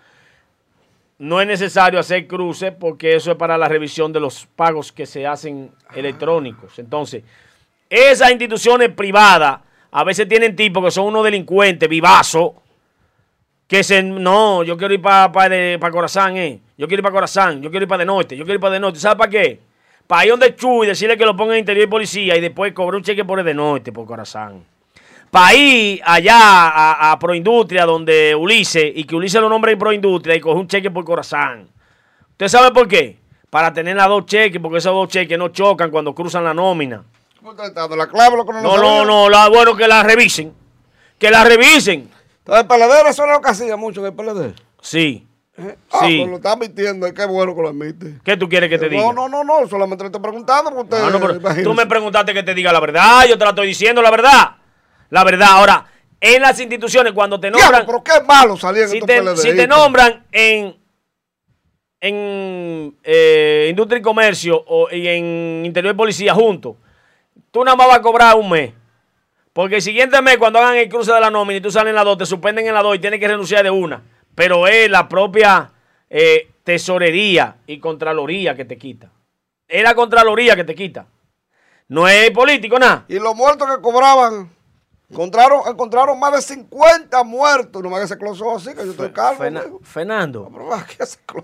[1.19, 5.05] no es necesario hacer cruces porque eso es para la revisión de los pagos que
[5.05, 6.79] se hacen electrónicos.
[6.79, 7.23] Entonces,
[7.91, 9.61] esas instituciones privadas
[9.91, 12.53] a veces tienen tipos que son unos delincuentes, vivazos,
[13.67, 16.59] que se, no, yo quiero ir para pa Corazán, eh.
[16.79, 18.73] Yo quiero ir para Corazán, yo quiero ir para de norte, yo quiero ir para
[18.75, 18.99] de norte.
[18.99, 19.61] ¿Sabes para qué?
[20.11, 22.73] Para ir donde Chu y decirle que lo ponga en interior y policía y después
[22.73, 24.65] cobrar un cheque por el de norte, por Corazán.
[25.31, 30.35] Para ir allá a, a Proindustria, donde Ulises, y que Ulises lo nombre en Proindustria
[30.35, 31.69] y coge un cheque por Corazán.
[32.33, 33.21] ¿Usted sabe por qué?
[33.51, 37.05] Para tener las dos cheques, porque esos dos cheques no chocan cuando cruzan la nómina.
[37.39, 37.97] ¿Cómo está el?
[37.97, 40.53] ¿La clave lo que no No, no, no, la, bueno, que la revisen.
[41.21, 42.11] Que la revisen.
[42.39, 44.57] Entonces, el PLD eso era lo que hacía mucho del PLD.
[44.81, 45.25] Sí.
[45.61, 45.77] ¿Eh?
[45.93, 46.19] Ah, Sí.
[46.19, 48.15] pues lo está admitiendo, y qué bueno que lo admite.
[48.25, 49.13] ¿Qué tú quieres que te diga?
[49.13, 51.07] No, no, no, solamente le estoy preguntando porque usted.
[51.07, 51.63] Ah, no, pero imagínese.
[51.65, 54.57] tú me preguntaste que te diga la verdad, yo te la estoy diciendo la verdad.
[55.11, 55.87] La verdad, ahora,
[56.21, 59.67] en las instituciones, cuando te Diablo, nombran, pero qué malo salían si te, si te
[59.67, 60.77] nombran en,
[62.01, 66.77] en eh, industria y comercio o, y en interior y policía juntos,
[67.51, 68.73] tú nada más vas a cobrar un mes.
[69.53, 71.97] Porque el siguiente mes, cuando hagan el cruce de la nómina y tú sales en
[71.97, 74.01] la 2, te suspenden en la 2 y tienes que renunciar de una.
[74.35, 75.73] Pero es la propia
[76.09, 79.11] eh, tesorería y contraloría que te quita.
[79.69, 81.07] Es la contraloría que te quita.
[81.89, 83.05] No es político, nada.
[83.09, 84.51] Y los muertos que cobraban,
[85.09, 87.83] encontraron, encontraron más de 50 muertos.
[87.83, 89.81] No me hagas ese closó así, que yo estoy amigo.
[89.83, 90.45] Fernando.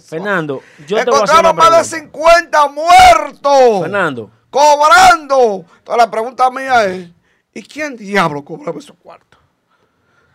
[0.08, 2.18] Fernando, yo te voy a Encontraron más de pregunta.
[2.20, 3.80] 50 muertos.
[3.82, 5.64] Fernando, Cobrando.
[5.78, 7.10] Entonces la pregunta mía es,
[7.52, 9.40] ¿y quién diablo cobraba esos cuartos?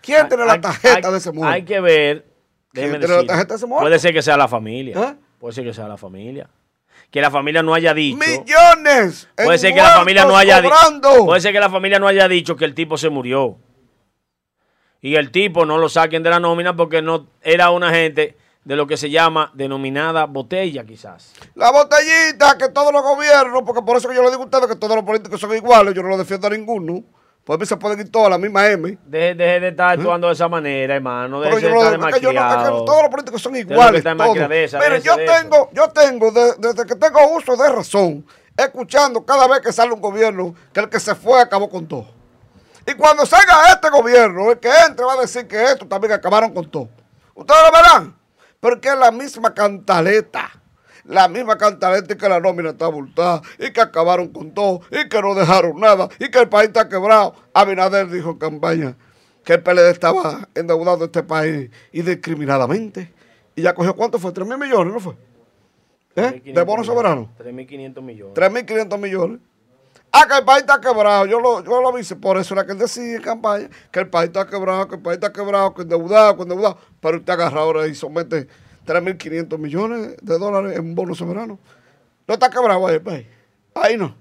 [0.01, 1.53] ¿Quién tiene la tarjeta hay- de ese muerto?
[1.53, 2.30] Hay que ver.
[2.73, 3.83] Déjeme tiene la decirle, tarjeta de ese muerto?
[3.83, 4.99] Puede ser que sea la familia.
[4.99, 5.15] ¿Eh?
[5.39, 6.49] Puede ser que sea la familia.
[7.09, 8.17] Que la familia no haya dicho.
[8.17, 9.27] Millones.
[9.35, 11.25] Puede ser que la familia no haya dicho.
[11.25, 13.57] Puede ser que la familia no haya dicho que el tipo se murió.
[15.01, 18.75] Y el tipo no lo saquen de la nómina porque no era una gente de
[18.75, 21.33] lo que se llama denominada botella, quizás.
[21.55, 24.67] La botellita que todos los gobiernos, porque por eso que yo le digo a ustedes
[24.67, 27.03] que todos los políticos son iguales, yo no lo defiendo a ninguno.
[27.57, 28.97] Pues se pueden ir todas la misma M.
[29.05, 31.41] Deje, deje de estar actuando de esa manera, hermano.
[31.41, 34.03] Deje de estar no, yo no- todos los políticos son iguales.
[34.79, 38.25] Mire, yo tengo, yo tengo, de- desde que tengo uso de razón,
[38.55, 42.05] escuchando cada vez que sale un gobierno que el que se fue acabó con todo.
[42.87, 46.53] Y cuando salga este gobierno, el que entre va a decir que esto también acabaron
[46.53, 46.89] con todo.
[47.35, 48.15] Ustedes lo verán.
[48.59, 50.51] Porque es la misma cantaleta.
[51.05, 55.09] La misma cantaleta y que la nómina está abultada y que acabaron con todo y
[55.09, 57.35] que no dejaron nada y que el país está quebrado.
[57.53, 58.95] Abinader dijo en campaña
[59.43, 63.11] que el PLD estaba endeudando este país indiscriminadamente.
[63.55, 65.15] Y ya cogió cuánto fue, 3 mil millones, ¿no fue?
[66.15, 66.41] ¿Eh?
[66.45, 67.29] De bono soberano.
[67.39, 68.35] 3.500 millones.
[68.35, 69.39] 3.500 millones.
[70.11, 71.25] Ah, que el país está quebrado.
[71.25, 72.17] Yo lo, yo lo hice.
[72.17, 75.01] Por eso era que él decía en campaña que el país está quebrado, que el
[75.01, 76.77] país está quebrado, que endeudado, que endeudado.
[76.99, 78.47] Pero usted agarra ahora y somete
[78.85, 81.59] 3.500 millones de dólares en bono soberano.
[82.27, 83.25] No está quebrado ahí el país.
[83.75, 84.15] Ahí no.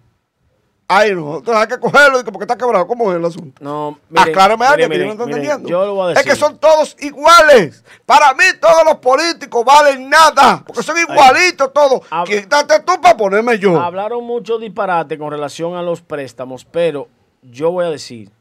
[0.89, 1.37] Ahí no.
[1.39, 2.85] Entonces hay que cogerlo porque está quebrado.
[2.87, 3.63] ¿Cómo es el asunto?
[3.63, 5.69] No, miren, Aclárame algo miren, que yo no miren, entendiendo.
[5.69, 6.33] Yo lo voy a es decir.
[6.33, 7.85] que son todos iguales.
[8.05, 10.65] Para mí todos los políticos valen nada.
[10.67, 12.01] Porque son igualitos todos.
[12.11, 13.79] Hab- Quítate tú para ponerme yo.
[13.81, 17.07] Hablaron mucho disparate con relación a los préstamos, pero
[17.43, 18.33] yo voy a decir,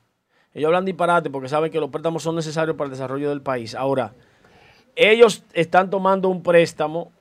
[0.56, 3.76] ellos hablan disparate porque saben que los préstamos son necesarios para el desarrollo del país.
[3.76, 4.14] Ahora,
[4.96, 7.12] ellos están tomando un préstamo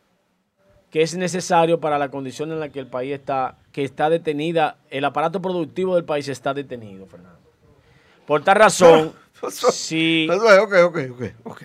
[0.91, 4.77] que es necesario para la condición en la que el país está, que está detenida,
[4.91, 7.39] el aparato productivo del país está detenido, Fernando.
[8.27, 9.13] Por tal razón,
[9.73, 11.63] si ok, ok, ok, ok.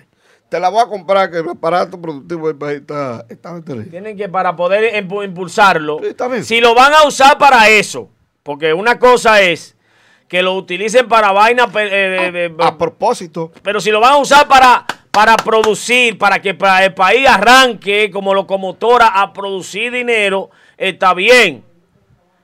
[0.49, 3.89] Te la voy a comprar que el aparato productivo del país está, está detenido.
[3.89, 8.09] tienen que para poder impu- impulsarlo, Sí, si lo van a usar para eso,
[8.43, 9.75] porque una cosa es
[10.27, 14.47] que lo utilicen para eh, eh, eh, A propósito, pero si lo van a usar
[14.47, 21.13] para, para producir, para que para el país arranque como locomotora a producir dinero, está
[21.13, 21.63] bien.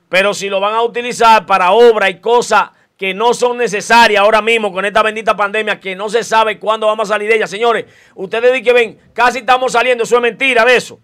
[0.08, 4.40] Pero si lo van a utilizar para obras y cosas que no son necesarias ahora
[4.40, 7.48] mismo con esta bendita pandemia, que no se sabe cuándo vamos a salir de ella.
[7.48, 11.00] Señores, ustedes dicen que ven, casi estamos saliendo, eso es mentira de eso.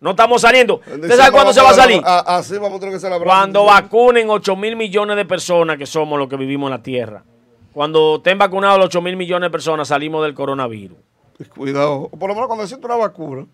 [0.00, 0.76] No estamos saliendo.
[0.86, 2.00] ¿Usted sabe cuándo se va a salir?
[2.04, 5.86] A- así vamos a tener que la Cuando vacunen 8 mil millones de personas que
[5.86, 7.24] somos los que vivimos en la tierra.
[7.72, 10.98] Cuando estén vacunados los 8 mil millones de personas, salimos del coronavirus.
[11.54, 12.08] Cuidado.
[12.08, 13.46] Por lo menos cuando existe una vacuna.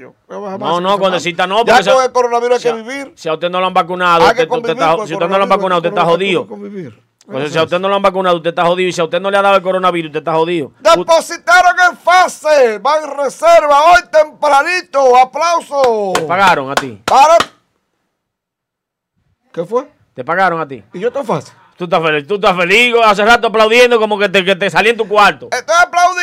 [0.00, 0.14] Yo,
[0.58, 1.58] No, no, cuando exista no.
[1.64, 3.12] Ya porque con se- el coronavirus hay si que a- vivir.
[3.14, 5.28] Si a usted no lo han vacunado, Hay usted- que usted está- con si usted
[5.28, 6.48] no lo han vacunado, usted está con jodido.
[7.28, 8.88] Entonces, si a usted no lo han vacunado, usted está jodido.
[8.88, 10.72] Y si a usted no le ha dado el coronavirus, usted está jodido.
[10.80, 15.16] Depositaron en fase, va en reserva hoy tempranito.
[15.16, 16.12] Aplauso.
[16.14, 17.02] ¿Te pagaron a ti?
[17.04, 17.36] Para.
[19.52, 19.88] ¿Qué fue?
[20.14, 20.82] ¿Te pagaron a ti?
[20.92, 21.52] Y yo estoy fácil.
[21.76, 24.88] Tú estás feliz, tú estás feliz, hace rato aplaudiendo como que te, que te salí
[24.88, 25.48] en tu cuarto.
[25.52, 26.15] Estoy aplaudiendo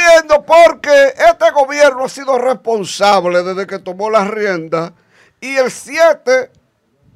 [0.45, 4.93] porque este gobierno ha sido responsable desde que tomó la rienda
[5.39, 6.51] y el 7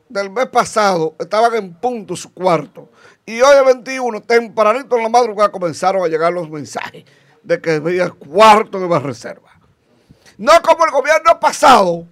[0.09, 2.89] del mes pasado estaban en punto su cuarto
[3.25, 7.03] y hoy el 21, tempranito en la madrugada comenzaron a llegar los mensajes
[7.43, 9.49] de que había cuarto en la reserva.
[10.37, 12.05] No como el gobierno pasado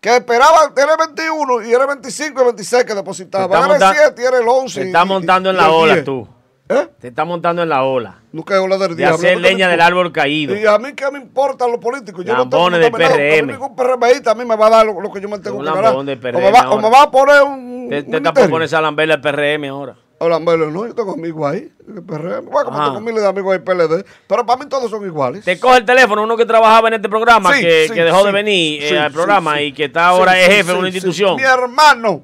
[0.00, 3.44] que esperaba era el 21 y era el 25 y el 26 que Te depositaba.
[3.46, 4.80] está Era el monta- 7 y era el 11.
[4.80, 6.04] Te está y- montando en y la el ola 10.
[6.04, 6.28] tú.
[6.68, 6.88] ¿Eh?
[6.98, 8.22] Te está montando en la ola.
[8.32, 9.16] No que ola del De diablo.
[9.16, 9.42] hacer ¿no?
[9.42, 10.56] ¿Qué leña del árbol caído.
[10.56, 12.24] Y a mí qué me importan los políticos.
[12.24, 13.52] Yo no tengo Lambones del contaminado, pero PRM.
[13.52, 15.64] ningún PRMista a mí me va a dar lo, lo que yo me tengo Un
[15.64, 15.94] que ganar.
[16.04, 17.88] del o, PRM me va, o me va a poner un.
[17.90, 19.96] Te, te está por ponerse a lamberle el PRM ahora.
[20.16, 21.70] O Lambelo, no, yo tengo amigos ahí.
[21.86, 22.46] el PRM.
[22.46, 24.06] Bueno, como tengo miles de amigos en el PLD.
[24.26, 25.44] Pero para mí todos son iguales.
[25.44, 28.20] Te coge el teléfono uno que trabajaba en este programa, Sí, que, sí, que dejó
[28.20, 31.36] sí, de venir eh, al programa y que está ahora es jefe de una institución.
[31.36, 32.22] Mi hermano.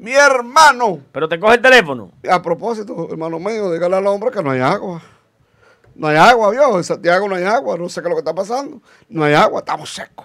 [0.00, 0.98] Mi hermano.
[1.12, 2.10] Pero te coge el teléfono.
[2.28, 5.02] A propósito, hermano mío, dígale al hombre que no hay agua.
[5.94, 6.78] No hay agua, viejo.
[6.78, 7.76] En Santiago no hay agua.
[7.76, 8.80] No sé qué es lo que está pasando.
[9.10, 10.24] No hay agua, estamos secos.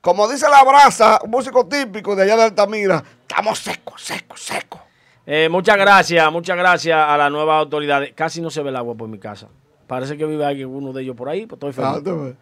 [0.00, 4.80] Como dice la brasa, un músico típico de allá de Altamira, estamos secos, secos, secos.
[5.26, 8.14] Eh, muchas gracias, muchas gracias a las nuevas autoridades.
[8.14, 9.48] Casi no se ve el agua por mi casa.
[9.86, 12.02] Parece que vive alguien, uno de ellos por ahí, pues estoy feliz.
[12.06, 12.32] Ah.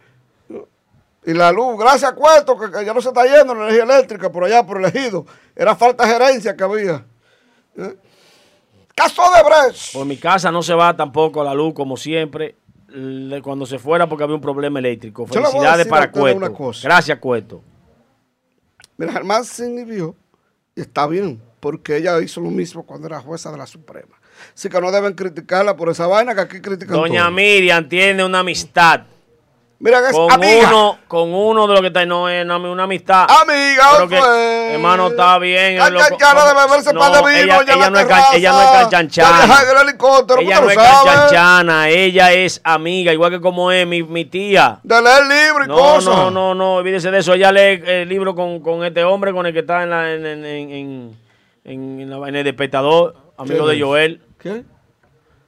[1.28, 3.82] Y la luz, gracias a Cueto, que, que ya no se está yendo la energía
[3.82, 5.26] eléctrica por allá, por el ejido.
[5.54, 7.04] Era falta de gerencia que había.
[7.76, 7.96] ¿Eh?
[8.94, 9.92] Caso de Brecht.
[9.92, 12.56] Por mi casa no se va tampoco la luz como siempre.
[13.42, 15.26] Cuando se fuera porque había un problema eléctrico.
[15.26, 16.72] Felicidades para Cueto.
[16.82, 17.62] Gracias, Cueto.
[18.96, 20.16] Mira, Germán se inhibió
[20.74, 24.18] y está bien, porque ella hizo lo mismo cuando era jueza de la Suprema.
[24.54, 27.32] Así que no deben criticarla por esa vaina que aquí critican Doña todo.
[27.32, 29.02] Miriam tiene una amistad
[29.80, 30.68] Mira que es con amiga.
[30.70, 33.26] uno, con uno de los que está, no es una, una amistad.
[33.30, 34.72] Amiga, Pero que, pues.
[34.74, 35.78] hermano, está bien.
[35.78, 37.30] Lo- chanchana de beberse no, pan de vino,
[37.60, 39.44] ella, ella la no es, ella no es canchanchana.
[39.44, 44.80] el Ella no es canchanchana, ella es amiga, igual que como es mi, mi tía.
[44.82, 46.04] De leer libros y No, cosas.
[46.16, 47.34] no, no, no, olvídese de eso.
[47.34, 50.26] Ella lee el libro con, con este hombre con el que está en, la, en,
[50.26, 51.16] en, en,
[51.64, 53.84] en- en el despertador, amigo ¿Quién de?
[53.84, 54.22] Joel.
[54.40, 54.64] ¿Qué?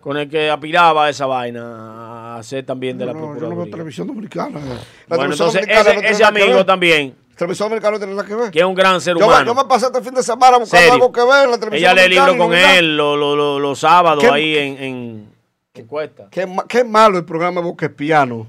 [0.00, 3.30] Con el que aspiraba a esa vaina a ser también de la No, yo no
[3.32, 3.72] veo Procuraduría.
[3.72, 4.58] televisión dominicana.
[4.58, 8.50] La bueno, televisión entonces dominicana ese, amigo también, televisión dominicana no tiene nada que ver.
[8.50, 9.44] que es un gran ser Yo humano.
[9.46, 10.92] yo me pasé este fin de semana buscando Serio.
[10.94, 12.78] algo que ver en la televisión Ella lee dominicana libros y con no vi nada.
[12.78, 15.34] él los lo, lo- sábados ¿Qué- ahí en, en
[15.74, 16.28] encuesta.
[16.30, 18.46] Qué, qué malo el programa Boca Piano.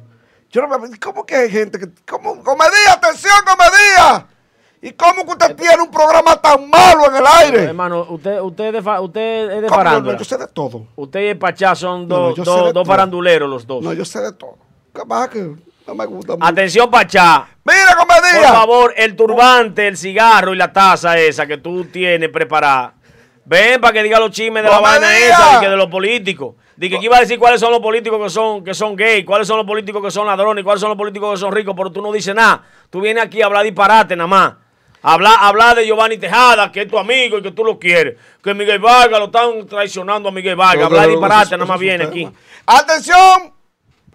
[0.49, 1.88] Yo no me, ¿Cómo que hay gente que...
[2.10, 2.44] ¿Cómo?
[2.44, 2.91] ¡Comedia!
[2.94, 4.28] ¡Atención, comedia!
[4.84, 7.64] ¿Y cómo que usted tiene un programa tan malo en el aire?
[7.66, 9.68] Hermano, usted, usted, es de fa- usted es de.
[9.68, 10.14] No, farándula.
[10.14, 10.88] no, yo sé de todo.
[10.95, 12.86] Usted y el Pachá son No, no, dos de dos todo.
[12.86, 13.84] faranduleros los dos.
[13.84, 14.58] No, yo sé de todo.
[14.94, 15.40] ¿Qué pasa que
[15.88, 16.45] no me gusta mucho?
[16.45, 17.48] Atención, Pachá.
[17.64, 18.52] ¡Mira, Por comedia!
[18.53, 22.95] favor, el turbante, el cigarro y la taza esa que tú tienes preparada.
[23.45, 25.88] Ven para que diga los chismes de la ¡No vaina esa, de, que de los
[25.88, 26.56] políticos.
[26.76, 29.24] De que aquí iba a decir cuáles son los políticos que son, que son gay,
[29.24, 31.91] cuáles son los políticos que son ladrones, cuáles son los políticos que son ricos, pero
[31.91, 32.64] tú no dices nada.
[32.90, 34.53] Tú vienes aquí a hablar disparate nada más.
[35.03, 38.18] Hablar, hablar de Giovanni Tejada, que es tu amigo y que tú lo quieres.
[38.44, 40.90] Que Miguel Vargas lo están traicionando a Miguel Vargas.
[40.90, 42.30] No, no, disparate nada más viene aquí.
[42.65, 43.53] ¡Atención!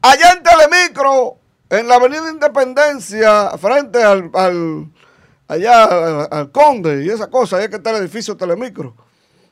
[0.03, 1.39] Allá en Telemicro,
[1.71, 4.87] en la Avenida Independencia, frente al, al-
[5.49, 8.95] allá al, al Conde y esa cosa, ahí es que está el edificio Telemicro,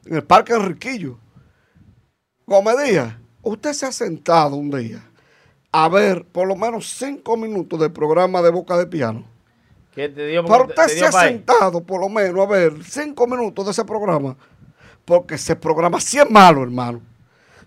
[0.07, 1.19] en el Parque Enriquillo.
[2.45, 5.03] Comedia, usted se ha sentado un día
[5.73, 9.25] a ver por lo menos cinco minutos del programa de Boca de Piano.
[9.95, 12.73] Que te dio, Pero te- usted te se ha sentado por lo menos a ver
[12.85, 14.37] cinco minutos de ese programa,
[15.05, 17.01] porque ese programa sí es malo, hermano.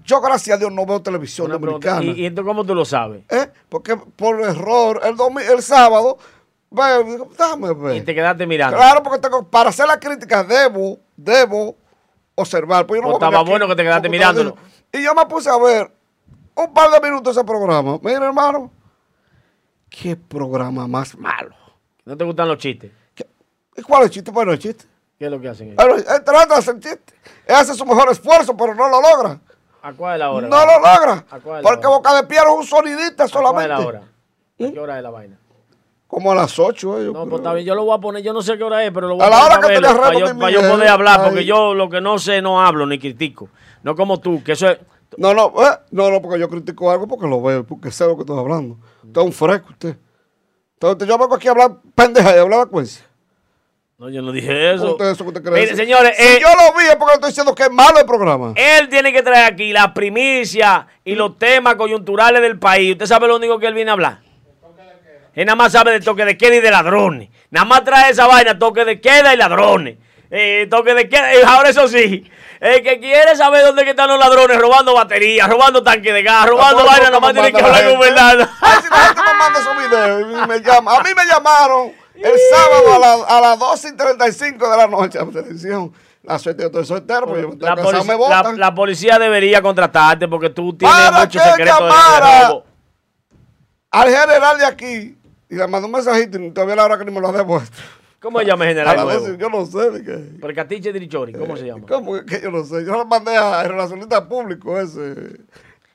[0.03, 2.03] Yo, gracias a Dios, no veo televisión Una dominicana.
[2.03, 3.23] ¿Y, y entonces cómo tú lo sabes?
[3.29, 3.49] ¿Eh?
[3.69, 6.17] Porque por error, el, domi- el sábado,
[6.71, 7.95] ve, déjame ver.
[7.97, 8.77] Y te quedaste mirando.
[8.77, 11.75] Claro, porque tengo, para hacer la crítica debo, debo
[12.35, 12.85] observar.
[12.87, 14.55] Pues yo no Pues estaba bueno aquí que te quedaste mirándolo.
[14.93, 15.91] Y yo me puse a ver
[16.55, 17.99] un par de minutos de ese programa.
[18.01, 18.71] Mira, hermano,
[19.89, 21.53] qué programa más malo.
[22.07, 22.91] ¿No te gustan los chistes?
[23.13, 23.27] ¿Qué-
[23.75, 24.31] ¿Y cuál es el chiste?
[24.31, 24.85] Bueno, el chiste.
[25.19, 25.83] ¿Qué es lo que hacen ellos?
[25.83, 27.13] Él, él trata de hacer chiste.
[27.45, 29.39] Él hace su mejor esfuerzo, pero no lo logra.
[29.81, 30.47] ¿A cuál es la hora?
[30.47, 31.25] No lo logra.
[31.29, 31.97] ¿A cuál es la Porque hora?
[31.97, 33.73] Boca de Piano es un sonidista ¿A cuál solamente.
[33.73, 33.99] es la hora?
[33.99, 35.39] ¿A qué hora es la vaina?
[36.07, 37.13] Como a las 8, ellos.
[37.13, 38.91] No, pues está bien, yo lo voy a poner, yo no sé qué hora es,
[38.93, 40.59] pero lo voy A a, la poner hora que verlo, tenía para, yo, para yo
[40.71, 43.49] poder hablar, porque yo lo que no sé no hablo ni critico.
[43.83, 44.79] No como tú, que eso es...
[45.17, 48.15] No, no, eh, no, no, porque yo critico algo porque lo veo, porque sé lo
[48.15, 48.77] que estoy hablando.
[49.03, 49.97] Usted es un fresco, usted.
[50.79, 53.03] Entonces yo vengo aquí a hablar pendeja y hablar vacuencia.
[53.97, 54.91] No, yo no dije eso.
[54.91, 55.53] Usted eso que usted cree.
[55.53, 55.77] Mire, decir.
[55.77, 58.53] señores, si eh, yo lo vi es porque estoy diciendo que es malo el programa.
[58.55, 62.91] él tiene que traer aquí las primicias y los temas coyunturales del país.
[62.91, 64.19] ¿Usted sabe lo único que él viene a hablar?
[65.33, 67.29] Él nada más sabe de toque de queda y de ladrones.
[67.49, 69.97] Nada más trae esa vaina, toque de queda y ladrones.
[70.29, 71.33] Eh, toque de queda.
[71.35, 72.29] Y ahora eso sí,
[72.59, 76.47] el que quiere saber dónde que están los ladrones robando baterías, robando tanques de gas,
[76.47, 78.49] robando Tampoco vaina, que nada más me tiene que hablar la con verdad.
[78.61, 80.95] Ay, si la gente me manda esos videos y me llama.
[80.97, 84.87] A mí me llamaron el sábado a, la- a las 12 y 35 de la
[84.87, 85.93] noche a la televisión.
[86.23, 88.59] La suerte yo estoy soltero, porque yo estoy La, casado, polic- me la- votan.
[88.59, 92.65] la policía debería contratarte porque tú tienes Para muchos que secretos de- robo.
[93.91, 95.17] Al general de aquí,
[95.49, 97.71] y le mandó un mensajito y todavía la hora que ni me lo ha devuelto.
[98.19, 99.27] ¿Cómo se llama el general las nuevo?
[99.27, 100.39] 12, yo no sé qué.
[100.41, 101.85] Percatiche Dirichori, ¿cómo se llama?
[101.87, 102.83] ¿Cómo que yo no sé?
[102.83, 105.39] Yo lo mandé a el relacionista público ese.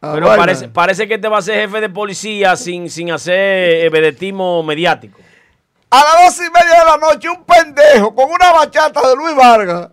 [0.01, 4.63] Pero parece, parece que te va a ser jefe de policía sin, sin hacer vedetismo
[4.63, 5.19] mediático.
[5.91, 9.37] A las dos y media de la noche, un pendejo con una bachata de Luis
[9.37, 9.91] Vargas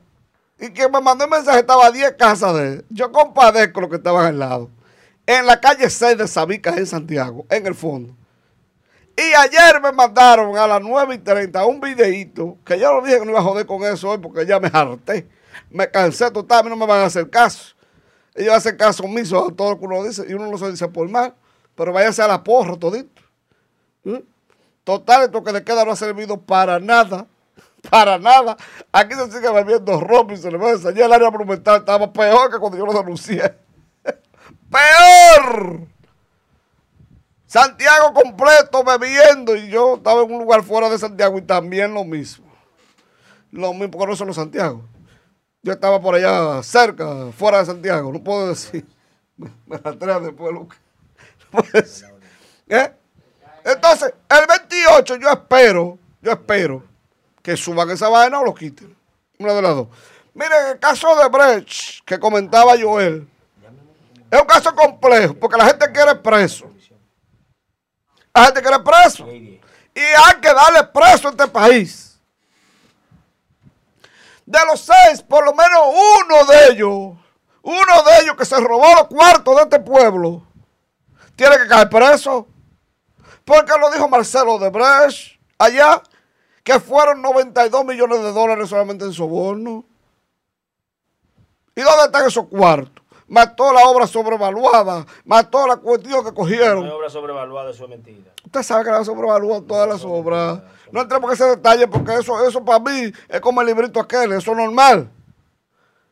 [0.60, 2.86] y que me mandó un mensaje, estaba a 10 casas de él.
[2.90, 4.70] Yo compadezco los que estaban al lado.
[5.26, 8.16] En la calle 6 de Sabicas, en Santiago, en el fondo.
[9.20, 13.20] Y ayer me mandaron a las 9 y 30 un videíto que yo no dije
[13.20, 15.28] que no iba a joder con eso hoy porque ya me harté.
[15.70, 17.76] Me cansé total, a mí no me van a hacer caso.
[18.34, 20.88] Ellos hacen caso omiso a todo lo que uno dice y uno no se dice
[20.88, 21.36] por mal,
[21.76, 23.22] pero váyase a la porra todito.
[24.06, 24.20] ¿Mm?
[24.86, 27.28] Total, esto que le queda no ha servido para nada.
[27.90, 28.56] Para nada.
[28.94, 31.80] Aquí se sigue bebiendo ron y se le va a enseñar el área monumental.
[31.80, 33.54] Estaba peor que cuando yo lo denuncié.
[34.72, 35.99] ¡Peor!
[37.50, 42.04] Santiago completo bebiendo y yo estaba en un lugar fuera de Santiago y también lo
[42.04, 42.46] mismo.
[43.50, 44.84] Lo mismo, porque no solo Santiago.
[45.64, 48.14] Yo estaba por allá cerca, fuera de Santiago.
[48.14, 48.86] No puedo decir.
[49.36, 50.56] Me, después,
[51.74, 52.08] decir.
[52.68, 52.94] ¿Eh?
[53.66, 56.84] Entonces, el 28 yo espero, yo espero
[57.42, 58.96] que suban esa vaina o lo quiten.
[59.40, 59.88] Una de las dos.
[60.36, 63.28] Miren, el caso de Brecht que comentaba Joel,
[64.30, 66.69] es un caso complejo porque la gente quiere preso.
[68.40, 69.28] La gente quiere preso.
[69.28, 72.18] Y hay que darle preso a este país.
[74.46, 77.18] De los seis, por lo menos uno de ellos,
[77.62, 80.48] uno de ellos que se robó los cuartos de este pueblo,
[81.36, 82.48] tiene que caer preso.
[83.44, 86.02] Porque lo dijo Marcelo de Brecht allá,
[86.64, 89.84] que fueron 92 millones de dólares solamente en soborno.
[91.76, 93.04] ¿Y dónde están esos cuartos?
[93.56, 96.90] Toda la obra sobrevaluada, más toda la cuestión que No hay cogieron.
[96.90, 98.32] obra sobrevaluada, eso es mentira.
[98.46, 100.62] Usted sabe que la sobrevalúan todas las obras.
[100.92, 104.32] No entremos en ese detalle porque eso, eso para mí es como el librito aquel,
[104.34, 105.10] eso es normal.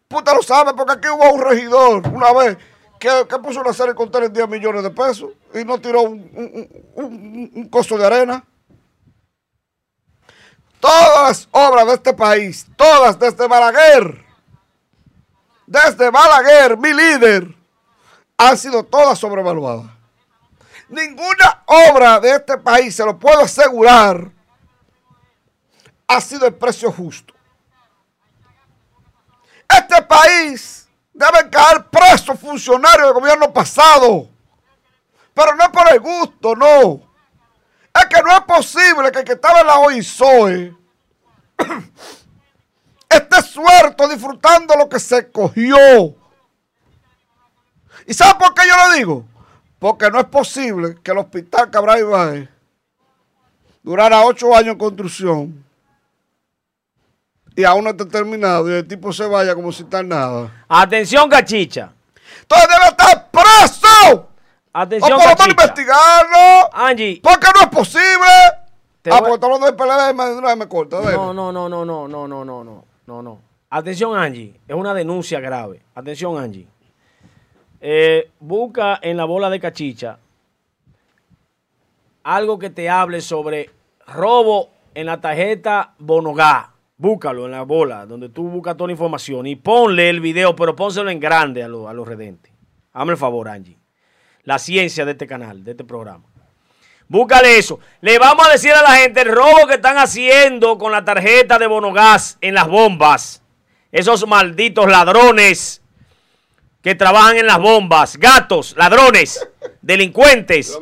[0.07, 2.57] Puta lo sabe porque aquí hubo un regidor una vez
[2.99, 6.19] que, que puso una serie con 3 10 millones de pesos y no tiró un,
[6.33, 6.69] un,
[7.03, 8.43] un- un costo de arena.
[10.79, 14.23] Todas las obras de este país, todas desde Balaguer,
[15.67, 17.53] desde Balaguer, mi líder,
[18.37, 19.85] han sido todas sobrevaluadas.
[20.87, 24.31] Ninguna obra de este país, se lo puedo asegurar,
[26.07, 27.33] ha sido el precio justo.
[29.67, 34.29] Este país debe caer presos funcionarios del gobierno pasado.
[35.33, 37.01] Pero no es por el gusto, no.
[37.93, 40.75] Es que no es posible que el que estaba en la OISOE
[43.17, 45.77] esté suelto disfrutando lo que se cogió.
[48.05, 49.25] ¿Y sabe por qué yo lo digo?
[49.79, 52.49] Porque no es posible que el hospital Cabral Ibáez
[53.83, 55.65] durara ocho años en construcción
[57.55, 60.63] y aún no esté terminado y el tipo se vaya como si está nada.
[60.67, 61.91] Atención, cachicha.
[62.41, 64.27] Entonces debe estar preso o
[64.73, 66.69] Atención, por lo menos investigarlo.
[66.71, 67.19] Angie.
[67.23, 68.27] Porque no es posible.
[69.01, 71.01] Te ah, voy- porque está hablando del PLD, me, me corta.
[71.01, 73.39] No, no, no, no, no, no, no, no, no, no, no.
[73.69, 74.59] Atención, Angie.
[74.67, 75.81] Es una denuncia grave.
[75.95, 76.67] Atención, Angie.
[77.81, 80.19] Eh, busca en la bola de cachicha
[82.23, 83.69] algo que te hable sobre
[84.07, 86.73] robo en la tarjeta Bonogá.
[86.97, 90.75] Búscalo en la bola, donde tú buscas toda la información y ponle el video, pero
[90.75, 92.51] pónselo en grande a, los- a los redentes.
[92.93, 93.77] Hazme el favor, Angie.
[94.43, 96.23] La ciencia de este canal, de este programa.
[97.09, 97.79] Búscale eso.
[98.01, 101.57] Le vamos a decir a la gente el robo que están haciendo con la tarjeta
[101.57, 103.41] de Bonogás en las bombas.
[103.91, 105.81] Esos malditos ladrones
[106.81, 108.17] que trabajan en las bombas.
[108.17, 109.47] Gatos, ladrones,
[109.81, 110.77] delincuentes,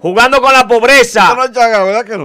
[0.00, 1.34] jugando con la pobreza.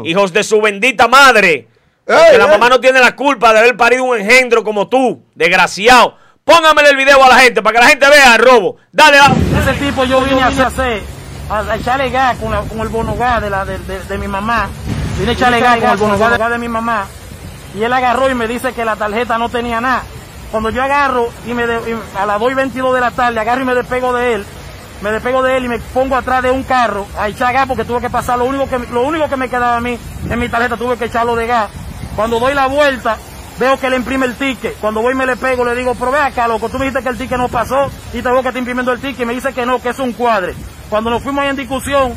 [0.05, 1.67] Hijos de su bendita madre.
[2.05, 5.23] Ey, Que la mamá no tiene la culpa de haber parido un engendro como tú,
[5.33, 6.17] desgraciado.
[6.43, 8.77] Póngamele el video a la gente para que la gente vea el robo.
[8.91, 9.31] Dale, ah.
[9.61, 11.01] Ese tipo yo vine a hacer,
[11.49, 14.27] a, a echarle gas con, la- con el bonogás de, la, de, de- de mi
[14.27, 14.67] mamá.
[15.19, 17.05] Vine a echarle gas con el bonogás de, de mi mamá.
[17.75, 20.03] Y él agarró y me dice que la tarjeta no tenía nada.
[20.51, 23.39] Cuando yo agarro y, me de- y a las 2 y 22 de la tarde
[23.39, 24.45] agarro y me despego de él,
[25.01, 27.85] me despego de él y me pongo atrás de un carro a echar gas porque
[27.85, 29.97] tuve que pasar lo único que, lo único que me quedaba a mí
[30.29, 31.69] en mi tarjeta, tuve que echarlo de gas.
[32.15, 33.15] Cuando doy la vuelta,
[33.61, 34.75] veo que le imprime el ticket.
[34.79, 37.09] Cuando voy me le pego, le digo, pero ve acá, loco, tú me dijiste que
[37.09, 39.25] el ticket no pasó y te veo que está imprimiendo el ticket.
[39.27, 40.55] Me dice que no, que es un cuadre.
[40.89, 42.13] Cuando nos fuimos ahí en discusión,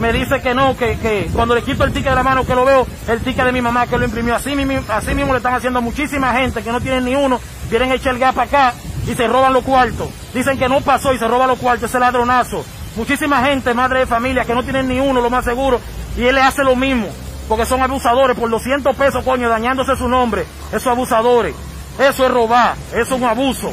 [0.00, 2.52] me dice que no, que, que cuando le quito el ticket de la mano que
[2.52, 4.34] lo veo, el ticket de mi mamá que lo imprimió.
[4.34, 7.92] Así mismo, así mismo le están haciendo muchísima gente que no tienen ni uno, vienen
[7.92, 8.74] a echar el gas para acá
[9.06, 10.08] y se roban los cuartos.
[10.34, 12.64] Dicen que no pasó y se roban los cuartos, ese ladronazo.
[12.96, 15.80] Muchísima gente, madre de familia, que no tienen ni uno, lo más seguro,
[16.16, 17.06] y él le hace lo mismo,
[17.48, 20.44] porque son abusadores por 200 pesos, coño, dañándose su nombre.
[20.68, 21.54] Esos abusadores.
[21.98, 23.72] Eso es robar, eso es un abuso.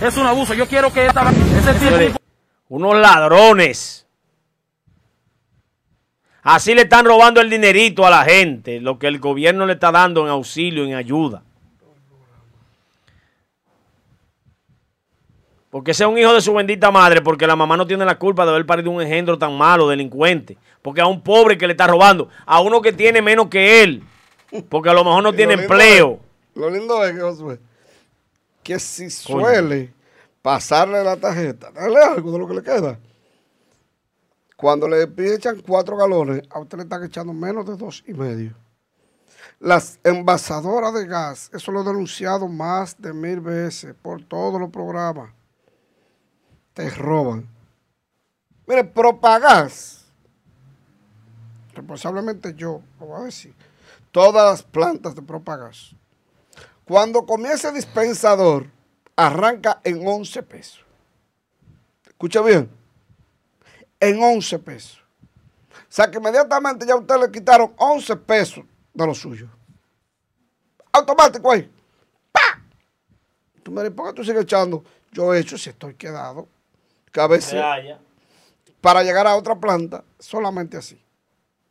[0.00, 0.54] Es un abuso.
[0.54, 2.18] Yo quiero que esta, ese tipo...
[2.68, 4.06] Unos ladrones.
[6.42, 9.92] Así le están robando el dinerito a la gente, lo que el gobierno le está
[9.92, 11.42] dando en auxilio, en ayuda.
[15.72, 18.44] Porque sea un hijo de su bendita madre, porque la mamá no tiene la culpa
[18.44, 20.58] de haber parido un engendro tan malo, delincuente.
[20.82, 24.04] Porque a un pobre que le está robando, a uno que tiene menos que él,
[24.68, 26.20] porque a lo mejor no tiene lo empleo.
[26.20, 27.58] es- lo lindo es que, Josué,
[28.62, 29.94] que si suele
[30.42, 32.98] pasarle la tarjeta, dale algo de lo que le queda.
[34.54, 38.52] Cuando le echan cuatro galones, a usted le están echando menos de dos y medio.
[39.58, 44.68] Las envasadoras de gas, eso lo he denunciado más de mil veces por todos los
[44.68, 45.30] programas.
[46.74, 47.48] Te roban.
[48.66, 50.06] Mire, Propagas,
[51.74, 53.54] responsablemente yo, lo voy a decir,
[54.10, 55.94] todas las plantas de Propagas,
[56.84, 58.66] cuando comienza el dispensador,
[59.16, 60.84] arranca en 11 pesos.
[62.06, 62.70] Escucha bien,
[64.00, 65.02] en 11 pesos.
[65.72, 69.48] O sea que inmediatamente ya a usted le quitaron 11 pesos de lo suyo.
[70.92, 71.70] Automático ahí.
[72.30, 72.62] ¡Pa!
[73.62, 74.84] Tú me dices, ¿por qué tú sigues echando?
[75.10, 76.48] Yo he hecho si estoy quedado.
[77.12, 77.98] Que a veces Ya, ya.
[78.80, 81.00] para llegar a otra planta, solamente así.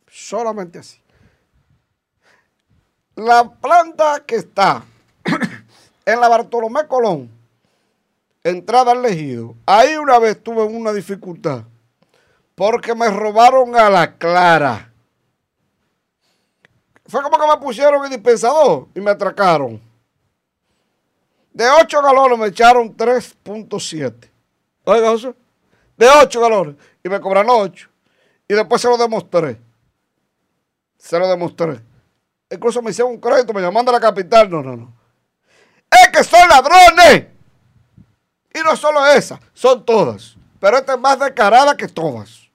[0.08, 1.00] Solamente así.
[3.16, 4.84] La planta que está
[6.06, 7.30] en la Bartolomé Colón,
[8.42, 11.64] entrada al ejido, ahí una vez tuve una dificultad,
[12.54, 14.90] porque me robaron a la clara.
[17.06, 19.80] Fue como que me pusieron el dispensador y me atracaron.
[21.52, 24.30] De 8 galones me echaron 3.7.
[24.84, 25.34] Oiga, José.
[25.96, 26.76] De 8 galones.
[27.02, 27.88] Y me cobraron 8.
[28.48, 29.60] Y después se lo demostré.
[30.98, 31.80] Se lo demostré.
[32.50, 34.50] Incluso me hicieron un crédito, me llaman de la capital.
[34.50, 34.92] No, no, no.
[35.90, 37.26] Es que son ladrones.
[38.54, 40.36] Y no solo esa, son todas.
[40.60, 42.50] Pero esta es más descarada que todas.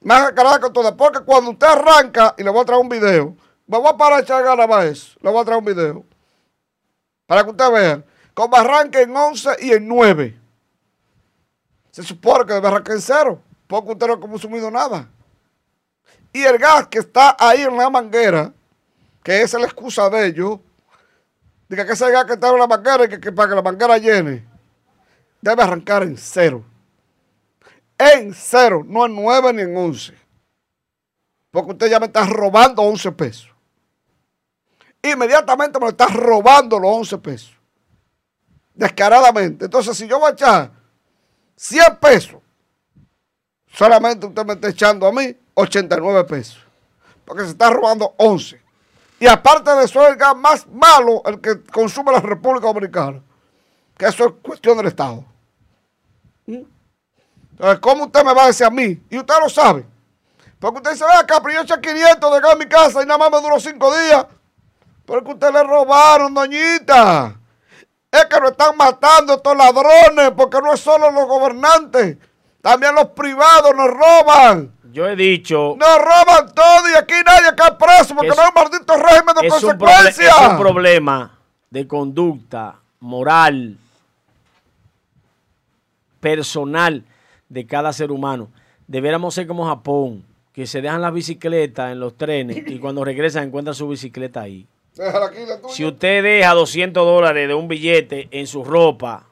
[0.00, 0.92] Más descarada que todas.
[0.92, 3.36] Porque cuando usted arranca, y le voy a traer un video,
[3.66, 5.18] me voy a parar a echar ganas más eso.
[5.20, 6.04] Le voy a traer un video.
[7.26, 8.04] Para que usted vea.
[8.32, 10.45] Como arranca en 11 y en 9.
[11.96, 13.42] Se supone que debe arrancar en cero.
[13.66, 15.08] Porque usted no ha consumido nada.
[16.30, 18.52] Y el gas que está ahí en la manguera,
[19.22, 20.60] que es la excusa de ellos,
[21.70, 23.62] Diga que ese gas que está en la manguera y que, que para que la
[23.62, 24.46] manguera llene,
[25.40, 26.62] debe arrancar en cero.
[27.96, 30.12] En cero, no en nueve ni en once.
[31.50, 33.50] Porque usted ya me está robando 11 pesos.
[35.02, 37.56] Inmediatamente me está robando los 11 pesos.
[38.74, 39.64] Descaradamente.
[39.64, 40.85] Entonces, si yo voy a echar
[41.56, 42.40] 100 pesos,
[43.72, 46.58] solamente usted me está echando a mí 89 pesos.
[47.24, 48.62] Porque se está robando 11.
[49.18, 53.22] Y aparte de eso, es el gas más malo el que consume la República Dominicana.
[53.96, 55.24] Que eso es cuestión del Estado.
[56.46, 56.62] ¿Mm?
[57.52, 59.02] Entonces, ¿cómo usted me va a decir a mí?
[59.08, 59.86] Y usted lo sabe.
[60.58, 63.06] Porque usted dice, ve acá, pero yo eché 500 de gas en mi casa y
[63.06, 64.26] nada más me duró 5 días.
[65.06, 67.40] Porque usted le robaron, doñita.
[68.18, 72.16] Es que nos están matando estos ladrones, porque no es solo los gobernantes,
[72.62, 74.72] también los privados nos roban.
[74.92, 75.74] Yo he dicho.
[75.78, 79.34] Nos roban todo y aquí nadie cae preso porque Es- no hay un maldito régimen
[79.42, 80.18] de consecuencias.
[80.40, 81.38] es un problema
[81.70, 83.76] de conducta moral,
[86.20, 87.04] personal
[87.48, 88.48] de cada ser humano.
[88.86, 93.44] Deberíamos ser como Japón, que se dejan las bicicletas en los trenes y cuando regresan
[93.44, 94.66] encuentran su bicicleta ahí.
[95.68, 99.26] Si usted deja 200 dólares de un billete en su ropa,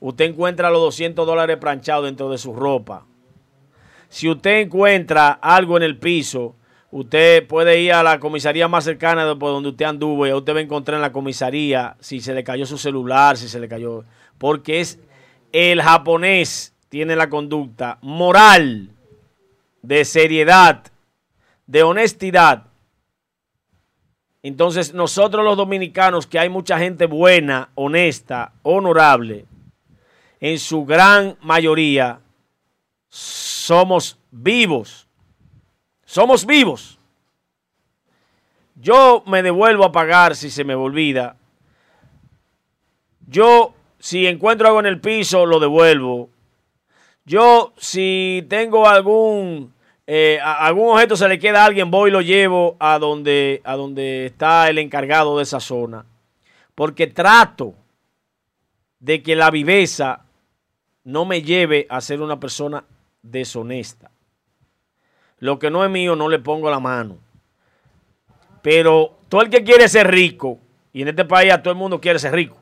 [0.00, 3.06] usted encuentra los 200 dólares planchados dentro de su ropa.
[4.08, 6.56] Si usted encuentra algo en el piso,
[6.90, 10.58] usted puede ir a la comisaría más cercana de donde usted anduvo y usted va
[10.58, 14.04] a encontrar en la comisaría si se le cayó su celular, si se le cayó.
[14.38, 14.98] Porque es
[15.52, 18.90] el japonés tiene la conducta moral,
[19.82, 20.84] de seriedad,
[21.66, 22.68] de honestidad.
[24.44, 29.46] Entonces nosotros los dominicanos, que hay mucha gente buena, honesta, honorable,
[30.38, 32.20] en su gran mayoría
[33.08, 35.08] somos vivos.
[36.04, 36.98] Somos vivos.
[38.74, 41.36] Yo me devuelvo a pagar si se me olvida.
[43.26, 46.28] Yo, si encuentro algo en el piso, lo devuelvo.
[47.24, 49.72] Yo, si tengo algún,
[50.06, 53.60] eh, a- algún objeto se le queda a alguien, voy y lo llevo a donde,
[53.64, 56.04] a donde está el encargado de esa zona.
[56.74, 57.74] Porque trato
[58.98, 60.20] de que la viveza
[61.04, 62.84] no me lleve a ser una persona
[63.22, 64.10] deshonesta.
[65.38, 67.18] Lo que no es mío no le pongo la mano.
[68.62, 70.58] Pero todo el que quiere ser rico,
[70.92, 72.56] y en este país a todo el mundo quiere ser rico,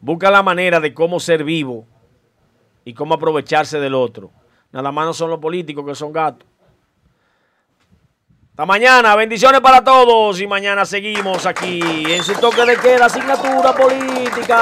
[0.00, 1.86] busca la manera de cómo ser vivo
[2.84, 4.30] y cómo aprovecharse del otro.
[4.74, 6.48] Nada más no son los políticos que son gatos.
[8.50, 13.72] Hasta mañana, bendiciones para todos y mañana seguimos aquí en su toque de queda, asignatura
[13.72, 14.58] política.